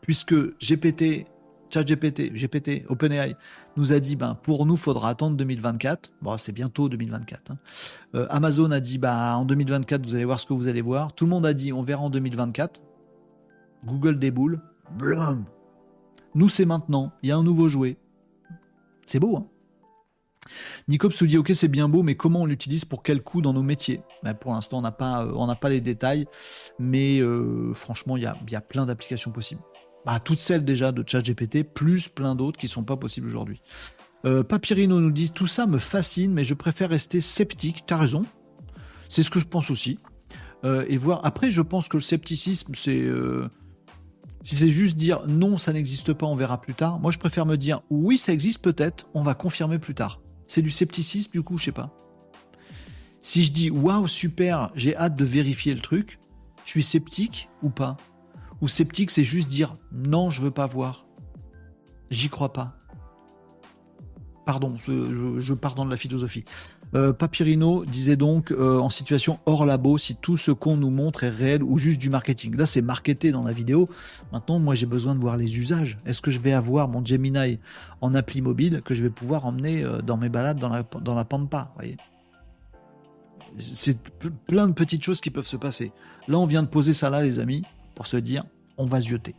[0.00, 1.26] Puisque GPT,
[1.70, 3.36] ChatGPT, GPT, OpenAI
[3.76, 6.12] nous a dit, ben, pour nous, faudra attendre 2024.
[6.22, 7.50] Bon, c'est bientôt 2024.
[7.50, 7.58] Hein.
[8.14, 11.12] Euh, Amazon a dit, bah, en 2024, vous allez voir ce que vous allez voir.
[11.12, 12.82] Tout le monde a dit, on verra en 2024.
[13.84, 14.60] Google déboule.
[14.98, 15.44] Blum.
[16.34, 17.12] Nous, c'est maintenant.
[17.22, 17.96] Il y a un nouveau jouet.
[19.06, 19.46] C'est beau, hein
[20.88, 23.62] nous dit ok c'est bien beau mais comment on l'utilise pour quel coup dans nos
[23.62, 24.00] métiers?
[24.22, 26.26] Ben, Pour l'instant on n'a pas, euh, pas les détails
[26.78, 29.62] mais euh, franchement il y a, y a, plein d'applications possibles.
[30.06, 33.60] Bah, toutes celles déjà de ChatGPT plus plein d'autres qui ne sont pas possibles aujourd'hui.
[34.24, 37.84] Euh, Papyrino nous dit tout ça me fascine mais je préfère rester sceptique.
[37.86, 38.24] T'as raison,
[39.08, 39.98] c'est ce que je pense aussi.
[40.64, 43.06] et voir après je pense que le scepticisme c'est
[44.42, 47.44] si c'est juste dire non, ça n'existe pas, on verra plus tard, moi je préfère
[47.44, 50.20] me dire oui, ça existe peut-être, on va confirmer plus tard.
[50.46, 51.90] C'est du scepticisme du coup, je sais pas.
[53.20, 56.18] Si je dis waouh, super, j'ai hâte de vérifier le truc,
[56.64, 57.96] je suis sceptique ou pas?
[58.60, 61.06] Ou sceptique, c'est juste dire non, je veux pas voir.
[62.10, 62.74] J'y crois pas.
[64.46, 66.44] Pardon, je, je pars dans de la philosophie.
[66.94, 71.24] Euh, Papyrino disait donc euh, en situation hors labo si tout ce qu'on nous montre
[71.24, 72.56] est réel ou juste du marketing.
[72.56, 73.88] Là, c'est marketé dans la vidéo.
[74.32, 75.98] Maintenant, moi, j'ai besoin de voir les usages.
[76.06, 77.58] Est-ce que je vais avoir mon Gemini
[78.00, 81.14] en appli mobile que je vais pouvoir emmener euh, dans mes balades dans la, dans
[81.14, 81.96] la Pampa voyez?
[83.58, 83.98] C'est
[84.46, 85.92] plein de petites choses qui peuvent se passer.
[86.26, 87.64] Là, on vient de poser ça là, les amis,
[87.98, 88.44] pour se dire
[88.76, 89.34] on va zioter.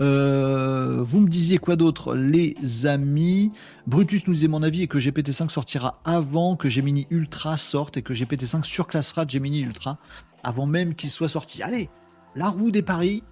[0.00, 3.50] Euh, vous me disiez quoi d'autre, les amis?
[3.88, 8.02] Brutus nous disait mon avis et que GPT-5 sortira avant que Gemini Ultra sorte et
[8.02, 9.98] que GPT-5 surclassera Gemini Ultra
[10.44, 11.64] avant même qu'il soit sorti.
[11.64, 11.90] Allez,
[12.36, 13.24] la roue des paris.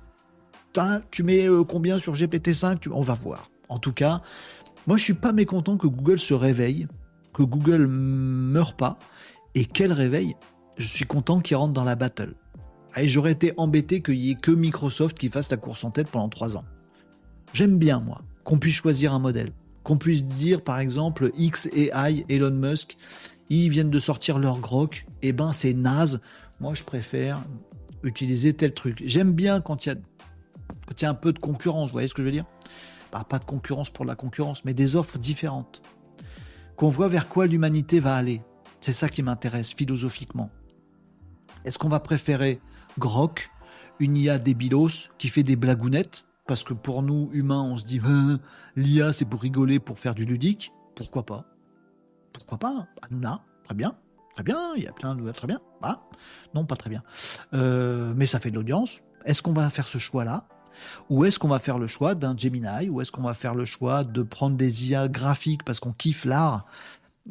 [1.13, 3.49] Tu mets euh, combien sur GPT-5 On va voir.
[3.69, 4.23] En tout cas,
[4.89, 6.89] moi je suis pas mécontent que Google se réveille,
[7.33, 8.99] que Google meure pas
[9.55, 10.35] et qu'elle réveille.
[10.79, 12.35] Je suis content qu'il rentre dans la battle.
[12.97, 16.09] Et j'aurais été embêté qu'il n'y ait que Microsoft qui fasse la course en tête
[16.09, 16.65] pendant trois ans.
[17.53, 19.53] J'aime bien, moi, qu'on puisse choisir un modèle.
[19.83, 21.91] Qu'on puisse dire, par exemple, X et
[22.29, 22.97] Elon Musk,
[23.51, 26.21] ils viennent de sortir leur groc, et eh ben c'est naze.
[26.61, 27.41] Moi, je préfère
[28.03, 29.03] utiliser tel truc.
[29.05, 29.97] J'aime bien quand il y a
[30.87, 32.47] Quand il y a un peu de concurrence, vous voyez ce que je veux dire?
[33.13, 35.83] Bah, Pas de concurrence pour la concurrence, mais des offres différentes.
[36.77, 38.41] Qu'on voit vers quoi l'humanité va aller.
[38.81, 40.51] C'est ça qui m'intéresse philosophiquement.
[41.65, 42.61] Est-ce qu'on va préférer
[42.99, 43.51] Grok,
[44.01, 48.01] une IA débilos qui fait des blagounettes Parce que pour nous, humains, on se dit
[48.05, 48.39] hein,
[48.77, 50.73] l'IA c'est pour rigoler, pour faire du ludique.
[50.95, 51.45] Pourquoi pas?
[52.33, 52.87] Pourquoi pas?
[53.03, 53.97] Hanouna, très bien.
[54.35, 55.31] Très bien, il y a plein de...
[55.31, 55.61] Très bien.
[55.83, 56.03] Ah,
[56.55, 57.03] non, pas très bien.
[57.55, 59.03] Euh, mais ça fait de l'audience.
[59.25, 60.49] Est-ce qu'on va faire ce choix-là?
[61.09, 62.89] Ou est-ce qu'on va faire le choix d'un Gemini?
[62.89, 66.25] Ou est-ce qu'on va faire le choix de prendre des IA graphiques parce qu'on kiffe
[66.25, 66.67] l'art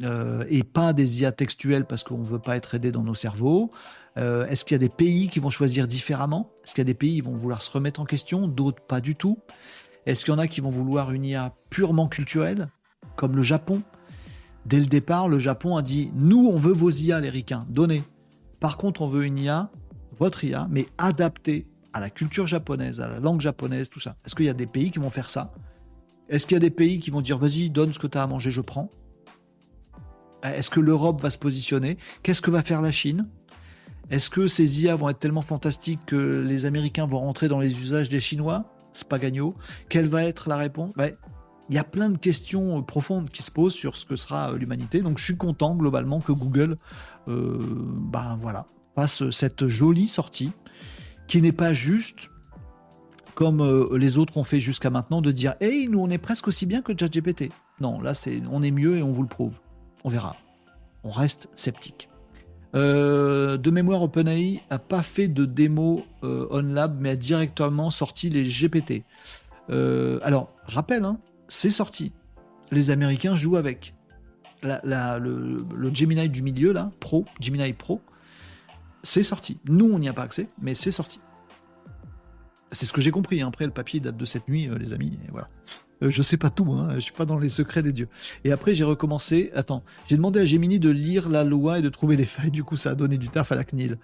[0.01, 3.15] euh, et pas des IA textuelles parce qu'on ne veut pas être aidé dans nos
[3.15, 3.71] cerveaux?
[4.17, 6.51] Euh, Est-ce qu'il y a des pays qui vont choisir différemment?
[6.63, 9.01] Est-ce qu'il y a des pays qui vont vouloir se remettre en question D'autres pas
[9.01, 9.39] du tout?
[10.05, 12.69] Est-ce qu'il y en a qui vont vouloir une IA purement culturelle
[13.15, 13.81] Comme le Japon?
[14.65, 18.03] Dès le départ, le Japon a dit Nous, on veut vos IA, les ricains, donnez.
[18.59, 19.69] Par contre, on veut une IA,
[20.17, 24.15] votre IA, mais adaptée à la culture japonaise, à la langue japonaise, tout ça.
[24.25, 25.53] Est-ce qu'il y a des pays qui vont faire ça?
[26.29, 28.23] Est-ce qu'il y a des pays qui vont dire Vas-y, donne ce que tu as
[28.23, 28.89] à manger, je prends?
[30.43, 31.97] Est-ce que l'Europe va se positionner?
[32.21, 33.27] Qu'est-ce que va faire la Chine?
[34.09, 37.81] Est-ce que ces IA vont être tellement fantastiques que les Américains vont rentrer dans les
[37.81, 38.65] usages des Chinois?
[38.91, 39.55] C'est pas gagnant.
[39.89, 40.91] Quelle va être la réponse?
[40.95, 41.13] Ben,
[41.69, 44.51] il y a plein de questions euh, profondes qui se posent sur ce que sera
[44.51, 45.01] euh, l'humanité.
[45.01, 46.77] Donc je suis content globalement que Google
[47.27, 47.57] euh,
[48.11, 50.51] ben voilà, fasse cette jolie sortie
[51.27, 52.29] qui n'est pas juste
[53.33, 56.67] comme les autres ont fait jusqu'à maintenant de dire Hey, nous on est presque aussi
[56.67, 57.51] bien que ChatGPT.
[57.79, 59.53] Non, là c'est on est mieux et on vous le prouve.
[60.03, 60.35] On verra.
[61.03, 62.09] On reste sceptique.
[62.73, 69.03] De mémoire, OpenAI a pas fait de démo OnLab, mais a directement sorti les GPT.
[69.69, 72.11] alors, rappel, hein, c'est sorti.
[72.71, 73.93] Les Américains jouent avec.
[74.63, 78.01] le, Gemini du milieu, là, Pro, Gemini Pro,
[79.03, 79.59] c'est sorti.
[79.67, 81.19] Nous, on n'y a pas accès, mais c'est sorti.
[82.71, 83.41] C'est ce que j'ai compris.
[83.41, 83.49] Hein.
[83.49, 85.19] Après, le papier date de cette nuit, euh, les amis.
[85.27, 85.49] Et voilà.
[86.03, 86.71] Euh, je sais pas tout.
[86.73, 86.89] Hein.
[86.95, 88.07] Je suis pas dans les secrets des dieux.
[88.43, 89.51] Et après, j'ai recommencé.
[89.55, 92.51] Attends, j'ai demandé à Gemini de lire la loi et de trouver les failles.
[92.51, 93.97] Du coup, ça a donné du taf à la CNIL.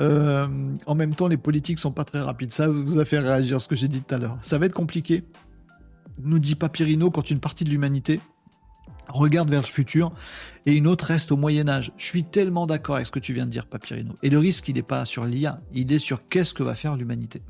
[0.00, 0.46] Euh,
[0.86, 2.50] en même temps, les politiques sont pas très rapides.
[2.50, 4.38] Ça vous a fait réagir ce que j'ai dit tout à l'heure.
[4.42, 5.24] Ça va être compliqué
[6.20, 8.20] nous dit Papyrino, quand une partie de l'humanité
[9.08, 10.12] regarde vers le futur
[10.66, 11.92] et une autre reste au Moyen Âge.
[11.96, 14.14] Je suis tellement d'accord avec ce que tu viens de dire, Papyrino.
[14.22, 16.96] Et le risque, il n'est pas sur l'IA, il est sur qu'est-ce que va faire
[16.96, 17.42] l'humanité.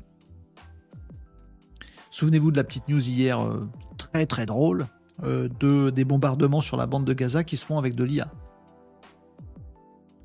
[2.13, 3.67] Souvenez-vous de la petite news hier, euh,
[3.97, 4.85] très très drôle,
[5.23, 8.31] euh, de, des bombardements sur la bande de Gaza qui se font avec de l'IA.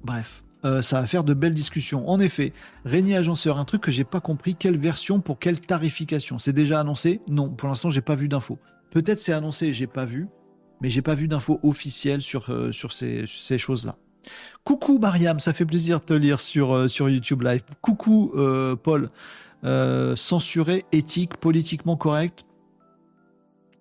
[0.05, 0.45] Bref.
[0.67, 2.07] Euh, ça va faire de belles discussions.
[2.07, 2.53] En effet,
[2.85, 6.37] Régnier Agenceur, un truc que j'ai pas compris, quelle version pour quelle tarification?
[6.37, 7.23] C'est déjà annoncé?
[7.27, 8.59] Non, pour l'instant, j'ai pas vu d'infos.
[8.91, 10.29] Peut-être c'est annoncé, j'ai pas vu,
[10.83, 12.51] mais j'ai pas vu d'infos officielles sur,
[12.93, 13.97] ces, choses-là.
[14.63, 17.63] Coucou Mariam, ça fait plaisir de te lire sur YouTube Live.
[17.81, 18.35] Coucou
[18.83, 19.11] Paul,
[19.63, 22.45] censuré, éthique, politiquement correct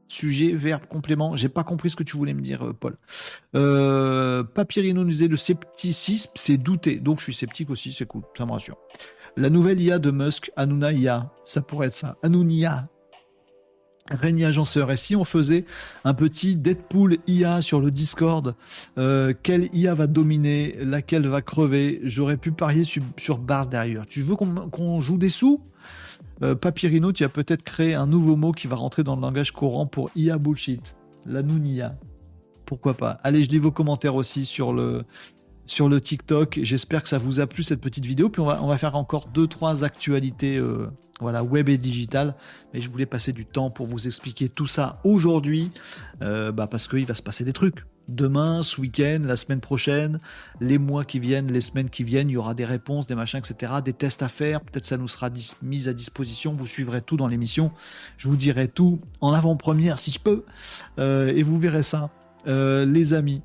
[0.08, 1.36] sujet, verbe, complément.
[1.36, 2.98] J'ai pas compris ce que tu voulais me dire, euh, Paul.
[3.56, 4.44] Euh,
[4.94, 7.00] nous disait le scepticisme, c'est douter.
[7.00, 8.78] Donc je suis sceptique aussi, c'est cool, ça me rassure.
[9.36, 12.18] La nouvelle IA de Musk, Anuna IA, ça pourrait être ça.
[12.24, 12.90] Anunia.
[14.10, 14.92] Régnier Agenceur.
[14.92, 15.66] Et si on faisait
[16.04, 18.56] un petit Deadpool IA sur le Discord,
[18.98, 22.00] euh, quelle IA va dominer, laquelle va crever?
[22.04, 24.06] J'aurais pu parier sur, sur derrière.
[24.06, 25.62] Tu veux qu'on joue des sous?
[26.44, 29.52] Euh, Papyrino, tu as peut-être créé un nouveau mot qui va rentrer dans le langage
[29.52, 30.96] courant pour IA bullshit.
[31.26, 31.96] La nounia.
[32.66, 33.18] Pourquoi pas?
[33.24, 35.04] Allez, je lis vos commentaires aussi sur le,
[35.66, 36.60] sur le TikTok.
[36.62, 38.30] J'espère que ça vous a plu cette petite vidéo.
[38.30, 40.88] Puis on va, on va faire encore deux, trois actualités euh,
[41.20, 42.36] voilà, web et digital.
[42.74, 45.72] Mais je voulais passer du temps pour vous expliquer tout ça aujourd'hui.
[46.22, 50.20] Euh, bah parce qu'il va se passer des trucs demain, ce week-end, la semaine prochaine,
[50.62, 53.40] les mois qui viennent, les semaines qui viennent, il y aura des réponses, des machins,
[53.40, 54.62] etc., des tests à faire.
[54.62, 55.30] Peut-être ça nous sera
[55.62, 56.54] mis à disposition.
[56.56, 57.72] Vous suivrez tout dans l'émission.
[58.18, 60.46] Je vous dirai tout en avant-première si je peux.
[61.00, 62.10] Euh, et vous verrez ça,
[62.48, 63.42] euh, les amis.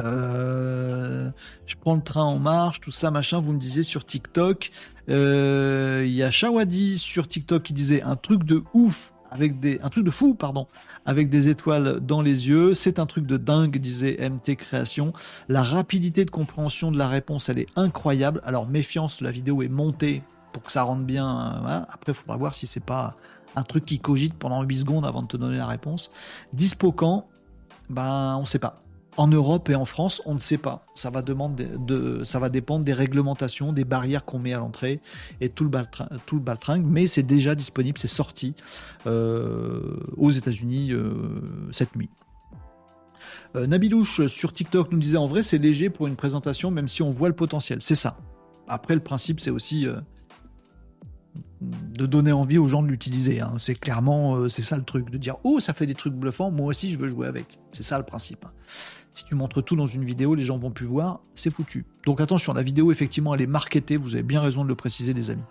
[0.00, 1.30] Euh,
[1.66, 3.40] je prends le train en marche, tout ça, machin.
[3.40, 4.70] Vous me disiez sur TikTok.
[5.08, 9.88] Il y a Shawadi sur TikTok qui disait un truc de ouf avec des, un
[9.88, 10.66] truc de fou, pardon,
[11.04, 12.74] avec des étoiles dans les yeux.
[12.74, 15.12] C'est un truc de dingue, disait MT Création.
[15.48, 18.40] La rapidité de compréhension de la réponse, elle est incroyable.
[18.44, 20.22] Alors méfiance, la vidéo est montée
[20.52, 21.26] pour que ça rentre bien.
[21.26, 21.86] Hein.
[21.88, 23.16] Après, il faudra voir si c'est pas
[23.56, 26.10] un truc qui cogite pendant 8 secondes avant de te donner la réponse.
[26.52, 27.28] Dispo quand?
[27.90, 28.80] Ben, on sait pas.
[29.18, 30.86] En Europe et en France, on ne sait pas.
[30.94, 35.00] Ça va, dépendre des réglementations, des barrières qu'on met à l'entrée
[35.40, 35.70] et tout le,
[36.24, 36.84] tout baltringue.
[36.86, 38.54] Mais c'est déjà disponible, c'est sorti
[39.06, 41.10] euh, aux États-Unis euh,
[41.72, 42.10] cette nuit.
[43.56, 47.02] Euh, Nabilouche sur TikTok nous disait en vrai c'est léger pour une présentation même si
[47.02, 47.82] on voit le potentiel.
[47.82, 48.18] C'est ça.
[48.68, 49.84] Après le principe c'est aussi
[51.60, 53.40] de donner envie aux gens de l'utiliser.
[53.40, 53.54] hein.
[53.58, 56.66] C'est clairement, c'est ça le truc, de dire oh ça fait des trucs bluffants, moi
[56.66, 57.58] aussi je veux jouer avec.
[57.72, 58.44] C'est ça le principe.
[58.44, 58.52] hein.
[59.10, 61.84] Si tu montres tout dans une vidéo, les gens vont plus voir, c'est foutu.
[62.04, 65.14] Donc attention, la vidéo effectivement elle est marketée, vous avez bien raison de le préciser
[65.14, 65.42] les amis.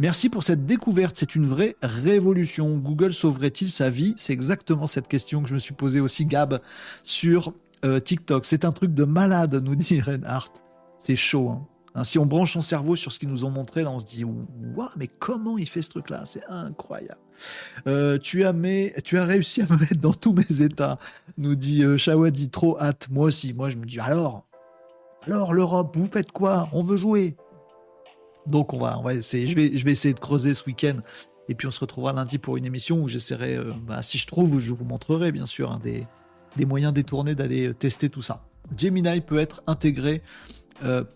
[0.00, 2.76] Merci pour cette découverte, c'est une vraie révolution.
[2.78, 4.14] Google sauverait-il sa vie?
[4.16, 6.60] C'est exactement cette question que je me suis posée aussi, Gab,
[7.04, 7.52] sur
[7.84, 8.44] euh, TikTok.
[8.44, 10.50] C'est un truc de malade, nous dit Reinhardt.
[10.98, 11.50] C'est chaud.
[11.50, 11.66] Hein.
[11.96, 14.06] Hein, si on branche son cerveau sur ce qu'ils nous ont montré, là, on se
[14.06, 16.22] dit Waouh, mais comment il fait ce truc-là?
[16.24, 17.20] C'est incroyable.
[17.86, 18.52] Euh, tu, as
[19.24, 20.98] réussi à me mettre dans tous mes états,
[21.38, 22.50] nous dit euh, Shawadi.
[22.50, 23.08] Trop hâte.
[23.10, 23.52] Moi aussi.
[23.52, 24.44] Moi, je me dis Alors,
[25.22, 26.68] alors l'Europe, vous faites quoi?
[26.72, 27.36] On veut jouer.
[28.46, 29.46] Donc, on va, on va essayer.
[29.46, 30.96] Je vais, essayer de creuser ce week-end.
[31.48, 34.26] Et puis, on se retrouvera lundi pour une émission où j'essaierai, euh, bah, si je
[34.26, 38.44] trouve, je vous montrerai, bien sûr, hein, des, moyens détournés d'aller euh, tester tout ça.
[38.76, 40.22] Gemini peut être intégré,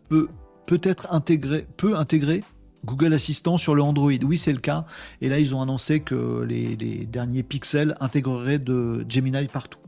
[0.08, 0.28] peut,
[0.68, 2.44] peut être intégré, peut intégrer
[2.84, 4.12] Google Assistant sur le Android.
[4.22, 4.84] Oui, c'est le cas.
[5.22, 6.76] Et là, ils ont annoncé que les,
[7.06, 9.78] derniers pixels intégreraient de Gemini partout.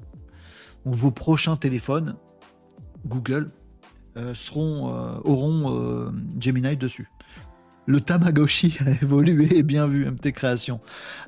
[0.87, 2.17] Donc, vos prochains téléphones
[3.07, 3.51] Google
[4.17, 7.11] euh, euh, auront euh, Gemini dessus.
[7.85, 10.81] Le Tamagotchi a évolué bien vu, MT Création.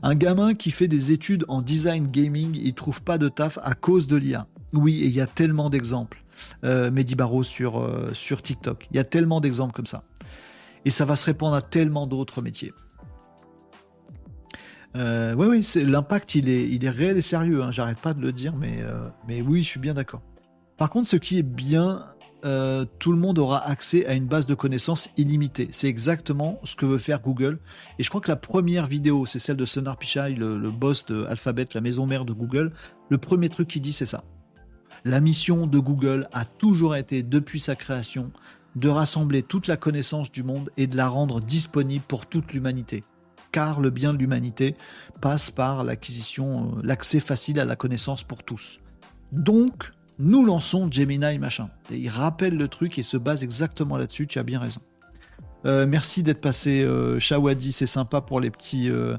[0.03, 3.75] Un gamin qui fait des études en design gaming, il trouve pas de taf à
[3.75, 4.47] cause de l'IA.
[4.73, 6.22] Oui, et il y a tellement d'exemples.
[6.65, 8.89] Euh, Mehdi euh, sur TikTok.
[8.91, 10.05] Il y a tellement d'exemples comme ça.
[10.85, 12.73] Et ça va se répandre à tellement d'autres métiers.
[14.97, 17.63] Euh, oui, oui, c'est- l'impact, il est, réel et sérieux.
[17.63, 20.23] hein, J'arrête pas de le dire, mais, euh, mais oui, je suis bien d'accord.
[20.77, 22.07] Par contre, ce qui est bien,
[22.45, 25.69] euh, tout le monde aura accès à une base de connaissances illimitée.
[25.71, 27.59] C'est exactement ce que veut faire Google.
[27.99, 31.07] Et je crois que la première vidéo, c'est celle de Sonar Pichai, le, le boss
[31.07, 32.73] de Alphabet, la maison mère de Google.
[33.09, 34.25] Le premier truc qu'il dit, c'est ça.
[35.05, 38.31] La mission de Google a toujours été, depuis sa création,
[38.77, 43.05] de rassembler toute la connaissance du monde et de la rendre disponible pour toute l'humanité.
[43.51, 44.77] Car le bien de l'humanité
[45.21, 48.81] passe par l'acquisition, euh, l'accès facile à la connaissance pour tous.
[49.33, 51.69] Donc, nous lançons Gemini machin.
[51.91, 54.81] Et il rappelle le truc et se base exactement là-dessus, tu as bien raison.
[55.65, 59.17] Euh, merci d'être passé, euh, Shawadi, c'est sympa pour les petits, euh,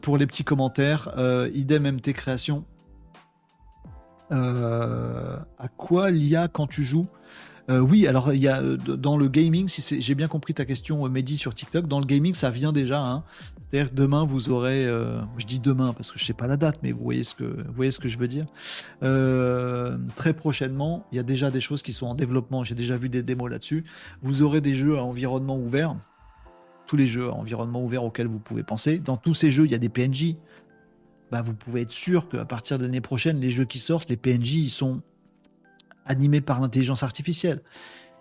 [0.00, 1.10] pour les petits commentaires.
[1.54, 2.64] Idem MT Création.
[4.32, 7.06] Euh, à quoi l'IA quand tu joues
[7.70, 10.64] Euh, Oui, alors il y a euh, dans le gaming, si j'ai bien compris ta
[10.64, 13.00] question, Mehdi sur TikTok, dans le gaming ça vient déjà.
[13.00, 13.24] Hein.
[13.70, 14.84] C'est-à-dire demain vous aurez,
[15.38, 17.44] je dis demain parce que je sais pas la date, mais vous voyez ce que,
[17.44, 18.46] vous voyez ce que je veux dire.
[20.14, 22.64] Très prochainement, il y a déjà des choses qui sont en développement.
[22.64, 23.84] J'ai déjà vu des démos là-dessus.
[24.22, 25.96] Vous aurez des jeux à environnement ouvert,
[26.86, 28.98] tous les jeux à environnement ouvert auxquels vous pouvez penser.
[28.98, 30.36] Dans tous ces jeux, il y a des PNJ.
[31.32, 34.18] Bah, vous pouvez être sûr qu'à partir de l'année prochaine, les jeux qui sortent, les
[34.18, 35.00] PNJ, ils sont
[36.04, 37.62] animés par l'intelligence artificielle.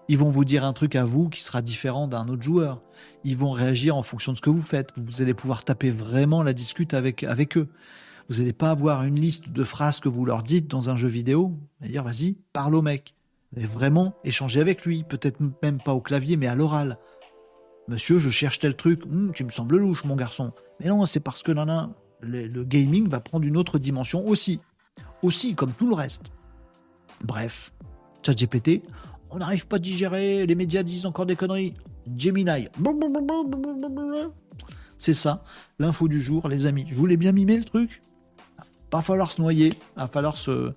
[0.08, 2.82] Ils vont vous dire un truc à vous qui sera différent d'un autre joueur.
[3.26, 4.94] Ils vont réagir en fonction de ce que vous faites.
[4.98, 7.26] Vous allez pouvoir taper vraiment la discute avec,
[7.58, 7.68] eux.
[8.30, 11.10] Vous n'allez pas avoir une liste de phrases que vous leur dites dans un jeu
[11.10, 13.14] vidéo et dire vas-y, parle au mec.
[13.58, 16.98] Vraiment échanger avec lui, peut-être même pas au clavier, mais à l'oral.
[17.90, 20.54] Monsieur, je cherche tel truc, Hum, tu me sembles louche, mon garçon.
[20.80, 21.90] Mais non, c'est parce que là,
[22.22, 24.60] le, gaming va prendre une autre dimension aussi.
[25.22, 26.32] Aussi, comme tout le reste.
[27.24, 27.74] Bref,
[28.26, 28.82] ChatGPT,
[29.30, 31.76] on n'arrive pas à digérer, les médias disent encore des conneries.
[32.18, 32.68] Gemini.
[34.98, 35.44] C'est ça,
[35.80, 36.86] l'info du jour, les amis.
[36.90, 38.02] Je voulais bien mimer le truc.
[38.90, 40.74] Pas falloir se noyer, va falloir se,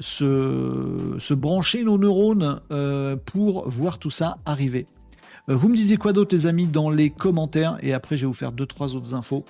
[0.00, 4.86] se, se brancher nos neurones euh, pour voir tout ça arriver.
[5.48, 8.26] Euh, vous me disiez quoi d'autre, les amis, dans les commentaires, et après je vais
[8.26, 9.44] vous faire deux, trois autres infos.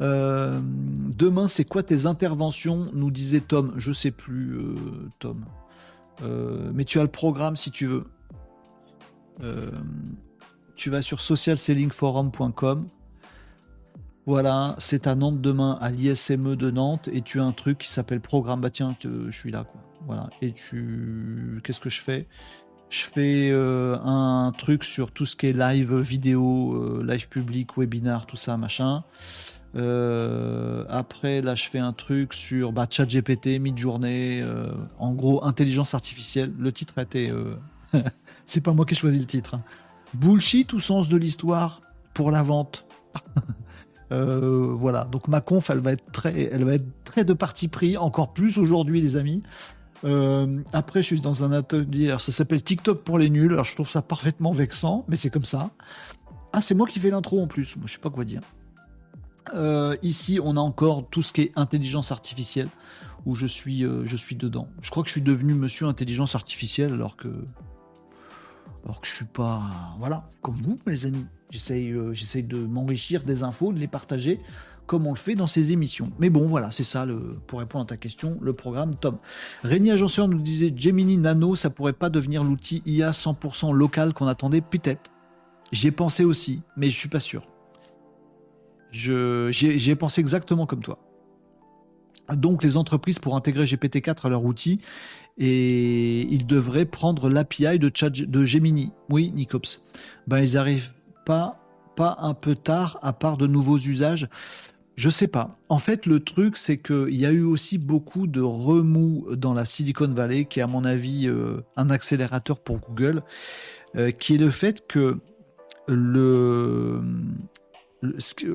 [0.00, 3.72] Euh, demain, c'est quoi tes interventions nous disait Tom.
[3.76, 4.74] Je sais plus, euh,
[5.20, 5.44] Tom.
[6.22, 8.06] Euh, mais tu as le programme si tu veux.
[10.74, 12.88] Tu vas sur socialsellingforum.com.
[14.26, 17.90] Voilà, c'est à Nantes demain, à l'ISME de Nantes, et tu as un truc qui
[17.90, 18.60] s'appelle programme.
[18.60, 19.66] Bah tiens, je suis là.
[20.06, 20.30] Voilà.
[20.40, 21.60] Et tu.
[21.64, 22.26] Qu'est-ce que je fais?
[22.92, 27.78] Je fais euh, un truc sur tout ce qui est live vidéo, euh, live public,
[27.78, 29.02] webinar, tout ça, machin.
[29.76, 34.44] Euh, après, là, je fais un truc sur bah, ChatGPT, mid-journée,
[34.98, 36.52] en gros, intelligence artificielle.
[36.58, 37.32] Le titre a été.
[38.44, 39.54] C'est pas moi qui ai choisi le titre.
[39.54, 39.62] hein.
[40.12, 41.80] Bullshit ou sens de l'histoire
[42.12, 42.84] pour la vente
[44.10, 47.96] voilà, donc ma conf, elle va être très, elle va être très de parti pris,
[47.96, 49.42] encore plus aujourd'hui, les amis.
[50.04, 53.52] Euh, après, je suis dans un atelier, ça s'appelle TikTok pour les nuls.
[53.52, 55.70] Alors je trouve ça parfaitement vexant, mais c'est comme ça.
[56.52, 57.76] Ah, c'est moi qui fais l'intro en plus.
[57.76, 58.42] Moi, je sais pas quoi dire.
[59.54, 62.68] Euh, ici, on a encore tout ce qui est intelligence artificielle,
[63.26, 64.68] où je suis, euh, je suis dedans.
[64.80, 67.28] Je crois que je suis devenu Monsieur Intelligence Artificielle, alors que,
[68.84, 69.94] Alors que je suis pas.
[69.98, 71.26] Voilà, comme vous, les amis.
[71.50, 74.40] J'essaye j'essaye de m'enrichir des infos, de les partager
[74.92, 76.10] comme on le fait dans ces émissions.
[76.18, 77.06] Mais bon, voilà, c'est ça,
[77.46, 79.16] pour répondre à ta question, le programme Tom.
[79.64, 84.26] Régnier Agenceur nous disait Gemini Nano, ça pourrait pas devenir l'outil IA 100% local qu'on
[84.26, 85.10] attendait Peut-être.
[85.72, 87.48] J'y ai pensé aussi, mais je suis pas sûr.
[88.90, 90.98] J'y ai pensé exactement comme toi.
[92.30, 94.78] Donc les entreprises pour intégrer GPT-4 à leur outil
[95.38, 97.90] et ils devraient prendre l'API de,
[98.26, 98.92] de Gemini.
[99.08, 99.80] Oui, Nicops.
[100.26, 100.92] Ben ils arrivent
[101.24, 101.62] pas
[101.96, 104.28] pas un peu tard à part de nouveaux usages.
[104.96, 105.58] Je sais pas.
[105.68, 109.64] En fait, le truc, c'est qu'il y a eu aussi beaucoup de remous dans la
[109.64, 113.22] Silicon Valley, qui est à mon avis euh, un accélérateur pour Google,
[113.96, 115.18] euh, qui est le fait que
[115.88, 117.00] le,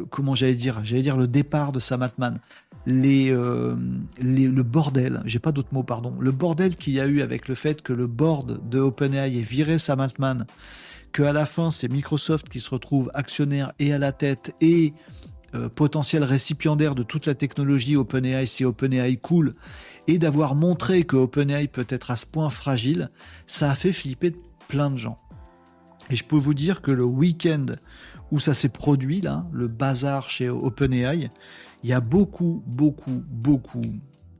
[0.09, 2.39] comment j'allais dire, j'allais dire le départ de Sam Altman,
[2.87, 3.75] euh,
[4.21, 7.55] le bordel, j'ai pas d'autres mots, pardon, le bordel qu'il y a eu avec le
[7.55, 10.45] fait que le board de OpenAI ait viré Sam Altman,
[11.11, 14.93] que à la fin c'est Microsoft qui se retrouve actionnaire et à la tête et
[15.55, 19.53] euh, potentiel récipiendaire de toute la technologie OpenAI si OpenAI cool,
[20.07, 23.09] et d'avoir montré que OpenAI peut être à ce point fragile,
[23.45, 24.35] ça a fait flipper
[24.67, 25.17] plein de gens.
[26.09, 27.65] Et je peux vous dire que le week-end
[28.31, 31.29] où ça s'est produit, là, le bazar chez OpenAI,
[31.83, 33.81] il y a beaucoup, beaucoup, beaucoup,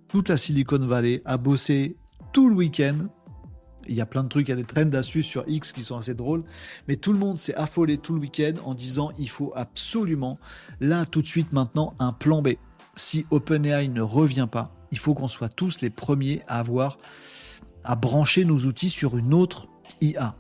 [0.08, 1.98] toute la Silicon Valley a bossé
[2.34, 3.08] tout le week-end
[3.88, 5.74] il y a plein de trucs, il y a des trends à suivre sur X
[5.74, 6.44] qui sont assez drôles,
[6.88, 10.38] mais tout le monde s'est affolé tout le week-end en disant il faut absolument,
[10.80, 12.50] là tout de suite maintenant, un plan B.
[12.96, 16.98] Si OpenAI ne revient pas, il faut qu'on soit tous les premiers à avoir,
[17.84, 19.68] à brancher nos outils sur une autre
[20.02, 20.36] IA.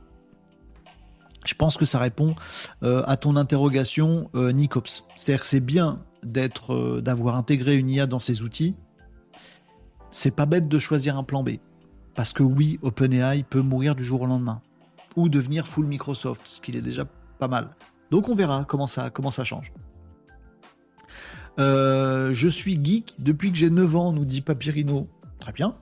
[1.45, 2.35] Je pense que ça répond
[2.83, 5.05] euh, à ton interrogation, euh, Nicops.
[5.15, 8.75] C'est-à-dire que c'est bien d'être, euh, d'avoir intégré une IA dans ces outils.
[10.11, 11.51] C'est pas bête de choisir un plan B.
[12.17, 14.59] Parce que oui, OpenAI peut mourir du jour au lendemain.
[15.15, 17.05] Ou devenir full Microsoft, ce qui est déjà
[17.37, 17.69] pas mal.
[18.09, 19.71] Donc on verra comment ça, comment ça change.
[21.59, 25.07] Euh, je suis geek depuis que j'ai 9 ans, nous dit Papyrino.
[25.39, 25.75] Très bien.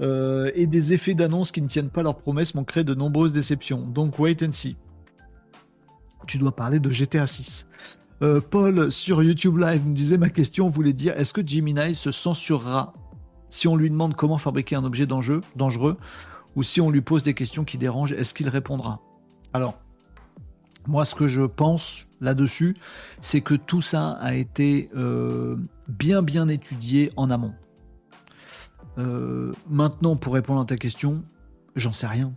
[0.00, 3.32] Euh, et des effets d'annonce qui ne tiennent pas leurs promesses m'ont créé de nombreuses
[3.32, 3.86] déceptions.
[3.86, 4.76] Donc wait and see.
[6.26, 7.68] Tu dois parler de GTA 6.
[8.22, 12.10] Euh, Paul sur YouTube Live me disait ma question voulait dire est-ce que Gemini se
[12.10, 12.94] censurera
[13.48, 15.96] si on lui demande comment fabriquer un objet dangereux,
[16.56, 19.00] ou si on lui pose des questions qui dérangent, est-ce qu'il répondra?
[19.52, 19.78] Alors,
[20.86, 22.76] moi, ce que je pense là-dessus,
[23.20, 25.56] c'est que tout ça a été euh,
[25.86, 27.54] bien, bien étudié en amont.
[28.98, 31.22] Euh, maintenant, pour répondre à ta question,
[31.76, 32.32] j'en sais rien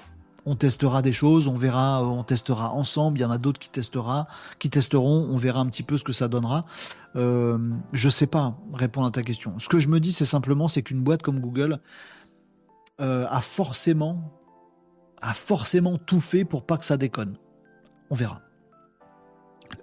[0.45, 3.19] on testera des choses, on verra, euh, on testera ensemble.
[3.19, 4.27] Il y en a d'autres qui testera,
[4.59, 5.27] qui testeront.
[5.29, 6.65] On verra un petit peu ce que ça donnera.
[7.15, 7.57] Euh,
[7.93, 9.59] je sais pas répondre à ta question.
[9.59, 11.79] Ce que je me dis, c'est simplement, qu'une boîte comme Google
[13.01, 14.33] euh, a forcément,
[15.21, 17.37] a forcément tout fait pour pas que ça déconne.
[18.09, 18.41] On verra.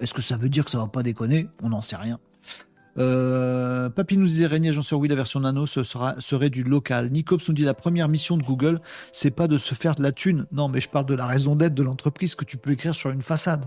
[0.01, 1.49] Est-ce que ça veut dire que ça va pas déconner?
[1.63, 2.19] On n'en sait rien.
[2.99, 6.65] Euh, Papy nous disait Régnier, j'en sûr oui, la version nano ce sera, serait du
[6.65, 7.11] local.
[7.11, 8.81] Nicops nous dit la première mission de Google,
[9.12, 10.47] c'est pas de se faire de la thune.
[10.53, 13.11] Non, mais je parle de la raison d'être de l'entreprise que tu peux écrire sur
[13.11, 13.66] une façade.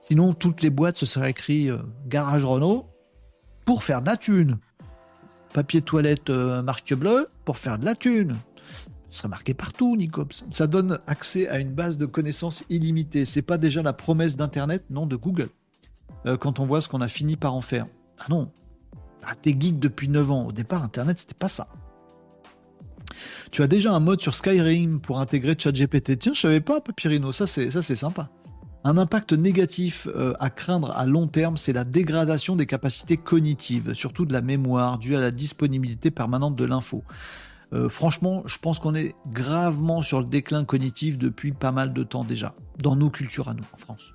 [0.00, 2.86] Sinon, toutes les boîtes se seraient écrit euh, Garage Renault
[3.64, 4.58] pour faire de la thune.
[5.54, 8.36] Papier toilette euh, marque bleu pour faire de la thune.
[9.08, 10.44] Serait marqué partout, Nicops.
[10.50, 13.24] Ça donne accès à une base de connaissances illimitée.
[13.24, 15.48] C'est pas déjà la promesse d'Internet, non, de Google.
[16.40, 17.86] quand on voit ce qu'on a fini par en faire.
[18.18, 18.50] Ah non,
[19.26, 20.46] ah, t'es geek depuis 9 ans.
[20.46, 21.68] Au départ, Internet, c'était pas ça.
[23.50, 26.18] Tu as déjà un mode sur Skyrim pour intégrer ChatGPT.
[26.18, 27.32] Tiens, je savais pas, Papyrino.
[27.32, 28.28] Ça, c'est, ça, c'est sympa.
[28.84, 33.94] Un impact négatif euh, à craindre à long terme, c'est la dégradation des capacités cognitives,
[33.94, 37.02] surtout de la mémoire, due à la disponibilité permanente de l'info.
[37.72, 42.04] Euh, franchement, je pense qu'on est gravement sur le déclin cognitif depuis pas mal de
[42.04, 44.14] temps déjà, dans nos cultures à nous, en France.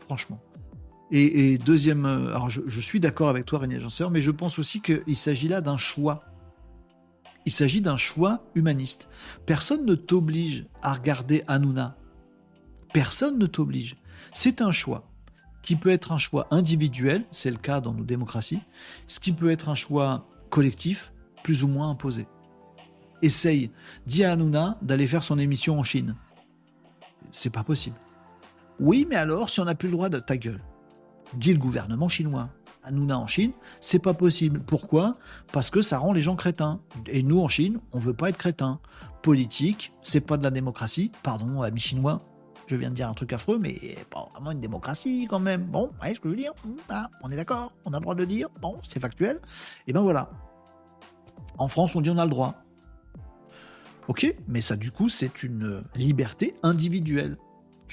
[0.00, 0.40] Franchement.
[1.14, 4.80] Et, deuxième, euh, alors je, suis d'accord avec toi, René Agenceur, mais je pense aussi
[4.80, 6.24] qu'il s'agit là d'un choix.
[7.44, 9.10] Il s'agit d'un choix humaniste.
[9.44, 11.98] Personne ne t'oblige à regarder Hanouna.
[12.94, 13.96] Personne ne t'oblige.
[14.32, 15.06] C'est un choix
[15.62, 18.62] qui peut être un choix individuel, c'est le cas dans nos démocraties,
[19.06, 21.12] ce qui peut être un choix collectif,
[21.42, 22.26] plus ou moins imposé.
[23.20, 23.70] Essaye,
[24.06, 26.16] dis à Hanouna d'aller faire son émission en Chine.
[27.30, 27.96] C'est pas possible.
[28.80, 30.60] Oui, mais alors, si on n'a plus le droit de ta gueule,
[31.34, 32.48] dit le gouvernement chinois.
[32.84, 34.60] Hanouna en Chine, c'est pas possible.
[34.60, 35.16] Pourquoi?
[35.52, 36.80] Parce que ça rend les gens crétins.
[37.06, 38.80] Et nous en Chine, on veut pas être crétins.
[39.22, 41.12] Politique, c'est pas de la démocratie.
[41.22, 42.20] Pardon, amis chinois,
[42.66, 43.76] je viens de dire un truc affreux, mais
[44.10, 45.62] pas vraiment une démocratie quand même.
[45.62, 46.52] Bon, vous voyez ce que je veux dire?
[46.88, 48.48] Ah, On est d'accord, on a le droit de dire?
[48.60, 49.40] Bon, c'est factuel.
[49.86, 50.30] Et ben voilà.
[51.58, 52.56] En France, on dit on a le droit.
[54.08, 57.36] Ok, mais ça du coup, c'est une liberté individuelle.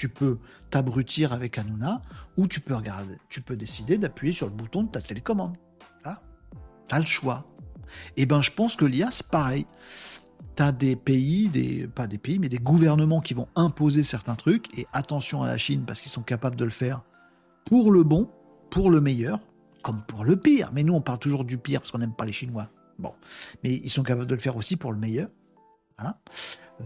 [0.00, 0.38] Tu peux
[0.70, 2.00] t'abrutir avec Hanouna
[2.38, 5.58] ou tu peux regarder, tu peux décider d'appuyer sur le bouton de ta télécommande.
[6.04, 6.22] Ah,
[6.88, 7.44] tu as le choix.
[8.16, 9.66] Et eh ben je pense que l'IA c'est pareil.
[10.56, 14.36] Tu as des pays, des, pas des pays, mais des gouvernements qui vont imposer certains
[14.36, 14.74] trucs.
[14.78, 17.02] Et attention à la Chine parce qu'ils sont capables de le faire
[17.66, 18.30] pour le bon,
[18.70, 19.38] pour le meilleur,
[19.82, 20.70] comme pour le pire.
[20.72, 22.70] Mais nous, on parle toujours du pire parce qu'on n'aime pas les Chinois.
[22.98, 23.12] Bon.
[23.62, 25.28] Mais ils sont capables de le faire aussi pour le meilleur.
[26.00, 26.18] Voilà.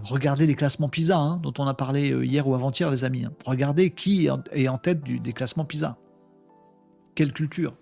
[0.03, 3.25] Regardez les classements PISA, hein, dont on a parlé euh, hier ou avant-hier, les amis.
[3.25, 3.33] Hein.
[3.47, 5.97] Regardez qui est en tête des classements PISA.
[7.15, 7.75] Quelle culture.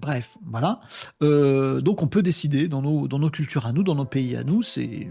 [0.00, 0.80] Bref, voilà.
[1.22, 4.36] Euh, donc on peut décider dans nos, dans nos cultures à nous, dans nos pays
[4.36, 5.08] à nous, c'est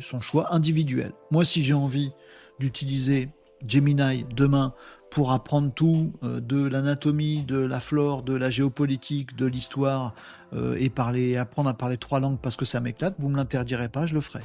[0.00, 1.12] son choix individuel.
[1.30, 2.12] Moi, si j'ai envie
[2.60, 3.30] d'utiliser
[3.66, 4.74] Gemini demain
[5.14, 10.12] pour apprendre tout euh, de l'anatomie, de la flore, de la géopolitique, de l'histoire
[10.54, 13.88] euh, et parler, apprendre à parler trois langues parce que ça m'éclate, vous me l'interdirez
[13.88, 14.40] pas, je le ferai.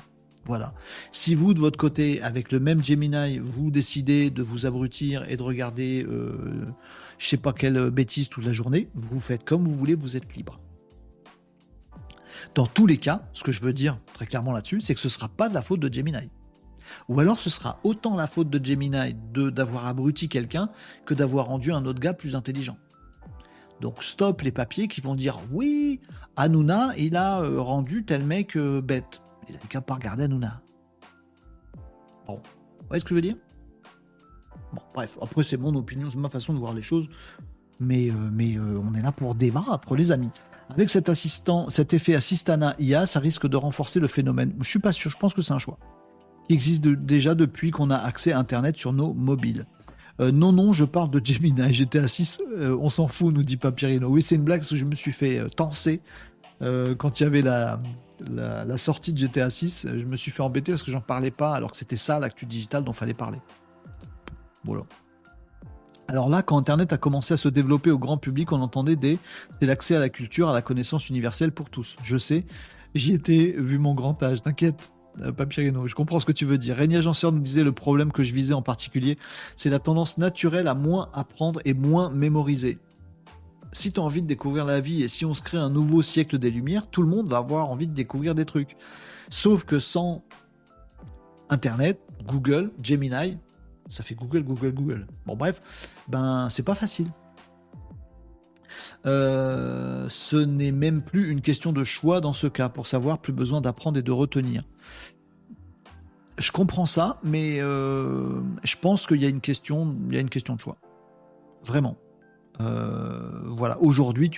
[0.45, 0.75] Voilà.
[1.11, 5.37] Si vous, de votre côté, avec le même Gemini, vous décidez de vous abrutir et
[5.37, 6.37] de regarder, euh,
[7.17, 10.35] je sais pas quelle bêtise toute la journée, vous faites comme vous voulez, vous êtes
[10.35, 10.59] libre.
[12.53, 15.07] Dans tous les cas, ce que je veux dire très clairement là-dessus, c'est que ce
[15.07, 16.29] ne sera pas de la faute de Gemini.
[17.07, 20.69] Ou alors ce sera autant la faute de Gemini d'avoir abruti quelqu'un
[21.05, 22.77] que d'avoir rendu un autre gars plus intelligent.
[23.81, 26.01] Donc stop les papiers qui vont dire oui,
[26.35, 29.21] Hanouna, il a euh, rendu tel mec euh, bête.
[29.49, 30.61] Il a qu'à pas regarder Hanouna.
[32.27, 33.37] Bon, vous voyez ce que je veux dire?
[34.73, 37.09] Bon, bref, après c'est mon opinion, c'est ma façon de voir les choses,
[37.79, 40.29] mais, euh, on est là pour débattre, les amis.
[40.69, 44.53] Avec cet assistant, cet effet assistana IA, ça risque de renforcer le phénomène.
[44.61, 45.79] Je suis pas sûr, je pense que c'est un choix
[46.49, 49.65] existe déjà depuis qu'on a accès à Internet sur nos mobiles.
[50.19, 51.61] Euh, non, non, je parle de Gemini.
[51.95, 54.09] À 6, on s'en fout, nous dit Papyrino.
[54.09, 56.01] Oui, c'est une blague parce que je me suis fait euh, tenser
[56.61, 57.79] euh, quand il y avait la,
[58.77, 59.87] sortie de GTA 6.
[59.95, 62.45] Je me suis fait embêter parce que j'en parlais pas alors que c'était ça l'actu
[62.45, 63.39] digital dont fallait parler.
[64.65, 64.83] Voilà.
[66.09, 69.19] Alors là, quand Internet a commencé à se développer au grand public, on entendait des
[69.59, 71.97] c'est l'accès à la culture, à la connaissance universelle pour tous.
[72.03, 72.45] Je sais,
[72.95, 74.91] j'y étais vu mon grand âge, t'inquiète.
[75.21, 75.87] Euh, Papyrino.
[75.87, 76.75] Je comprends ce que tu veux dire.
[76.75, 79.17] Régnier Agenceur nous disait le problème que je visais en particulier,
[79.55, 82.77] c'est la tendance naturelle à moins apprendre et moins mémoriser.
[83.71, 86.01] Si tu as envie de découvrir la vie et si on se crée un nouveau
[86.01, 88.75] siècle des Lumières, tout le monde va avoir envie de découvrir des trucs.
[89.29, 90.23] Sauf que sans
[91.49, 93.37] Internet, Google, Gemini,
[93.87, 95.07] ça fait Google, Google, Google.
[95.25, 95.61] Bon bref,
[96.07, 97.07] ben c'est pas facile.
[99.05, 102.69] Euh, ce n'est même plus une question de choix dans ce cas.
[102.69, 104.63] Pour savoir, plus besoin d'apprendre et de retenir.
[106.39, 110.21] Je comprends ça, mais euh, je pense qu'il y a une question, il y a
[110.21, 110.77] une question de choix.
[111.63, 111.97] Vraiment.
[112.61, 113.79] Euh, voilà.
[113.81, 114.31] Aujourd'hui,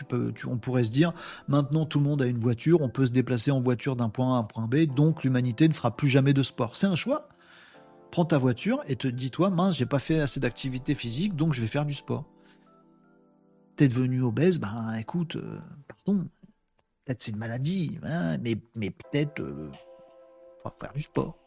[0.47, 1.13] on pourrait se dire,
[1.47, 4.33] maintenant tout le monde a une voiture, on peut se déplacer en voiture d'un point
[4.33, 6.75] A à un point B, donc l'humanité ne fera plus jamais de sport.
[6.75, 7.29] C'est un choix.
[8.11, 11.61] Prends ta voiture et te dis-toi, mince, j'ai pas fait assez d'activité physique, donc je
[11.61, 12.25] vais faire du sport
[13.81, 16.29] t'es devenu obèse, ben écoute, euh, pardon,
[17.03, 18.55] peut-être c'est une maladie, hein, mais,
[18.91, 19.71] peut-être euh,
[20.79, 21.40] faire du sport.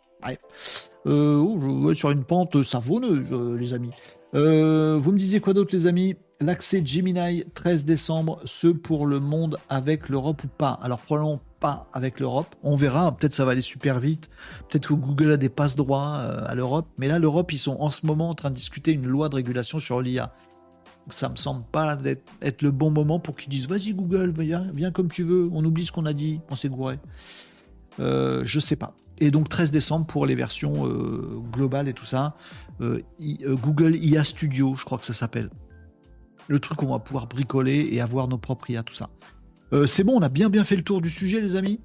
[1.07, 3.91] Euh, oh, sur une pente savonneuse, les amis.
[4.33, 4.41] vous
[5.13, 6.17] me disiez quoi d'autre, les amis?
[6.41, 10.79] L'accès Gemini 13 décembre, ce pour le monde avec l'Europe ou pas?
[10.83, 12.55] Alors, probablement pas avec l'Europe.
[12.63, 14.29] On verra, peut-être ça va aller super vite.
[14.69, 16.87] Peut-être que Google a des passes droits à l'Europe.
[16.99, 19.37] Mais là, l'Europe, ils sont en ce moment en train de discuter une loi de
[19.37, 20.33] régulation sur l'IA
[21.11, 21.99] ça me semble pas
[22.43, 25.87] être, le bon moment pour qu'ils disent vas-y Google, viens, comme tu veux, on oublie
[25.87, 26.99] ce qu'on a dit, on s'est gouré.
[28.01, 28.95] Euh, je sais pas.
[29.21, 32.35] Et donc 13 décembre pour les versions euh, globales et tout ça.
[32.81, 35.51] Euh, Google IA Studio, je crois que ça s'appelle.
[36.49, 39.09] Le truc où on va pouvoir bricoler et avoir nos propres IA, tout ça.
[39.87, 41.81] c'est bon, on a bien bien fait le tour du sujet, les amis.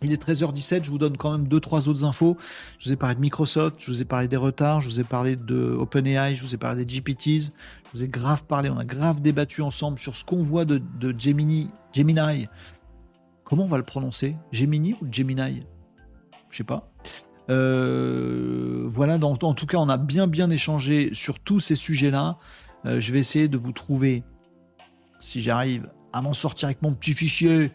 [0.00, 2.36] Il est 13h17, je vous donne quand même deux trois autres infos.
[2.78, 5.04] Je vous ai parlé de Microsoft, je vous ai parlé des retards, je vous ai
[5.04, 8.78] parlé de OpenAI, je vous ai parlé des GPTs, je vous ai grave parlé, on
[8.78, 10.80] a grave débattu ensemble sur ce qu'on voit de,
[11.18, 12.46] Gemini, Gemini.
[13.44, 14.36] Comment on va le prononcer?
[14.52, 15.62] Gemini ou Gemini?
[16.50, 16.90] Je sais pas.
[17.50, 22.38] Euh, voilà, en tout cas, on a bien bien échangé sur tous ces sujets-là.
[22.86, 24.22] Euh, je vais essayer de vous trouver,
[25.18, 27.72] si j'arrive, à m'en sortir avec mon petit fichier.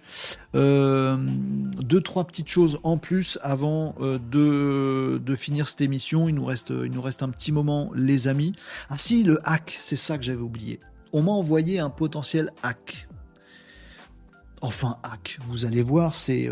[0.55, 6.29] Euh, deux, trois petites choses en plus avant de, de, finir cette émission.
[6.29, 8.53] Il nous, reste, il nous reste un petit moment, les amis.
[8.89, 10.79] Ah si, le hack, c'est ça que j'avais oublié.
[11.13, 13.07] On m'a envoyé un potentiel hack.
[14.61, 16.49] Enfin, hack, vous allez voir, c'est...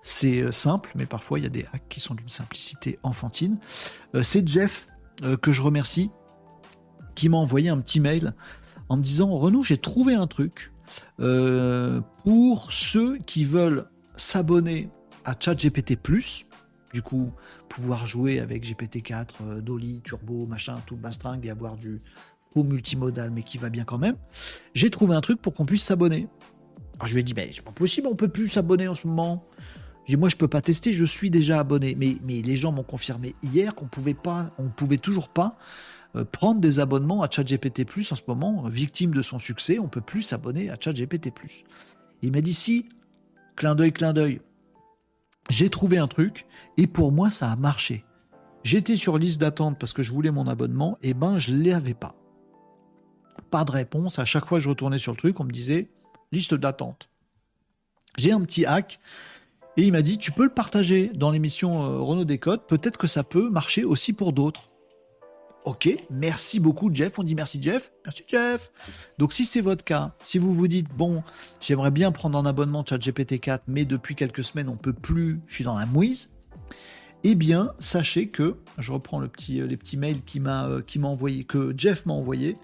[0.00, 3.58] Euh, c'est simple, mais parfois il y a des hacks qui sont d'une simplicité enfantine.
[4.22, 4.88] c'est Jeff
[5.42, 6.10] que je remercie
[7.14, 8.34] qui m'a envoyé un petit mail
[8.88, 10.72] en me disant Renaud, j'ai trouvé un truc
[11.20, 13.86] euh, pour ceux qui veulent
[14.16, 14.88] s'abonner
[15.24, 15.98] à ChatGPT+,
[16.92, 17.30] du coup,
[17.68, 22.02] pouvoir jouer avec GPT-4, euh, Dolly, Turbo, machin, tout bastringue et avoir du
[22.52, 24.16] faux multimodal, mais qui va bien quand même.
[24.74, 26.26] J'ai trouvé un truc pour qu'on puisse s'abonner.
[26.98, 29.06] Alors je lui ai dit, mais c'est pas possible, on peut plus s'abonner en ce
[29.06, 29.46] moment.
[30.04, 31.96] Je dis, moi je peux pas tester, je suis déjà abonné.
[31.96, 35.58] Mais, les gens m'ont confirmé hier qu'on pouvait pas, on pouvait toujours pas
[36.16, 40.00] euh, prendre des abonnements à ChatGPT en ce moment, victime de son succès, on peut
[40.00, 41.32] plus s'abonner à ChatGPT.
[42.22, 42.88] Il m'a dit si,
[43.56, 44.40] clin d'œil, clin d'œil.
[45.48, 46.46] J'ai trouvé un truc
[46.76, 48.04] et pour moi ça a marché.
[48.62, 51.94] J'étais sur liste d'attente parce que je voulais mon abonnement, et ben je ne l'avais
[51.94, 52.14] pas.
[53.50, 54.18] Pas de réponse.
[54.18, 55.90] À chaque fois que je retournais sur le truc, on me disait
[56.30, 57.08] liste d'attente.
[58.18, 59.00] J'ai un petit hack
[59.76, 62.66] et il m'a dit tu peux le partager dans l'émission euh, Renault Décode.
[62.66, 64.70] Peut-être que ça peut marcher aussi pour d'autres.
[65.64, 67.18] Ok, merci beaucoup Jeff.
[67.18, 67.92] On dit merci Jeff.
[68.04, 68.72] Merci Jeff.
[69.18, 71.22] Donc si c'est votre cas, si vous vous dites bon,
[71.60, 75.56] j'aimerais bien prendre un abonnement chat GPT-4, mais depuis quelques semaines on peut plus, je
[75.56, 76.30] suis dans la mouise.
[77.22, 81.44] Eh bien, sachez que je reprends le petit, les petits mails qui euh, m'a envoyé,
[81.44, 82.56] que Jeff m'a envoyé.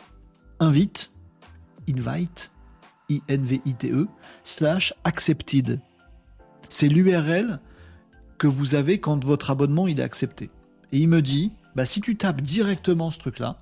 [0.61, 1.11] invite,
[1.91, 2.51] invite,
[3.11, 4.09] I-N-V-I-T-E,
[4.45, 5.79] slash accepted.
[6.69, 7.61] C'est l'URL
[8.39, 10.51] que vous avez quand votre abonnement il est accepté.
[10.93, 13.59] Et il me dit, bah, si tu tapes directement ce truc-là,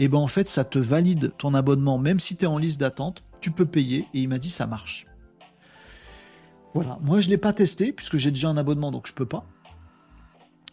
[0.00, 2.58] et eh ben en fait ça te valide ton abonnement, même si tu es en
[2.58, 4.06] liste d'attente, tu peux payer.
[4.14, 5.08] Et il m'a dit ça marche.
[6.72, 9.44] Voilà, moi je l'ai pas testé puisque j'ai déjà un abonnement donc je peux pas.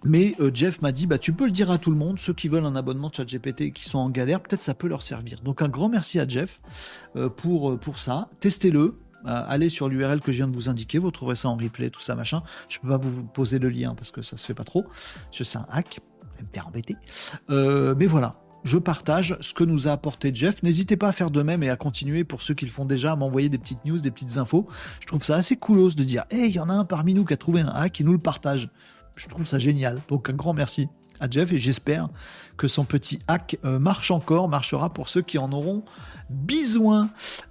[0.03, 2.33] Mais euh, Jeff m'a dit bah tu peux le dire à tout le monde, ceux
[2.33, 5.01] qui veulent un abonnement de ChatGPT et qui sont en galère, peut-être ça peut leur
[5.01, 5.39] servir.
[5.41, 6.61] Donc un grand merci à Jeff
[7.15, 8.29] euh, pour, euh, pour ça.
[8.39, 8.95] Testez-le,
[9.25, 12.01] allez sur l'URL que je viens de vous indiquer, vous trouverez ça en replay, tout
[12.01, 12.43] ça, machin.
[12.69, 14.85] Je peux pas vous poser le lien parce que ça se fait pas trop.
[15.31, 15.99] Je sais un hack,
[16.41, 16.95] me faire embêter.
[17.49, 18.33] Euh, mais voilà,
[18.63, 20.63] je partage ce que nous a apporté Jeff.
[20.63, 23.11] N'hésitez pas à faire de même et à continuer pour ceux qui le font déjà,
[23.11, 24.67] à m'envoyer des petites news, des petites infos.
[25.01, 27.25] Je trouve ça assez coolos de dire, hey, il y en a un parmi nous
[27.25, 28.69] qui a trouvé un hack, il nous le partage.
[29.15, 30.01] Je trouve ça génial.
[30.09, 30.89] Donc un grand merci
[31.19, 32.09] à Jeff et j'espère
[32.57, 35.83] que son petit hack euh, marche encore, marchera pour ceux qui en auront
[36.29, 37.09] besoin.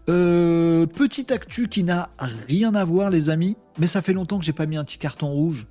[0.09, 2.11] Euh, petite actu qui n'a
[2.49, 4.99] rien à voir les amis, mais ça fait longtemps que j'ai pas mis un petit
[4.99, 5.66] carton rouge.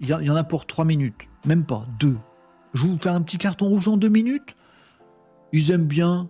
[0.00, 2.16] Il y, en a pour 3 minutes, même pas, 2.
[2.72, 4.54] Je vous fais un petit carton rouge en 2 minutes
[5.52, 6.28] Ils aiment bien.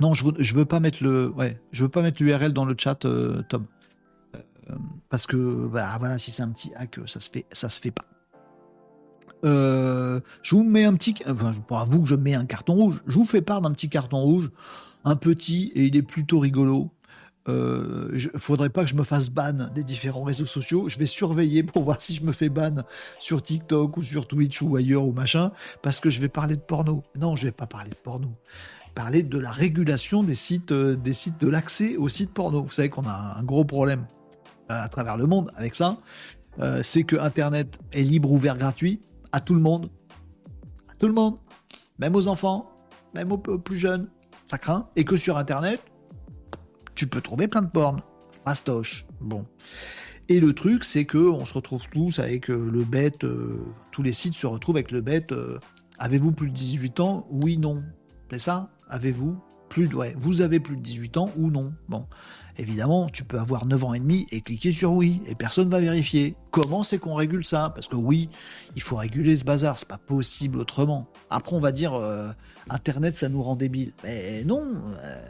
[0.00, 2.74] Non, je veux, veux pas mettre le, ouais, je veux pas mettre l'URL dans le
[2.76, 3.66] chat, euh, Tom,
[5.08, 7.90] parce que bah voilà, si c'est un petit hack, ça se fait, ça se fait
[7.90, 8.04] pas.
[9.44, 11.52] Euh, je vous mets un petit, enfin,
[11.88, 13.02] vous que je mets un carton rouge.
[13.06, 14.50] Je vous fais part d'un petit carton rouge,
[15.04, 16.90] un petit et il est plutôt rigolo.
[17.48, 20.88] Euh, faudrait pas que je me fasse ban des différents réseaux sociaux.
[20.88, 22.84] Je vais surveiller pour voir si je me fais ban
[23.18, 25.50] sur TikTok ou sur Twitch ou ailleurs ou machin,
[25.82, 27.02] parce que je vais parler de porno.
[27.18, 28.28] Non, je vais pas parler de porno.
[28.94, 32.62] Parler de la régulation des sites, euh, des sites de l'accès aux sites porno.
[32.62, 34.06] Vous savez qu'on a un gros problème
[34.68, 35.98] à travers le monde avec ça.
[36.60, 39.00] Euh, c'est que Internet est libre, ouvert, gratuit
[39.32, 39.90] à tout le monde.
[40.88, 41.38] À tout le monde.
[41.98, 42.70] Même aux enfants,
[43.14, 44.08] même aux plus jeunes.
[44.48, 44.88] Ça craint.
[44.96, 45.80] Et que sur Internet,
[46.94, 48.02] tu peux trouver plein de porn.
[48.44, 49.06] Fastoche.
[49.20, 49.46] Bon.
[50.28, 53.24] Et le truc, c'est que on se retrouve tous avec euh, le bête.
[53.24, 55.32] Euh, tous les sites se retrouvent avec le bête.
[55.32, 55.58] Euh,
[55.98, 57.26] avez-vous plus de 18 ans?
[57.30, 57.82] Oui, non.
[58.30, 58.70] C'est ça?
[58.88, 59.38] Avez-vous
[59.72, 59.92] plus.
[59.94, 62.06] Ouais, vous avez plus de 18 ans ou non Bon.
[62.58, 65.80] Évidemment, tu peux avoir 9 ans et demi et cliquer sur oui, et personne va
[65.80, 66.36] vérifier.
[66.50, 67.72] Comment c'est qu'on régule ça?
[67.74, 68.28] Parce que oui,
[68.76, 71.08] il faut réguler ce bazar, c'est pas possible autrement.
[71.30, 72.30] Après, on va dire euh,
[72.68, 73.92] Internet, ça nous rend débiles.
[74.04, 74.62] Mais non,
[75.02, 75.26] euh,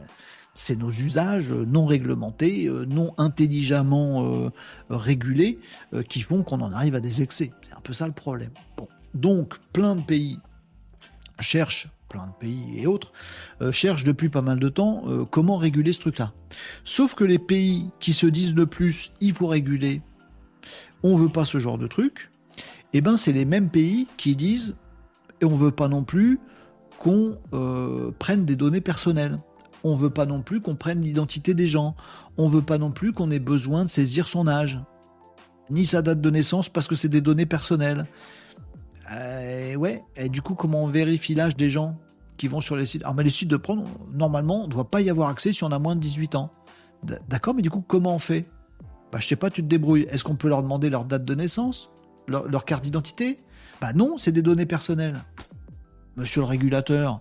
[0.57, 4.51] c'est nos usages non réglementés, euh, non intelligemment
[4.91, 5.61] régulés,
[6.09, 7.53] qui font qu'on en arrive à des excès.
[7.63, 8.51] C'est un peu ça le problème.
[8.77, 8.89] Bon.
[9.15, 10.41] Donc, plein de pays
[11.43, 13.13] cherchent plein de pays et autres,
[13.63, 16.33] euh, cherchent depuis pas mal de temps euh, comment réguler ce truc-là.
[16.85, 20.03] Sauf que les pays qui se disent le plus, il faut réguler,
[21.03, 22.31] on veut pas ce genre de truc,
[22.93, 24.77] eh ben c'est les mêmes pays qui disent,
[25.41, 26.39] et on veut pas non plus
[26.99, 29.39] qu'on euh, prenne des données personnelles.
[29.83, 31.97] On veut pas non plus qu'on prenne l'identité des gens.
[32.37, 34.81] On veut pas non plus qu'on ait besoin de saisir son âge,
[35.69, 38.07] ni sa date de naissance parce que c'est des données personnelles.
[39.13, 41.97] Euh, ouais, et du coup, comment on vérifie l'âge des gens
[42.37, 43.03] qui vont sur les sites?
[43.03, 45.65] Alors, mais les sites de prendre, normalement, on ne doit pas y avoir accès si
[45.65, 46.51] on a moins de 18 ans.
[47.29, 48.47] D'accord, mais du coup, comment on fait?
[49.11, 50.07] Bah, je sais pas, tu te débrouilles.
[50.09, 51.91] Est-ce qu'on peut leur demander leur date de naissance?
[52.29, 53.39] Leur, leur carte d'identité?
[53.81, 55.21] Bah non, c'est des données personnelles.
[56.17, 57.21] Monsieur le régulateur,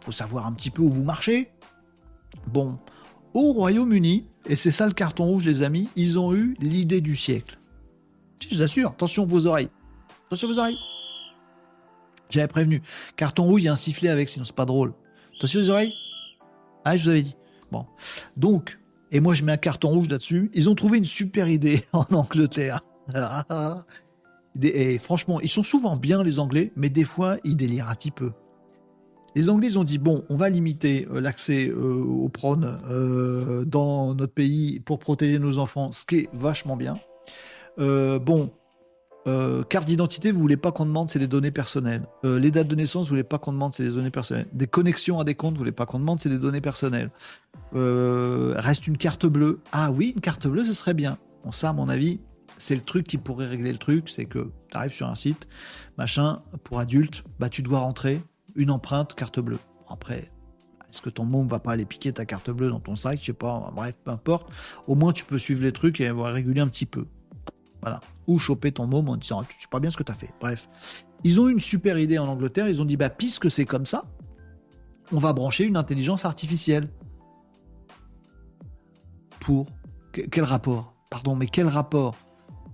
[0.00, 1.50] faut savoir un petit peu où vous marchez.
[2.46, 2.78] Bon,
[3.34, 7.16] au Royaume-Uni, et c'est ça le carton rouge, les amis, ils ont eu l'idée du
[7.16, 7.58] siècle.
[8.40, 9.68] Je vous assure, attention vos oreilles.
[10.26, 10.76] Attention vos oreilles.
[12.30, 12.82] J'avais prévenu.
[13.16, 14.92] Carton rouge, il y a un sifflet avec, sinon c'est pas drôle.
[15.36, 15.92] Attention les oreilles?
[16.84, 17.36] Ah, je vous avais dit.
[17.70, 17.86] Bon.
[18.36, 18.78] Donc,
[19.12, 20.50] et moi je mets un carton rouge là-dessus.
[20.54, 22.80] Ils ont trouvé une super idée en Angleterre.
[24.62, 28.10] et franchement, ils sont souvent bien les Anglais, mais des fois ils délirent un petit
[28.10, 28.32] peu.
[29.34, 33.66] Les Anglais ils ont dit bon, on va limiter euh, l'accès euh, aux prônes euh,
[33.66, 36.98] dans notre pays pour protéger nos enfants, ce qui est vachement bien.
[37.76, 38.50] bon,
[39.68, 42.06] carte d'identité, vous voulez pas qu'on demande, c'est des données personnelles.
[42.22, 44.46] les dates de naissance, vous voulez pas qu'on demande, c'est des données personnelles.
[44.52, 47.10] Des connexions à des comptes, vous voulez pas qu'on demande, c'est des données personnelles.
[47.72, 49.60] reste une carte bleue.
[49.72, 51.18] Ah oui, une carte bleue, ce serait bien.
[51.44, 52.20] Bon, ça, à mon avis,
[52.58, 55.46] c'est le truc qui pourrait régler le truc, c'est que tu arrives sur un site,
[55.98, 58.22] machin, pour adultes, bah tu dois rentrer,
[58.54, 59.58] une empreinte carte bleue.
[59.88, 60.30] Après,
[60.88, 63.18] est-ce que ton môme va pas aller piquer ta carte bleue dans ton sac?
[63.20, 64.48] Je sais pas, bref, peu importe.
[64.86, 67.06] Au moins, tu peux suivre les trucs et avoir réguler un petit peu.
[68.26, 70.32] Ou choper ton môme en disant, tu sais pas bien ce que tu as fait.
[70.40, 70.68] Bref.
[71.24, 72.68] Ils ont eu une super idée en Angleterre.
[72.68, 74.04] Ils ont dit, bah, puisque c'est comme ça,
[75.12, 76.88] on va brancher une intelligence artificielle.
[79.40, 79.66] Pour.
[80.12, 80.94] Quel rapport?
[81.10, 82.16] Pardon, mais quel rapport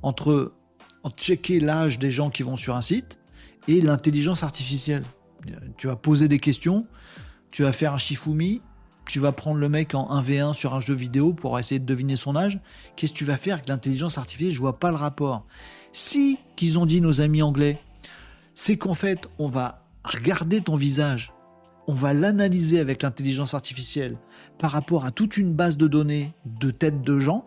[0.03, 0.55] entre,
[1.03, 3.19] entre checker l'âge des gens qui vont sur un site
[3.69, 5.05] et l'intelligence artificielle?
[5.77, 6.87] Tu vas poser des questions,
[7.51, 8.63] tu vas faire un Shifumi,
[9.07, 12.17] tu vas prendre le mec en 1v1 sur un jeu vidéo pour essayer de deviner
[12.17, 12.61] son âge.
[12.97, 14.53] Qu'est-ce que tu vas faire avec l'intelligence artificielle?
[14.53, 15.45] Je vois pas le rapport.
[15.93, 17.81] Si, qu'ils ont dit nos amis anglais,
[18.55, 21.33] c'est qu'en fait, on va regarder ton visage,
[21.87, 24.17] on va l'analyser avec l'intelligence artificielle
[24.59, 27.45] par rapport à toute une base de données de têtes de gens,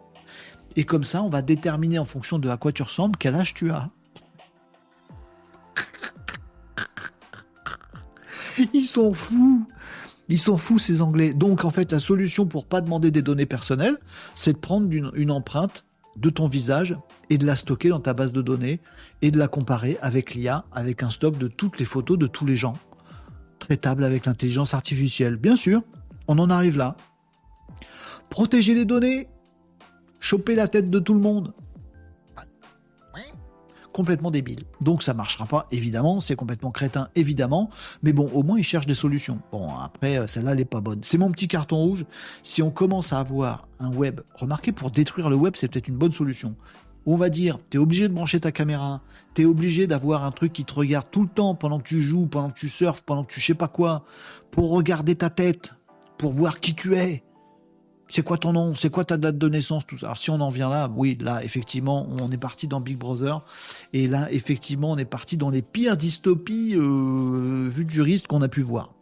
[0.75, 3.53] et comme ça, on va déterminer en fonction de à quoi tu ressembles quel âge
[3.53, 3.89] tu as.
[8.73, 9.67] Ils sont fous.
[10.27, 11.33] Ils sont fous ces Anglais.
[11.33, 13.97] Donc en fait, la solution pour pas demander des données personnelles,
[14.33, 15.85] c'est de prendre une, empreinte
[16.17, 16.97] de ton visage
[17.29, 18.79] et de la stocker dans ta base de données
[19.21, 22.45] et de la comparer avec l'IA, avec un stock de toutes les photos de tous
[22.45, 22.77] les gens,
[23.59, 25.35] traitable avec l'intelligence artificielle.
[25.35, 25.83] Bien sûr,
[26.27, 26.95] on en arrive là.
[28.29, 29.27] Protéger les données,
[30.19, 31.53] choper la tête de tout le monde,
[33.95, 34.63] complètement débile.
[34.81, 37.69] Donc ça marchera pas, évidemment, c'est complètement crétin, évidemment,
[38.03, 39.39] mais bon, au moins ils cherchent des solutions.
[39.53, 40.99] Bon, après, euh, celle-là, elle est pas bonne.
[41.01, 42.05] C'est mon petit carton rouge.
[42.43, 45.95] Si on commence à avoir un web, remarquez, pour détruire le web, c'est peut-être une
[45.95, 46.57] bonne solution.
[47.05, 49.01] On va dire, tu es obligé de brancher ta caméra,
[49.33, 52.01] tu es obligé d'avoir un truc qui te regarde tout le temps pendant que tu
[52.01, 54.03] joues, pendant que tu surfes, pendant que tu sais pas quoi,
[54.51, 55.73] pour regarder ta tête,
[56.17, 57.23] pour voir qui tu es,
[58.07, 58.73] c'est quoi ton nom?
[58.75, 59.83] C'est quoi ta date de naissance.
[60.03, 63.43] Alors, si on en vient là, oui, là, effectivement, on est parti dans Big Brother.
[63.93, 68.47] Et là, effectivement, on est parti dans les pires dystopies euh, vues juriste qu'on a
[68.47, 68.93] pu voir.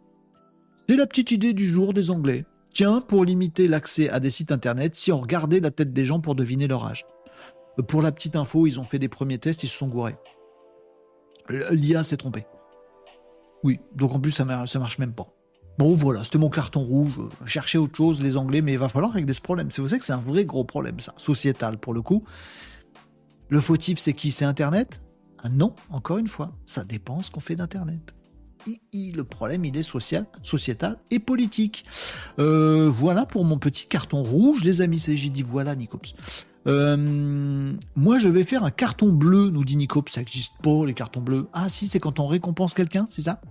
[0.88, 2.46] C'est la petite idée du jour des Anglais.
[2.72, 6.20] Tiens, pour limiter l'accès à des sites internet, si on regardait la tête des gens
[6.20, 7.04] pour deviner leur âge.
[7.78, 10.16] Euh, pour la petite info, ils ont fait des premiers tests, ils se sont gourés.
[11.70, 12.46] L'IA s'est trompé.
[13.62, 15.33] Oui, donc en plus, ça marche même pas.
[15.76, 17.18] Bon, voilà, c'était mon carton rouge.
[17.46, 19.70] Chercher autre chose, les Anglais, mais il va falloir régler ce problème.
[19.70, 22.22] C'est vous savez que c'est un vrai gros problème, ça, sociétal pour le coup.
[23.48, 24.30] Le fautif, c'est qui?
[24.30, 25.02] C'est Internet?
[25.42, 28.14] Ah Non, encore une fois, ça dépend ce qu'on fait d'Internet.
[28.92, 31.84] Le problème, il est social, sociétal et politique.
[32.38, 35.04] Euh, voilà pour mon petit carton rouge, les amis.
[35.06, 36.14] J'ai dit voilà, Nicops.
[36.66, 40.10] Euh, moi, je vais faire un carton bleu, nous dit Nicops.
[40.10, 41.46] Ça n'existe pas, les cartons bleus.
[41.52, 43.42] Ah, si, c'est quand on récompense quelqu'un, c'est ça?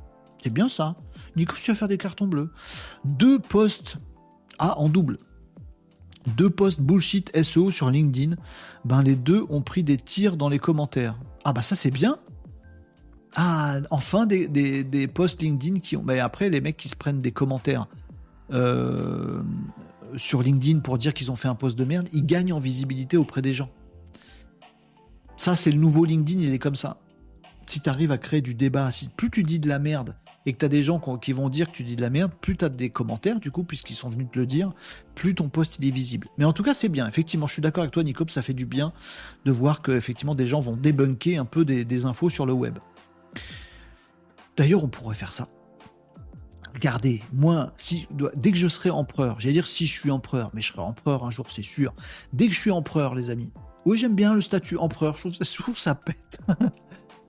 [0.42, 0.96] C'est bien ça.
[1.36, 2.52] Nico, tu vas faire des cartons bleus.
[3.06, 3.98] Deux posts,
[4.60, 5.20] ah, en double.
[6.38, 8.36] Deux posts bullshit SEO sur LinkedIn.
[8.86, 11.16] Ben, les deux ont pris des tirs dans les commentaires.
[11.44, 12.18] Ah, bah, ça, c'est bien.
[13.36, 16.04] Ah, enfin, des, des, posts LinkedIn qui ont.
[16.04, 17.88] Ben, après, les mecs qui se prennent des commentaires
[18.52, 19.42] euh,
[20.16, 23.18] sur LinkedIn pour dire qu'ils ont fait un post de merde, ils gagnent en visibilité
[23.18, 23.70] auprès des gens.
[25.36, 27.02] Ça, c'est le nouveau LinkedIn, il est comme ça.
[27.66, 30.16] Si tu arrives à créer du débat, si plus tu dis de la merde
[30.46, 32.58] et que tu des gens qui vont dire que tu dis de la merde, plus
[32.58, 34.72] tu des commentaires, du coup, puisqu'ils sont venus te le dire,
[35.16, 36.28] plus ton post il est visible.
[36.38, 37.08] Mais en tout cas, c'est bien.
[37.08, 38.94] Effectivement, je suis d'accord avec toi, Nico, ça fait du bien
[39.46, 42.80] de voir que effectivement des gens vont débunker un peu des, infos sur le web.
[44.58, 45.48] D'ailleurs, on pourrait faire ça.
[46.74, 47.72] Regardez, moi,
[48.36, 51.24] dès que je serai empereur, j'allais dire si je suis empereur, mais je serai empereur
[51.24, 51.94] un jour, c'est sûr.
[52.34, 53.52] Dès que je suis empereur, les amis,
[53.86, 56.40] oui, j'aime bien le statut empereur, je trouve, ça pète.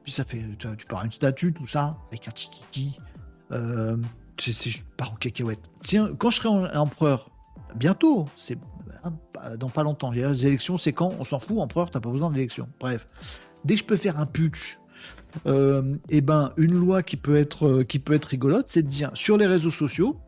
[0.04, 2.98] Puis ça fait, tu, tu pars une statue, tout ça, avec un tiki
[3.52, 3.96] Euh,
[4.96, 5.60] pars en cacahuète.
[5.80, 7.30] Tiens, quand je serai empereur,
[7.76, 8.58] bientôt, c'est
[9.04, 9.12] hein,
[9.56, 10.10] dans pas longtemps.
[10.10, 11.12] Les élections, c'est quand?
[11.18, 12.68] On s'en fout, empereur, t'as pas besoin d'élections.
[12.80, 13.06] Bref,
[13.64, 14.78] dès que je peux faire un putsch,
[15.46, 18.88] euh, eh ben, une loi qui peut être, euh, qui peut être rigolote, c'est de
[18.88, 20.18] dire sur les réseaux sociaux,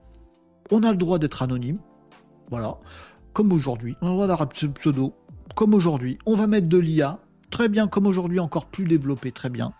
[0.70, 1.78] on a le droit d'être anonyme.
[2.50, 2.78] Voilà.
[3.32, 3.96] Comme aujourd'hui.
[4.00, 5.14] On a le droit d'avoir pseudo.
[5.54, 6.18] Comme aujourd'hui.
[6.26, 7.18] On va mettre de l'IA.
[7.56, 7.88] Très bien.
[7.88, 9.32] Comme aujourd'hui, encore plus développé.
[9.32, 9.72] Très bien.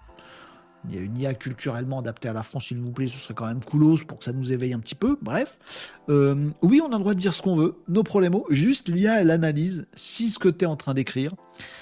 [0.88, 3.34] Il y a une IA culturellement adaptée à la France, s'il vous plaît, ce serait
[3.34, 5.18] quand même coolos pour que ça nous éveille un petit peu.
[5.20, 5.92] Bref.
[6.08, 8.32] Euh, oui, on a le droit de dire ce qu'on veut, nos problèmes.
[8.48, 11.34] Juste l'IA, elle analyse si ce que tu es en train d'écrire,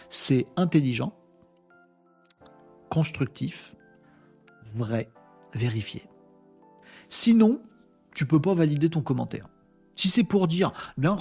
[0.08, 1.16] c'est intelligent,
[2.88, 3.76] constructif,
[4.74, 5.12] vrai,
[5.52, 6.02] vérifié.
[7.08, 7.62] Sinon,
[8.16, 9.48] tu peux pas valider ton commentaire.
[9.94, 11.16] Si c'est pour dire non,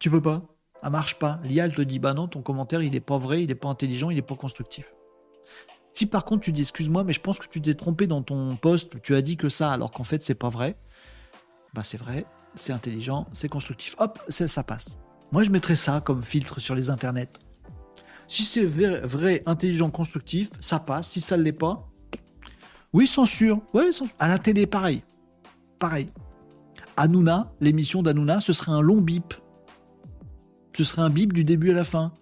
[0.00, 0.57] tu peux pas.
[0.82, 1.40] Ça marche pas.
[1.44, 3.68] L'IA elle te dit bah non, ton commentaire il est pas vrai, il est pas
[3.68, 4.92] intelligent, il est pas constructif.
[5.92, 8.56] Si par contre tu dis excuse-moi, mais je pense que tu t'es trompé dans ton
[8.56, 10.76] poste, tu as dit que ça alors qu'en fait c'est pas vrai,
[11.74, 12.24] bah c'est vrai,
[12.54, 13.96] c'est intelligent, c'est constructif.
[13.98, 14.98] Hop, ça, passe.
[15.32, 17.32] Moi je mettrais ça comme filtre sur les internets.
[18.28, 21.08] Si c'est vrai, vrai, intelligent, constructif, ça passe.
[21.08, 21.88] Si ça ne l'est pas,
[22.92, 23.60] oui, censure.
[23.74, 24.14] Ouais, censure.
[24.18, 25.02] À la télé, pareil.
[25.78, 26.08] Pareil.
[26.96, 29.34] Hanouna, l'émission d'Hanouna, ce serait un long bip.
[30.78, 32.12] Ce serait un bip du début à la fin.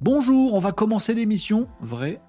[0.00, 1.68] Bonjour, on va commencer l'émission.
[1.82, 2.22] Vrai,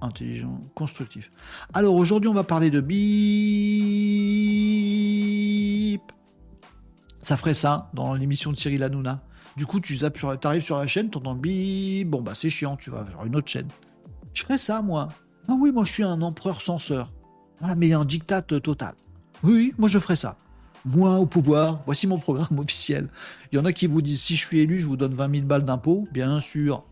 [0.00, 1.32] intelligent, constructif.
[1.74, 2.92] Alors aujourd'hui, on va parler de bip.
[7.18, 9.24] Ça ferait ça dans l'émission de Cyril Hanouna.
[9.56, 9.98] Du coup, tu
[10.44, 12.08] arrives sur la chaîne, tu entends bip.
[12.08, 13.66] Bon, bah c'est chiant, tu vas vers une autre chaîne.
[14.34, 15.08] Je ferais ça, moi.
[15.48, 17.12] Ah oui, moi je suis un empereur censeur.
[17.60, 18.94] Ah, mais un diktat total.
[19.42, 20.38] Oui, moi je ferai ça.
[20.84, 23.08] Moi au pouvoir, voici mon programme officiel.
[23.50, 25.34] Il y en a qui vous disent si je suis élu, je vous donne 20
[25.34, 26.08] 000 balles d'impôts.
[26.12, 26.84] Bien sûr.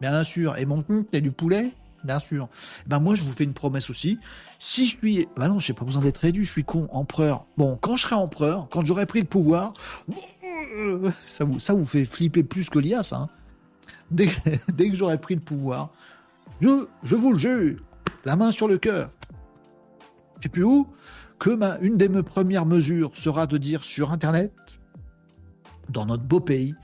[0.00, 0.56] Bien sûr.
[0.58, 1.72] Et mon compte, c'est du poulet?
[2.04, 2.48] Bien sûr.
[2.86, 4.18] Ben moi, je vous fais une promesse aussi.
[4.58, 5.26] Si je suis.
[5.36, 7.46] Ben non, j'ai pas besoin d'être élu, je suis con, empereur.
[7.56, 9.72] Bon, quand je serai empereur, quand j'aurai pris le pouvoir,
[11.26, 13.16] ça vous, ça vous fait flipper plus que l'IA, ça.
[13.16, 13.28] Hein.
[14.10, 14.28] Dès,
[14.74, 15.90] dès que j'aurai pris le pouvoir,
[16.60, 17.80] je, je vous le jure,
[18.26, 19.10] la main sur le cœur.
[20.36, 20.86] Je sais plus où,
[21.38, 24.52] que ma, une des mes premières mesures sera de dire sur Internet,
[25.90, 26.74] dans notre beau pays,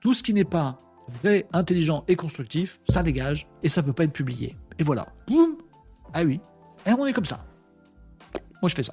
[0.00, 4.04] tout ce qui n'est pas vrai, intelligent et constructif, ça dégage et ça peut pas
[4.04, 4.56] être publié.
[4.78, 5.06] Et voilà.
[5.26, 5.56] Boum
[6.14, 6.40] ah oui.
[6.86, 7.44] Et on est comme ça.
[8.60, 8.92] Moi je fais ça.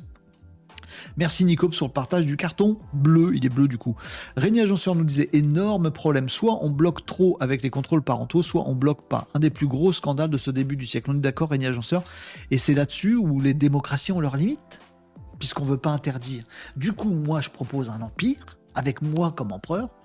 [1.17, 3.31] Merci Nico sur le partage du carton bleu.
[3.35, 3.95] Il est bleu du coup.
[4.37, 6.29] Régnier Agenceur nous disait énorme problème.
[6.29, 9.27] Soit on bloque trop avec les contrôles parentaux, soit on bloque pas.
[9.33, 11.11] Un des plus gros scandales de ce début du siècle.
[11.11, 12.03] On est d'accord, Régnier Agenceur?
[12.51, 14.79] Et c'est là-dessus où les démocraties ont leurs limites,
[15.39, 16.43] puisqu'on veut pas interdire.
[16.75, 18.45] Du coup, moi, je propose un empire,
[18.75, 19.95] avec moi comme empereur.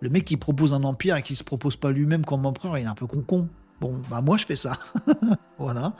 [0.00, 2.84] Le mec qui propose un empire et qui se propose pas lui-même comme empereur, il
[2.84, 3.48] est un peu con-con.
[3.80, 4.76] Bon, bah moi, je fais ça.
[5.58, 5.94] voilà.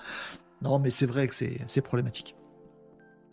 [0.63, 2.35] Non, mais c'est vrai que c'est problématique.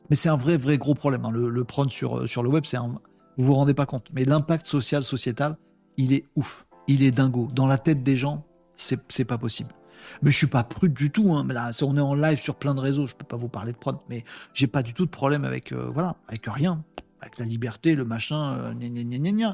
[0.09, 1.25] Mais c'est un vrai, vrai gros problème.
[1.25, 1.31] Hein.
[1.31, 2.99] Le, le prône sur, euh, sur le web, c'est un.
[3.37, 4.07] Vous vous rendez pas compte.
[4.13, 5.57] Mais l'impact social, sociétal,
[5.97, 6.67] il est ouf.
[6.87, 7.47] Il est dingo.
[7.53, 8.45] Dans la tête des gens,
[8.75, 9.73] c'est pas possible.
[10.21, 11.33] Mais je suis pas prude du tout.
[11.33, 11.45] Hein.
[11.49, 13.05] Là, on est en live sur plein de réseaux.
[13.05, 13.97] Je peux pas vous parler de prod.
[14.09, 14.23] Mais
[14.53, 16.83] j'ai pas du tout de problème avec, euh, voilà, avec rien.
[17.21, 19.53] Avec la liberté, le machin, euh,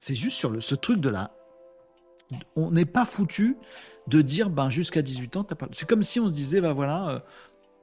[0.00, 1.32] C'est juste sur ce truc de là.
[2.56, 3.56] On n'est pas foutu
[4.08, 5.68] de dire, ben, jusqu'à 18 ans, pas.
[5.72, 7.22] C'est comme si on se disait, ben voilà,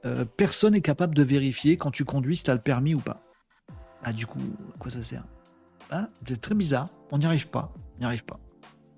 [0.04, 3.00] euh, personne n'est capable de vérifier quand tu conduis si tu as le permis ou
[3.00, 3.22] pas.
[4.02, 4.40] Ah, du coup,
[4.74, 5.24] à quoi ça sert?
[5.90, 6.88] Ah, C'est très bizarre.
[7.10, 7.72] On n'y arrive pas.
[7.96, 8.38] On n'y arrive pas.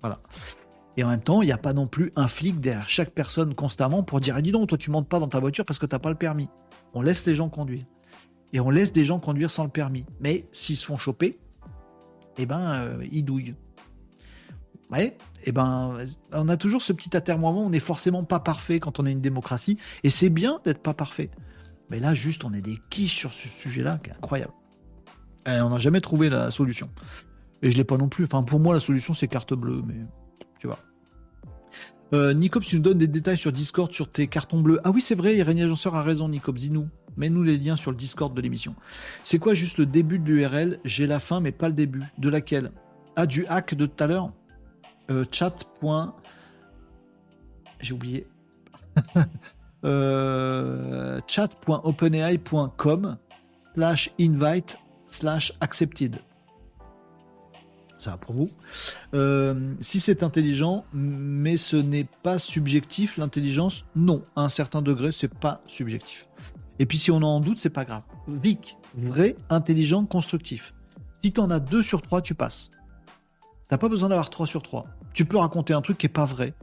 [0.01, 0.19] Voilà.
[0.97, 3.53] Et en même temps, il n'y a pas non plus un flic derrière chaque personne
[3.53, 5.85] constamment pour dire ah, dis donc, toi, tu montes pas dans ta voiture parce que
[5.85, 6.49] tu n'as pas le permis.
[6.93, 7.83] On laisse les gens conduire.
[8.51, 10.05] Et on laisse des gens conduire sans le permis.
[10.19, 11.37] Mais s'ils se font choper,
[12.37, 13.55] eh ben, euh, ils douillent.
[14.89, 15.97] Ouais, eh ben,
[16.31, 19.21] on a toujours ce petit atermoiement, on n'est forcément pas parfait quand on est une
[19.21, 21.29] démocratie, et c'est bien d'être pas parfait.
[21.89, 24.53] Mais là, juste, on est des quiches sur ce sujet-là, qui est incroyable.
[25.45, 26.89] Et on n'a jamais trouvé la solution.
[27.61, 28.25] Et je l'ai pas non plus.
[28.25, 29.95] Enfin, pour moi, la solution, c'est carte bleue, mais
[30.59, 30.79] tu vois.
[32.13, 34.79] Euh, Nicops, tu nous donnes des détails sur Discord sur tes cartons bleus.
[34.83, 36.87] Ah oui, c'est vrai, Irénie Agenceur a raison, Nicops, dis-nous.
[37.17, 38.75] Mets-nous les liens sur le Discord de l'émission.
[39.23, 42.03] C'est quoi juste le début de l'URL J'ai la fin, mais pas le début.
[42.17, 42.71] De laquelle?
[43.15, 44.31] Ah, du hack de tout à l'heure?
[45.09, 45.65] Euh, chat.
[47.79, 48.27] J'ai oublié.
[49.85, 53.17] euh, chat.openai.com
[53.75, 54.77] slash invite
[55.07, 56.19] slash accepted.
[57.99, 58.49] Ça va pour vous.
[59.13, 64.23] Euh, si c'est intelligent, mais ce n'est pas subjectif, l'intelligence, non.
[64.35, 66.27] À un certain degré, c'est pas subjectif.
[66.79, 68.03] Et puis si on en doute, c'est pas grave.
[68.27, 70.73] Vic, vrai, intelligent, constructif.
[71.23, 72.69] Si tu en as deux sur trois, tu passes.
[73.67, 74.85] T'as pas besoin d'avoir 3 sur 3.
[75.13, 76.53] Tu peux raconter un truc qui est pas vrai.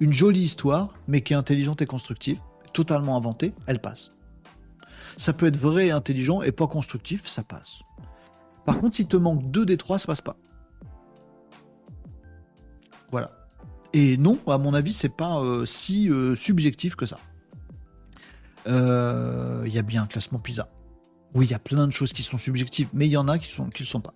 [0.00, 2.40] Une jolie histoire, mais qui est intelligente et constructive,
[2.72, 4.10] totalement inventée, elle passe.
[5.16, 7.82] Ça peut être vrai et intelligent et pas constructif, ça passe.
[8.64, 10.36] Par contre, s'il te manque deux des trois, ça passe pas.
[13.10, 13.30] Voilà.
[13.92, 17.18] Et non, à mon avis, c'est pas euh, si euh, subjectif que ça.
[18.66, 20.68] Euh, Il y a bien un classement PISA.
[21.34, 23.38] Oui, il y a plein de choses qui sont subjectives, mais il y en a
[23.38, 24.14] qui sont qui le sont pas.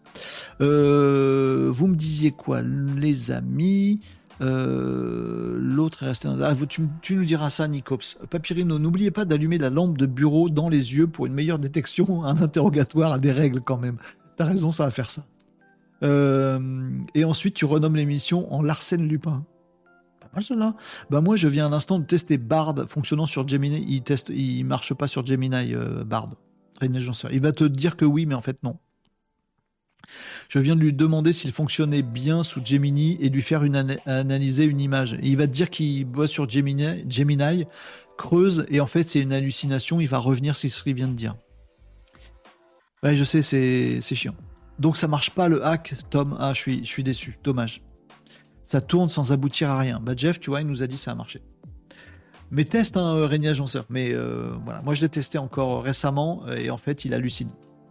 [0.61, 4.01] Vous me disiez quoi, les amis?
[4.41, 6.29] L'autre est resté.
[6.43, 8.19] Ah, tu, nous diras ça, Nicops.
[8.31, 12.25] Papyrino, n'oubliez pas d'allumer la lampe de bureau dans les yeux pour une meilleure détection.
[12.25, 13.99] Un interrogatoire a des règles quand même.
[14.37, 15.27] T'as raison, ça va faire ça.
[16.03, 19.45] Euh, et ensuite, tu renommes l'émission en Larsen Lupin.
[20.21, 20.77] Pas mal cela.
[21.11, 23.85] Bah moi, je viens à l'instant de tester Bard fonctionnant sur Gemini.
[23.89, 26.31] Il teste, il marche pas sur Gemini euh, Bard.
[27.31, 28.77] Il va te dire que oui, mais en fait non.
[30.49, 33.63] Je viens de lui demander s'il fonctionnait bien sous Gemini et lui faire
[34.07, 35.15] analyser une image.
[35.15, 37.65] Et il va te dire qu'il bosse sur Gemini, Gemini,
[38.19, 40.01] creuse et en fait c'est une hallucination.
[40.01, 41.37] Il va revenir sur ce qu'il vient de dire.
[43.03, 44.35] Ouais, je sais, c'est chiant.
[44.83, 46.37] Donc ça marche pas le hack, Tom.
[46.41, 47.39] Ah, je suis, je suis déçu.
[47.45, 47.83] Dommage.
[48.65, 50.01] Ça tourne sans aboutir à rien.
[50.01, 51.41] Bah Jeff, tu vois, il nous a dit ça a marché.
[52.51, 53.85] Mais teste un hein, Régnier Agenceur.
[53.91, 57.51] Mais euh, voilà, moi je l'ai testé encore récemment euh, et en fait il hallucine.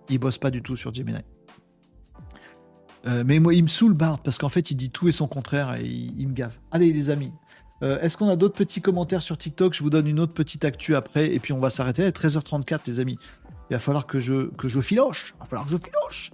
[0.10, 1.20] Il bosse pas du tout sur Gemini.
[3.08, 5.30] Euh, mais moi il me saoule Bard parce qu'en fait il dit tout et son
[5.30, 6.60] contraire et il, me gave.
[6.72, 7.32] Allez les amis,
[7.84, 9.74] euh, est-ce qu'on a d'autres petits commentaires sur TikTok?
[9.74, 12.82] Je vous donne une autre petite actu après et puis on va s'arrêter à 13h34
[12.88, 13.18] les amis.
[13.72, 15.34] Il va falloir que je, filoche.
[15.34, 16.32] Il va falloir que je filoche.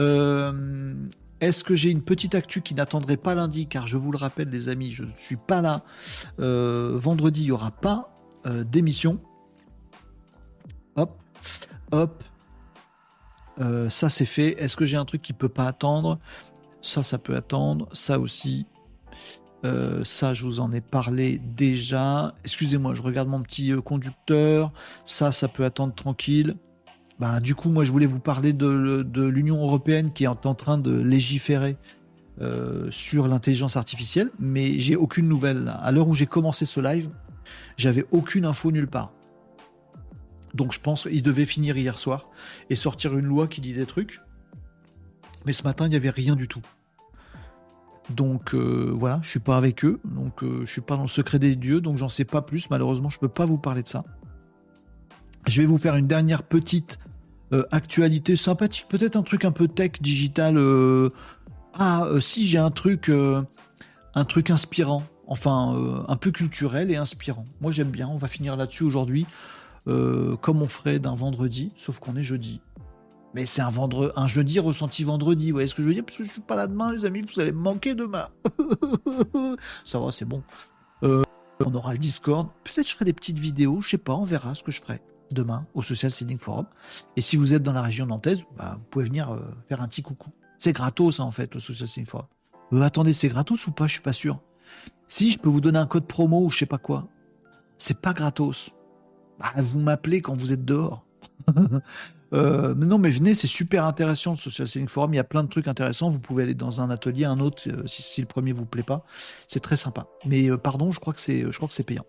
[0.00, 0.92] Euh,
[1.40, 3.68] est-ce que j'ai une petite actu qui n'attendrait pas lundi?
[3.68, 5.84] Car je vous le rappelle, les amis, je ne suis pas là.
[6.40, 8.12] Euh, vendredi, il n'y aura pas
[8.46, 9.20] euh, d'émission.
[10.96, 11.16] Hop,
[11.92, 12.24] hop.
[13.88, 14.60] Ça, c'est fait.
[14.60, 16.18] Est-ce que j'ai un truc qui peut pas attendre?
[16.82, 17.88] Ça, ça peut attendre.
[17.92, 18.66] Ça aussi.
[19.64, 22.34] Euh, ça, je vous en ai parlé déjà.
[22.44, 24.72] Excusez-moi, je regarde mon petit euh, conducteur.
[25.04, 26.56] Ça, ça peut attendre tranquille.
[27.18, 30.78] Bah, du coup, moi, je voulais vous parler de, l'Union européenne qui est en train
[30.78, 31.76] de légiférer
[32.40, 35.72] euh, sur l'intelligence artificielle, mais j'ai aucune nouvelle.
[35.80, 37.08] À l'heure où j'ai commencé ce live,
[37.76, 39.12] j'avais aucune info nulle part.
[40.52, 42.28] Donc, je pense qu'il devait finir hier soir
[42.68, 44.20] et sortir une loi qui dit des trucs.
[45.46, 46.62] Mais ce matin, il n'y avait rien du tout.
[48.10, 51.08] Donc euh, voilà, je suis pas avec eux, donc euh, je suis pas dans le
[51.08, 52.68] secret des dieux, donc j'en sais pas plus.
[52.68, 54.04] Malheureusement, je peux pas vous parler de ça.
[55.46, 56.98] Je vais vous faire une dernière petite
[57.52, 60.58] euh, actualité sympathique, peut-être un truc un peu tech, digital.
[60.58, 61.10] euh,
[61.72, 67.46] Ah, si j'ai un truc, un truc inspirant, enfin un peu culturel et inspirant.
[67.60, 68.08] Moi j'aime bien.
[68.08, 69.26] On va finir là-dessus aujourd'hui,
[69.86, 72.60] comme on ferait d'un vendredi, sauf qu'on est jeudi.
[73.34, 74.12] Mais c'est un, vendre...
[74.16, 76.04] un jeudi ressenti vendredi, vous voyez ce que je veux dire?
[76.04, 78.28] Parce que je suis pas là demain, les amis, vous allez me manquer demain.
[79.84, 80.42] Ça va, c'est bon.
[81.02, 81.22] Euh,
[81.64, 82.48] on aura le Discord.
[82.62, 85.02] Peut-être je ferai des petites vidéos, je sais pas, on verra ce que je ferai
[85.30, 86.66] demain au Social Selling Forum.
[87.16, 89.88] Et si vous êtes dans la région nantaise, bah, vous pouvez venir euh, faire un
[89.88, 90.30] petit coucou.
[90.58, 92.26] C'est gratos, hein, en fait, le Social Selling Forum.
[92.72, 93.86] Euh, attendez, c'est gratos ou pas?
[93.86, 94.40] Je suis pas sûr.
[95.08, 97.08] Si, je peux vous donner un code promo ou je sais pas quoi.
[97.78, 98.70] C'est pas gratos.
[99.40, 101.04] Bah, vous m'appelez quand vous êtes dehors.
[102.34, 105.14] Euh, non, mais venez, c'est super intéressant le Social Selling Forum.
[105.14, 106.08] Il y a plein de trucs intéressants.
[106.08, 109.04] Vous pouvez aller dans un atelier, un autre, euh, si, le premier vous plaît pas.
[109.46, 110.08] C'est très sympa.
[110.26, 112.04] Mais euh, pardon, je crois que c'est, je crois que c'est payant.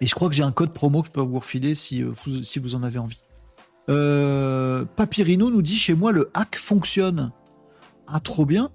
[0.00, 2.42] Mais je crois que j'ai un code promo que je peux vous refiler si, vous,
[2.42, 3.20] si vous en avez envie.
[4.96, 7.30] Papyrino nous dit chez moi le hack fonctionne.
[8.08, 8.72] Ah, trop bien.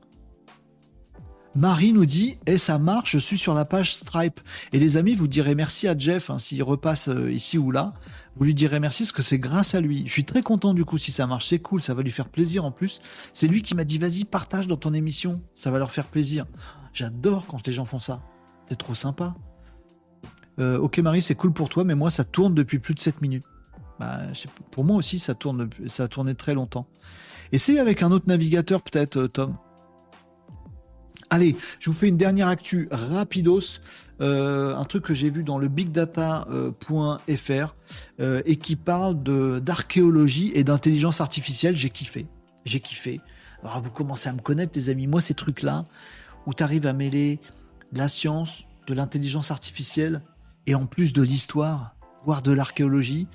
[1.53, 4.39] Marie nous dit et ça marche, je suis sur la page Stripe.
[4.71, 7.93] Et les amis, vous direz merci à Jeff hein, s'il repasse ici ou là.
[8.35, 10.03] Vous lui direz merci parce que c'est grâce à lui.
[10.05, 12.29] Je suis très content du coup si ça marche, c'est cool, ça va lui faire
[12.29, 13.01] plaisir en plus.
[13.33, 16.45] C'est lui qui m'a dit vas-y partage dans ton émission, ça va leur faire plaisir.
[16.93, 18.21] J'adore quand les gens font ça.
[18.65, 19.35] C'est trop sympa.
[20.59, 23.21] Euh, ok Marie, c'est cool pour toi, mais moi ça tourne depuis plus de 7
[23.21, 23.45] minutes.
[23.99, 24.21] Bah,
[24.71, 26.87] pour moi aussi ça tourne, ça a tourné très longtemps.
[27.51, 29.55] Essaye avec un autre navigateur peut-être, euh, Tom.
[31.33, 33.79] Allez, je vous fais une dernière actu rapidos,
[34.19, 37.75] euh, un truc que j'ai vu dans le bigdata.fr
[38.19, 39.23] euh, et qui parle
[39.61, 41.77] d'archéologie et d'intelligence artificielle.
[41.77, 42.27] J'ai kiffé,
[42.65, 43.21] j'ai kiffé.
[43.63, 45.07] Alors vous commencez à me connaître, les amis.
[45.07, 45.85] Moi, ces trucs-là
[46.47, 47.39] où tu arrives à mêler
[47.93, 50.21] de la science, de l'intelligence artificielle
[50.67, 51.95] et en plus de l'histoire,
[52.25, 53.29] voire de l'archéologie,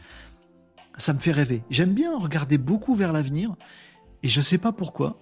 [0.98, 1.62] ça me fait rêver.
[1.70, 3.54] J'aime bien regarder beaucoup vers l'avenir
[4.22, 5.18] et je sais pas pourquoi.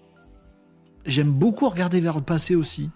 [1.07, 2.91] J'aime beaucoup regarder vers le passé aussi.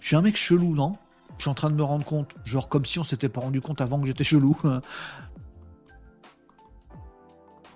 [0.00, 0.96] Je suis un mec chelou, non?
[1.38, 2.34] Je suis en train de me rendre compte.
[2.44, 4.56] Genre comme si on s'était pas rendu compte avant que j'étais chelou.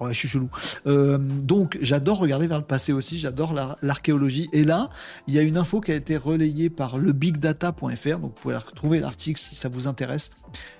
[0.01, 0.51] Ouais, je suis chelou.
[0.89, 3.20] Euh, donc, j'adore regarder vers le passé aussi.
[3.20, 4.48] J'adore la- l'archéologie.
[4.52, 4.90] Et là,
[5.28, 8.19] il y a une info qui a été relayée par le bigdata.fr.
[8.19, 10.31] Donc, vous pouvez retrouver l'article si ça vous intéresse.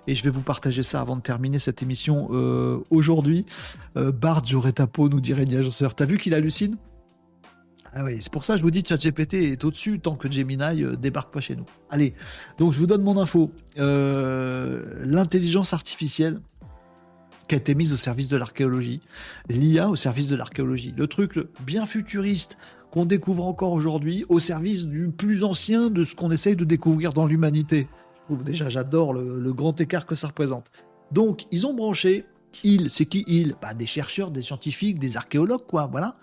[0.09, 3.47] Et je vais vous partager ça avant de terminer cette émission euh, aujourd'hui.
[3.97, 5.95] Euh, Bart, j'aurais ta peau, nous dirait Niageur.
[5.95, 6.77] T'as vu qu'il hallucine?
[7.97, 10.83] Ah oui, c'est pour ça que je vous dis ChatGPT est au-dessus tant que Gemini
[10.83, 11.65] euh, débarque pas chez nous.
[11.91, 12.13] Allez,
[12.59, 13.53] donc je vous donne mon info.
[13.79, 16.41] Euh, L'intelligence artificielle
[17.47, 19.01] qui a été mise au service de l'archéologie,
[19.49, 22.59] l'IA au service de l'archéologie, le truc bien futuriste
[22.91, 27.13] qu'on découvre encore aujourd'hui au service du plus ancien de ce qu'on essaye de découvrir
[27.13, 27.87] dans l'humanité.
[28.17, 30.71] Je trouve déjà, j'adore le grand écart que ça représente.
[31.13, 32.25] Donc, ils ont branché,
[32.63, 36.17] ils, c'est qui ils bah, Des chercheurs, des scientifiques, des archéologues, quoi, voilà.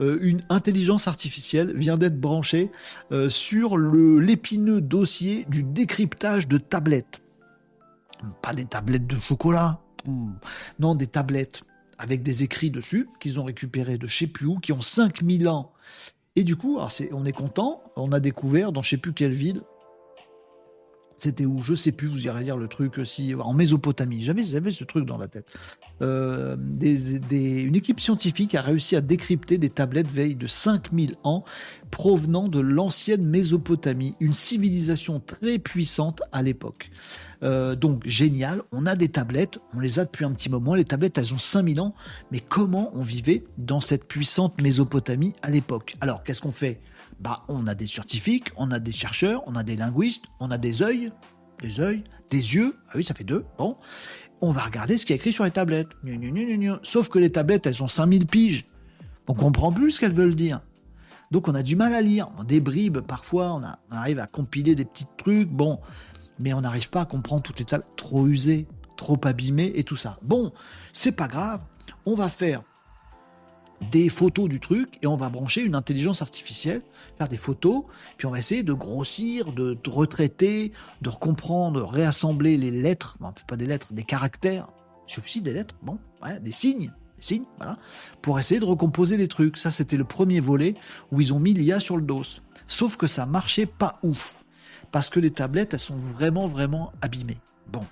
[0.00, 2.70] Euh, une intelligence artificielle vient d'être branchée
[3.10, 7.20] euh, sur l'épineux dossier du décryptage de tablettes.
[8.40, 10.32] Pas des tablettes de chocolat, Hmm.
[10.80, 11.62] non, des tablettes
[11.98, 15.48] avec des écrits dessus qu'ils ont récupérés de je sais plus où, qui ont 5000
[15.48, 15.72] ans.
[16.34, 16.80] Et du coup,
[17.12, 19.60] on est content, on a découvert dans je sais plus quelle ville,
[21.22, 24.22] c'était où Je sais plus, vous irez lire le truc aussi, en Mésopotamie.
[24.22, 25.46] J'avais, j'avais ce truc dans la tête.
[26.02, 31.44] Euh, une équipe scientifique a réussi à décrypter des tablettes veilles de 5000 ans
[31.92, 36.90] provenant de l'ancienne Mésopotamie, une civilisation très puissante à l'époque.
[37.44, 40.84] Euh, donc génial, on a des tablettes, on les a depuis un petit moment, les
[40.84, 41.94] tablettes elles ont 5000 ans,
[42.32, 45.94] mais comment on vivait dans cette puissante Mésopotamie à l'époque?
[46.00, 46.80] Alors qu'est-ce qu'on fait?
[47.22, 50.58] Bah on a des scientifiques, on a des chercheurs, on a des linguistes, on a
[50.58, 51.12] des œils,
[51.60, 53.76] des œils, des yeux, ah oui ça fait deux, bon,
[54.40, 55.88] on va regarder ce qui est écrit sur les tablettes.
[56.82, 58.66] Sauf que les tablettes elles ont 5000 piges,
[59.28, 60.62] on comprend plus ce qu'elles veulent dire.
[61.30, 64.26] Donc on a du mal à lire, on des bribes parfois, on, on arrive à
[64.26, 65.78] compiler des petits trucs, bon,
[66.40, 67.84] mais on n'arrive pas à comprendre toutes les tables.
[67.96, 68.66] Trop usées,
[68.96, 70.18] trop abîmées et tout ça.
[70.22, 70.52] Bon,
[70.92, 71.60] c'est pas grave,
[72.04, 72.62] on va faire
[73.90, 76.82] des photos du truc et on va brancher une intelligence artificielle,
[77.18, 77.84] faire des photos,
[78.16, 83.56] puis on va essayer de grossir, de, retraiter, de recomprendre, de réassembler les lettres, pas
[83.56, 84.68] des lettres, des caractères,
[85.06, 85.98] je aussi des lettres, bon,
[86.40, 87.76] des signes, des signes, voilà,
[88.22, 89.58] pour essayer de recomposer les trucs.
[89.58, 90.74] Ça, c'était le premier volet
[91.10, 92.22] où ils ont mis l'IA sur le dos.
[92.66, 94.44] Sauf que ça marchait pas ouf
[94.90, 97.38] parce que les tablettes, elles sont vraiment, vraiment abîmées.
[97.66, 97.84] Bon.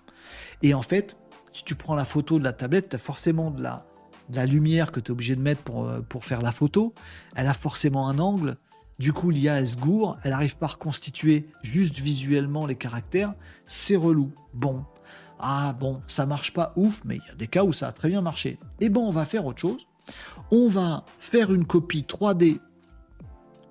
[0.63, 1.17] Et en fait,
[1.53, 3.87] si tu prends la photo de la tablette, tu as forcément de la,
[4.37, 6.95] la lumière que tu es obligé de mettre pour, euh, pour faire la photo.
[7.35, 8.57] Elle a forcément un angle.
[8.99, 10.19] Du coup, l'IA, elle se gourre.
[10.23, 13.35] Elle n'arrive pas à reconstituer juste visuellement les caractères.
[13.67, 14.33] C'est relou.
[14.55, 14.85] Bon.
[15.39, 17.93] Ah bon, ça marche pas ouf, mais il y a des cas où ça a
[17.93, 18.59] très bien marché.
[18.79, 19.87] Et bon, on va faire autre chose.
[20.51, 22.59] On va faire une copie 3D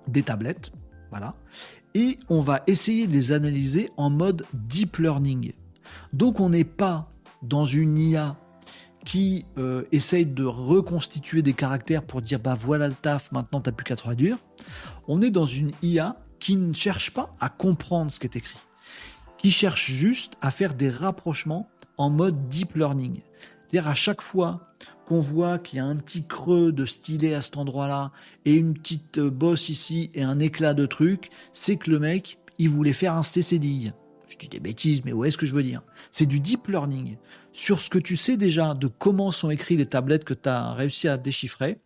[0.08, 0.72] des tablettes.
[1.10, 1.36] Voilà
[1.94, 5.52] et on va essayer de les analyser en mode deep learning.
[6.12, 7.10] Donc on n'est pas
[7.42, 8.36] dans une IA
[9.04, 13.72] qui euh, essaye de reconstituer des caractères pour dire bah voilà le taf, maintenant t'as
[13.72, 14.36] plus qu'à traduire.
[15.08, 18.58] On est dans une IA qui ne cherche pas à comprendre ce qui est écrit,
[19.38, 21.68] qui cherche juste à faire des rapprochements
[21.98, 23.20] en mode deep learning.
[23.60, 24.70] C'est-à-dire à chaque fois
[25.06, 28.12] qu'on voit qu'il y a un petit creux de stylet à cet endroit-là
[28.44, 32.38] et une petite euh, bosse ici et un éclat de truc, c'est que le mec,
[32.58, 33.92] il voulait faire un CCDI.
[34.30, 35.82] Je dis des bêtises, mais où est-ce que je veux dire.
[36.12, 37.16] C'est du deep learning.
[37.52, 40.72] Sur ce que tu sais déjà de comment sont écrites les tablettes que tu as
[40.72, 41.78] réussi à déchiffrer,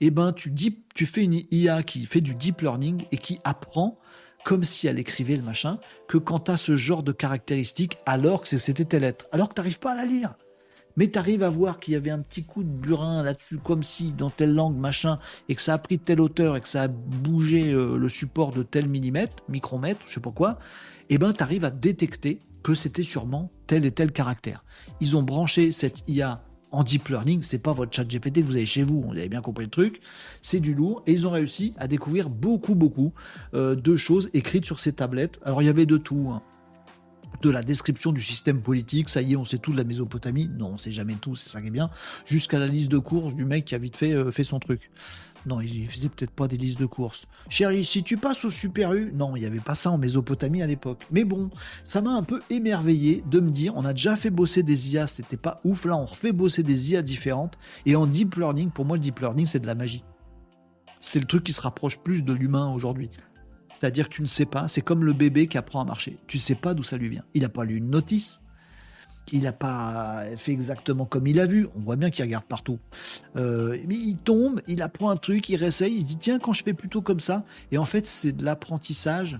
[0.00, 0.52] eh ben tu,
[0.94, 3.98] tu fais une IA qui fait du deep learning et qui apprend
[4.44, 5.78] comme si elle écrivait le machin,
[6.08, 9.54] que quand tu as ce genre de caractéristiques, alors que c'était telle lettre, alors que
[9.54, 10.36] tu n'arrives pas à la lire.
[10.96, 13.82] Mais tu arrives à voir qu'il y avait un petit coup de burin là-dessus, comme
[13.82, 16.82] si dans telle langue, machin, et que ça a pris telle hauteur et que ça
[16.82, 20.58] a bougé euh, le support de tel millimètre, micromètre, je sais pas quoi,
[21.10, 24.64] et ben tu arrives à détecter que c'était sûrement tel et tel caractère.
[25.00, 28.56] Ils ont branché cette IA en deep learning, c'est pas votre chat GPT que vous
[28.56, 30.00] avez chez vous, vous avez bien compris le truc,
[30.42, 33.14] c'est du lourd, et ils ont réussi à découvrir beaucoup, beaucoup
[33.54, 35.38] euh, de choses écrites sur ces tablettes.
[35.44, 36.42] Alors il y avait de tout, hein
[37.42, 40.50] de la description du système politique, ça y est, on sait tout de la Mésopotamie.
[40.58, 41.90] Non, on sait jamais tout, c'est ça qui est bien.
[42.24, 44.90] Jusqu'à la liste de courses du mec qui a vite fait, euh, fait son truc.
[45.48, 47.26] Non, il faisait peut-être pas des listes de courses.
[47.48, 50.60] Chérie, si tu passes au Super U, non, il n'y avait pas ça en Mésopotamie
[50.60, 51.06] à l'époque.
[51.10, 51.48] Mais bon,
[51.84, 55.06] ça m'a un peu émerveillé de me dire, on a déjà fait bosser des IA,
[55.06, 57.58] c'était pas ouf, là on refait bosser des IA différentes.
[57.86, 60.04] Et en deep learning, pour moi le deep learning c'est de la magie.
[61.00, 63.08] C'est le truc qui se rapproche plus de l'humain aujourd'hui.
[63.72, 66.18] C'est-à-dire que tu ne sais pas, c'est comme le bébé qui apprend à marcher.
[66.26, 67.24] Tu ne sais pas d'où ça lui vient.
[67.32, 68.42] Il n'a pas lu une notice,
[69.32, 71.68] il n'a pas fait exactement comme il a vu.
[71.76, 72.78] On voit bien qu'il regarde partout.
[73.36, 76.52] Euh, mais il tombe, il apprend un truc, il réessaye, il se dit tiens, quand
[76.52, 77.44] je fais plutôt comme ça.
[77.72, 79.38] Et en fait, c'est de l'apprentissage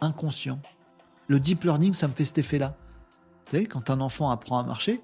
[0.00, 0.60] inconscient.
[1.26, 2.76] Le deep learning, ça me fait cet effet-là.
[3.46, 5.00] Vous savez, quand un enfant apprend à marcher,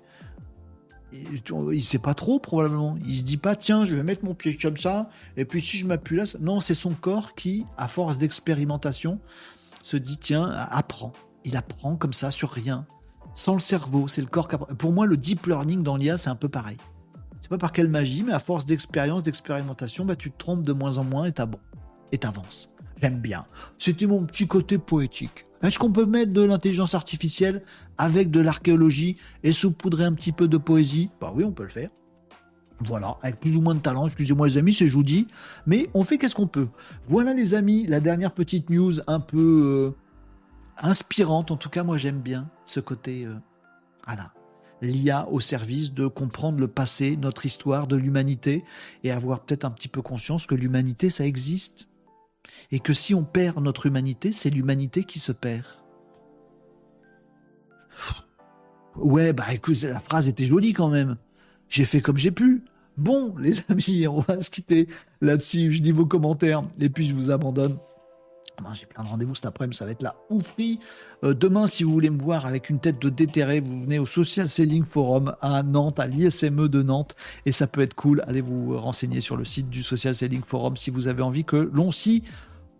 [1.72, 2.96] il sait pas trop probablement.
[3.04, 5.78] Il se dit pas tiens, je vais mettre mon pied comme ça et puis si
[5.78, 9.20] je m'appuie là, non, c'est son corps qui, à force d'expérimentation,
[9.82, 11.12] se dit tiens, apprend.
[11.44, 12.86] Il apprend comme ça sur rien,
[13.34, 14.08] sans le cerveau.
[14.08, 14.48] C'est le corps.
[14.48, 16.78] Pour moi, le deep learning dans l'IA, c'est un peu pareil.
[17.40, 20.72] C'est pas par quelle magie, mais à force d'expérience, d'expérimentation, bah, tu te trompes de
[20.72, 21.58] moins en moins et t'as bon.
[22.12, 22.70] Et t'avances.
[23.00, 23.44] J'aime bien.
[23.76, 25.44] C'était mon petit côté poétique.
[25.62, 27.62] Est-ce qu'on peut mettre de l'intelligence artificielle
[27.98, 31.10] avec de l'archéologie et saupoudrer un petit peu de poésie?
[31.20, 31.90] Bah oui, on peut le faire.
[32.80, 35.28] Voilà, avec plus ou moins de talent, excusez-moi les amis, c'est je vous dis,
[35.66, 36.68] mais on fait qu'est-ce qu'on peut.
[37.08, 40.03] Voilà les amis, la dernière petite news un peu euh,
[40.78, 43.34] inspirante, en tout cas moi j'aime bien ce côté, euh,
[44.82, 48.64] l'IA au service de comprendre le passé, notre histoire de l'humanité,
[49.02, 51.88] et avoir peut-être un petit peu conscience que l'humanité ça existe,
[52.70, 55.64] et que si on perd notre humanité, c'est l'humanité qui se perd.
[58.96, 61.16] Ouais, bah écoute, la phrase était jolie quand même.
[61.68, 62.64] J'ai fait comme j'ai pu.
[62.96, 64.88] Bon, les amis, on va se quitter
[65.20, 65.72] là-dessus.
[65.72, 67.76] Je dis vos commentaires et puis je vous abandonne.
[68.72, 70.80] J'ai plein de rendez-vous cet après-midi, ça va être la oufrie.
[71.22, 74.06] Euh, demain, si vous voulez me voir avec une tête de déterré, vous venez au
[74.06, 77.14] Social Selling Forum à Nantes, à l'ISME de Nantes,
[77.46, 78.22] et ça peut être cool.
[78.26, 81.70] Allez vous renseigner sur le site du Social Selling Forum si vous avez envie que
[81.72, 82.24] l'on s'y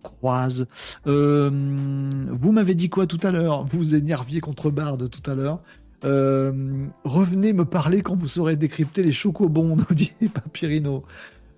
[0.02, 0.66] croise.
[1.06, 3.64] Euh, vous m'avez dit quoi tout à l'heure?
[3.64, 5.60] Vous énerviez contre Bard tout à l'heure.
[6.04, 11.04] Euh, revenez me parler quand vous saurez décrypter les chocobons, nous dit Papyrino.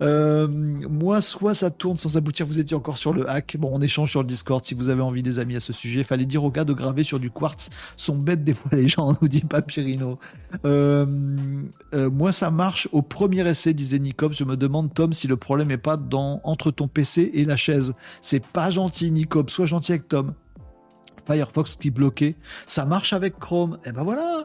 [0.02, 3.56] Euh, moi, soit ça tourne sans aboutir, vous étiez encore sur le hack.
[3.58, 6.04] Bon, on échange sur le Discord si vous avez envie, des amis, à ce sujet.
[6.04, 7.70] Fallait dire aux gars de graver sur du quartz.
[7.96, 10.18] Sont bêtes des fois les gens, nous dit Papyrino.
[10.64, 11.06] Euh,
[11.94, 14.32] euh, moi, ça marche au premier essai, disait Nicop.
[14.32, 17.56] Je me demande, Tom, si le problème est pas dans entre ton PC et la
[17.56, 17.94] chaise.
[18.20, 19.50] C'est pas gentil, Nicop.
[19.50, 20.34] Sois gentil avec Tom.
[21.26, 22.36] Firefox qui bloquait.
[22.66, 23.78] Ça marche avec Chrome.
[23.84, 24.44] Et eh ben voilà.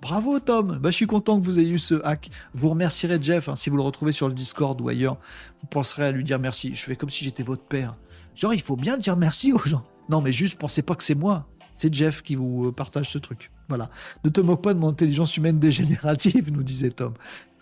[0.00, 2.30] Bravo Tom, bah, je suis content que vous ayez eu ce hack.
[2.54, 5.16] Vous remercierez Jeff hein, si vous le retrouvez sur le Discord ou ailleurs.
[5.60, 6.74] Vous penserez à lui dire merci.
[6.74, 7.96] Je fais comme si j'étais votre père.
[8.34, 9.84] Genre il faut bien dire merci aux gens.
[10.08, 11.46] Non mais juste pensez pas que c'est moi.
[11.74, 13.50] C'est Jeff qui vous euh, partage ce truc.
[13.68, 13.90] Voilà.
[14.24, 17.14] Ne te moque pas de mon intelligence humaine dégénérative, nous disait Tom.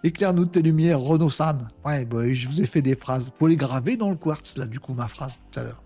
[0.04, 1.68] Éclaire-nous de tes lumières, Renault San.
[1.84, 3.32] Ouais, bah, je vous ai fait des phrases.
[3.38, 5.82] Faut les graver dans le quartz, là, du coup, ma phrase tout à l'heure.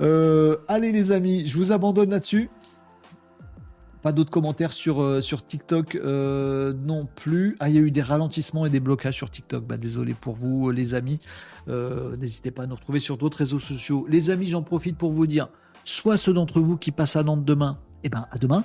[0.00, 2.50] Euh, allez, les amis, je vous abandonne là-dessus.
[4.02, 7.56] Pas d'autres commentaires sur, euh, TikTok euh, non plus.
[7.60, 9.66] Ah, il y a eu des ralentissements et des blocages sur TikTok.
[9.66, 11.18] Bah, désolé pour vous, les amis.
[11.68, 14.06] Euh, n'hésitez pas à nous retrouver sur d'autres réseaux sociaux.
[14.08, 15.48] Les amis, j'en profite pour vous dire,
[15.84, 18.64] soit ceux d'entre vous qui passent à Nantes demain, eh ben, à demain.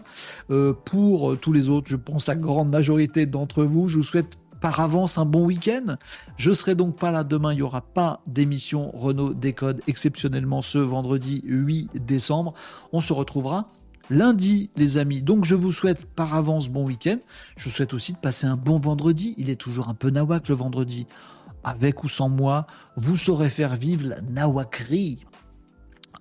[0.85, 4.79] pour tous les autres, je pense la grande majorité d'entre vous, je vous souhaite par
[4.79, 5.97] avance un bon week-end.
[6.37, 10.77] Je serai donc pas là demain, il n'y aura pas d'émission Renault Décode exceptionnellement ce
[10.77, 12.53] vendredi 8 décembre.
[12.93, 13.67] On se retrouvera
[14.13, 15.21] lundi, les amis.
[15.21, 17.17] Donc, je vous souhaite par avance bon week-end.
[17.57, 19.35] Je vous souhaite aussi de passer un bon vendredi.
[19.37, 21.07] Il est toujours un peu nawak le vendredi.
[21.63, 25.25] Avec ou sans moi, vous saurez faire vivre la nawakerie.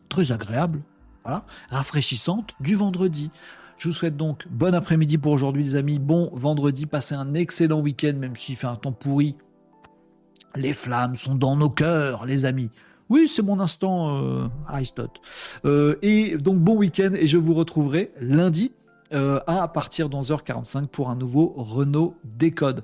[0.08, 0.82] Très agréable,
[1.24, 3.30] voilà, rafraîchissante du vendredi.
[3.76, 5.98] Je vous souhaite donc bon après-midi pour aujourd'hui, les amis.
[5.98, 9.36] Bon vendredi, passez un excellent week-end, même s'il fait un temps pourri.
[10.54, 12.70] Les flammes sont dans nos cœurs, les amis.
[13.12, 15.20] Oui, c'est mon instant euh, Aristote.
[15.66, 18.72] Euh, et donc bon week-end et je vous retrouverai lundi
[19.12, 22.82] euh, à partir de 11h45 pour un nouveau Renault Décode.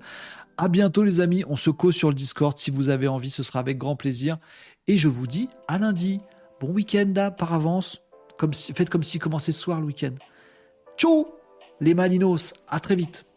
[0.58, 3.42] À bientôt les amis, on se cause sur le Discord si vous avez envie, ce
[3.42, 4.36] sera avec grand plaisir.
[4.86, 6.20] Et je vous dis à lundi.
[6.60, 8.02] Bon week-end par avance.
[8.36, 10.12] Comme faites comme si commençait ce soir le week-end.
[10.98, 11.26] Ciao
[11.80, 13.27] les Malinos, à très vite.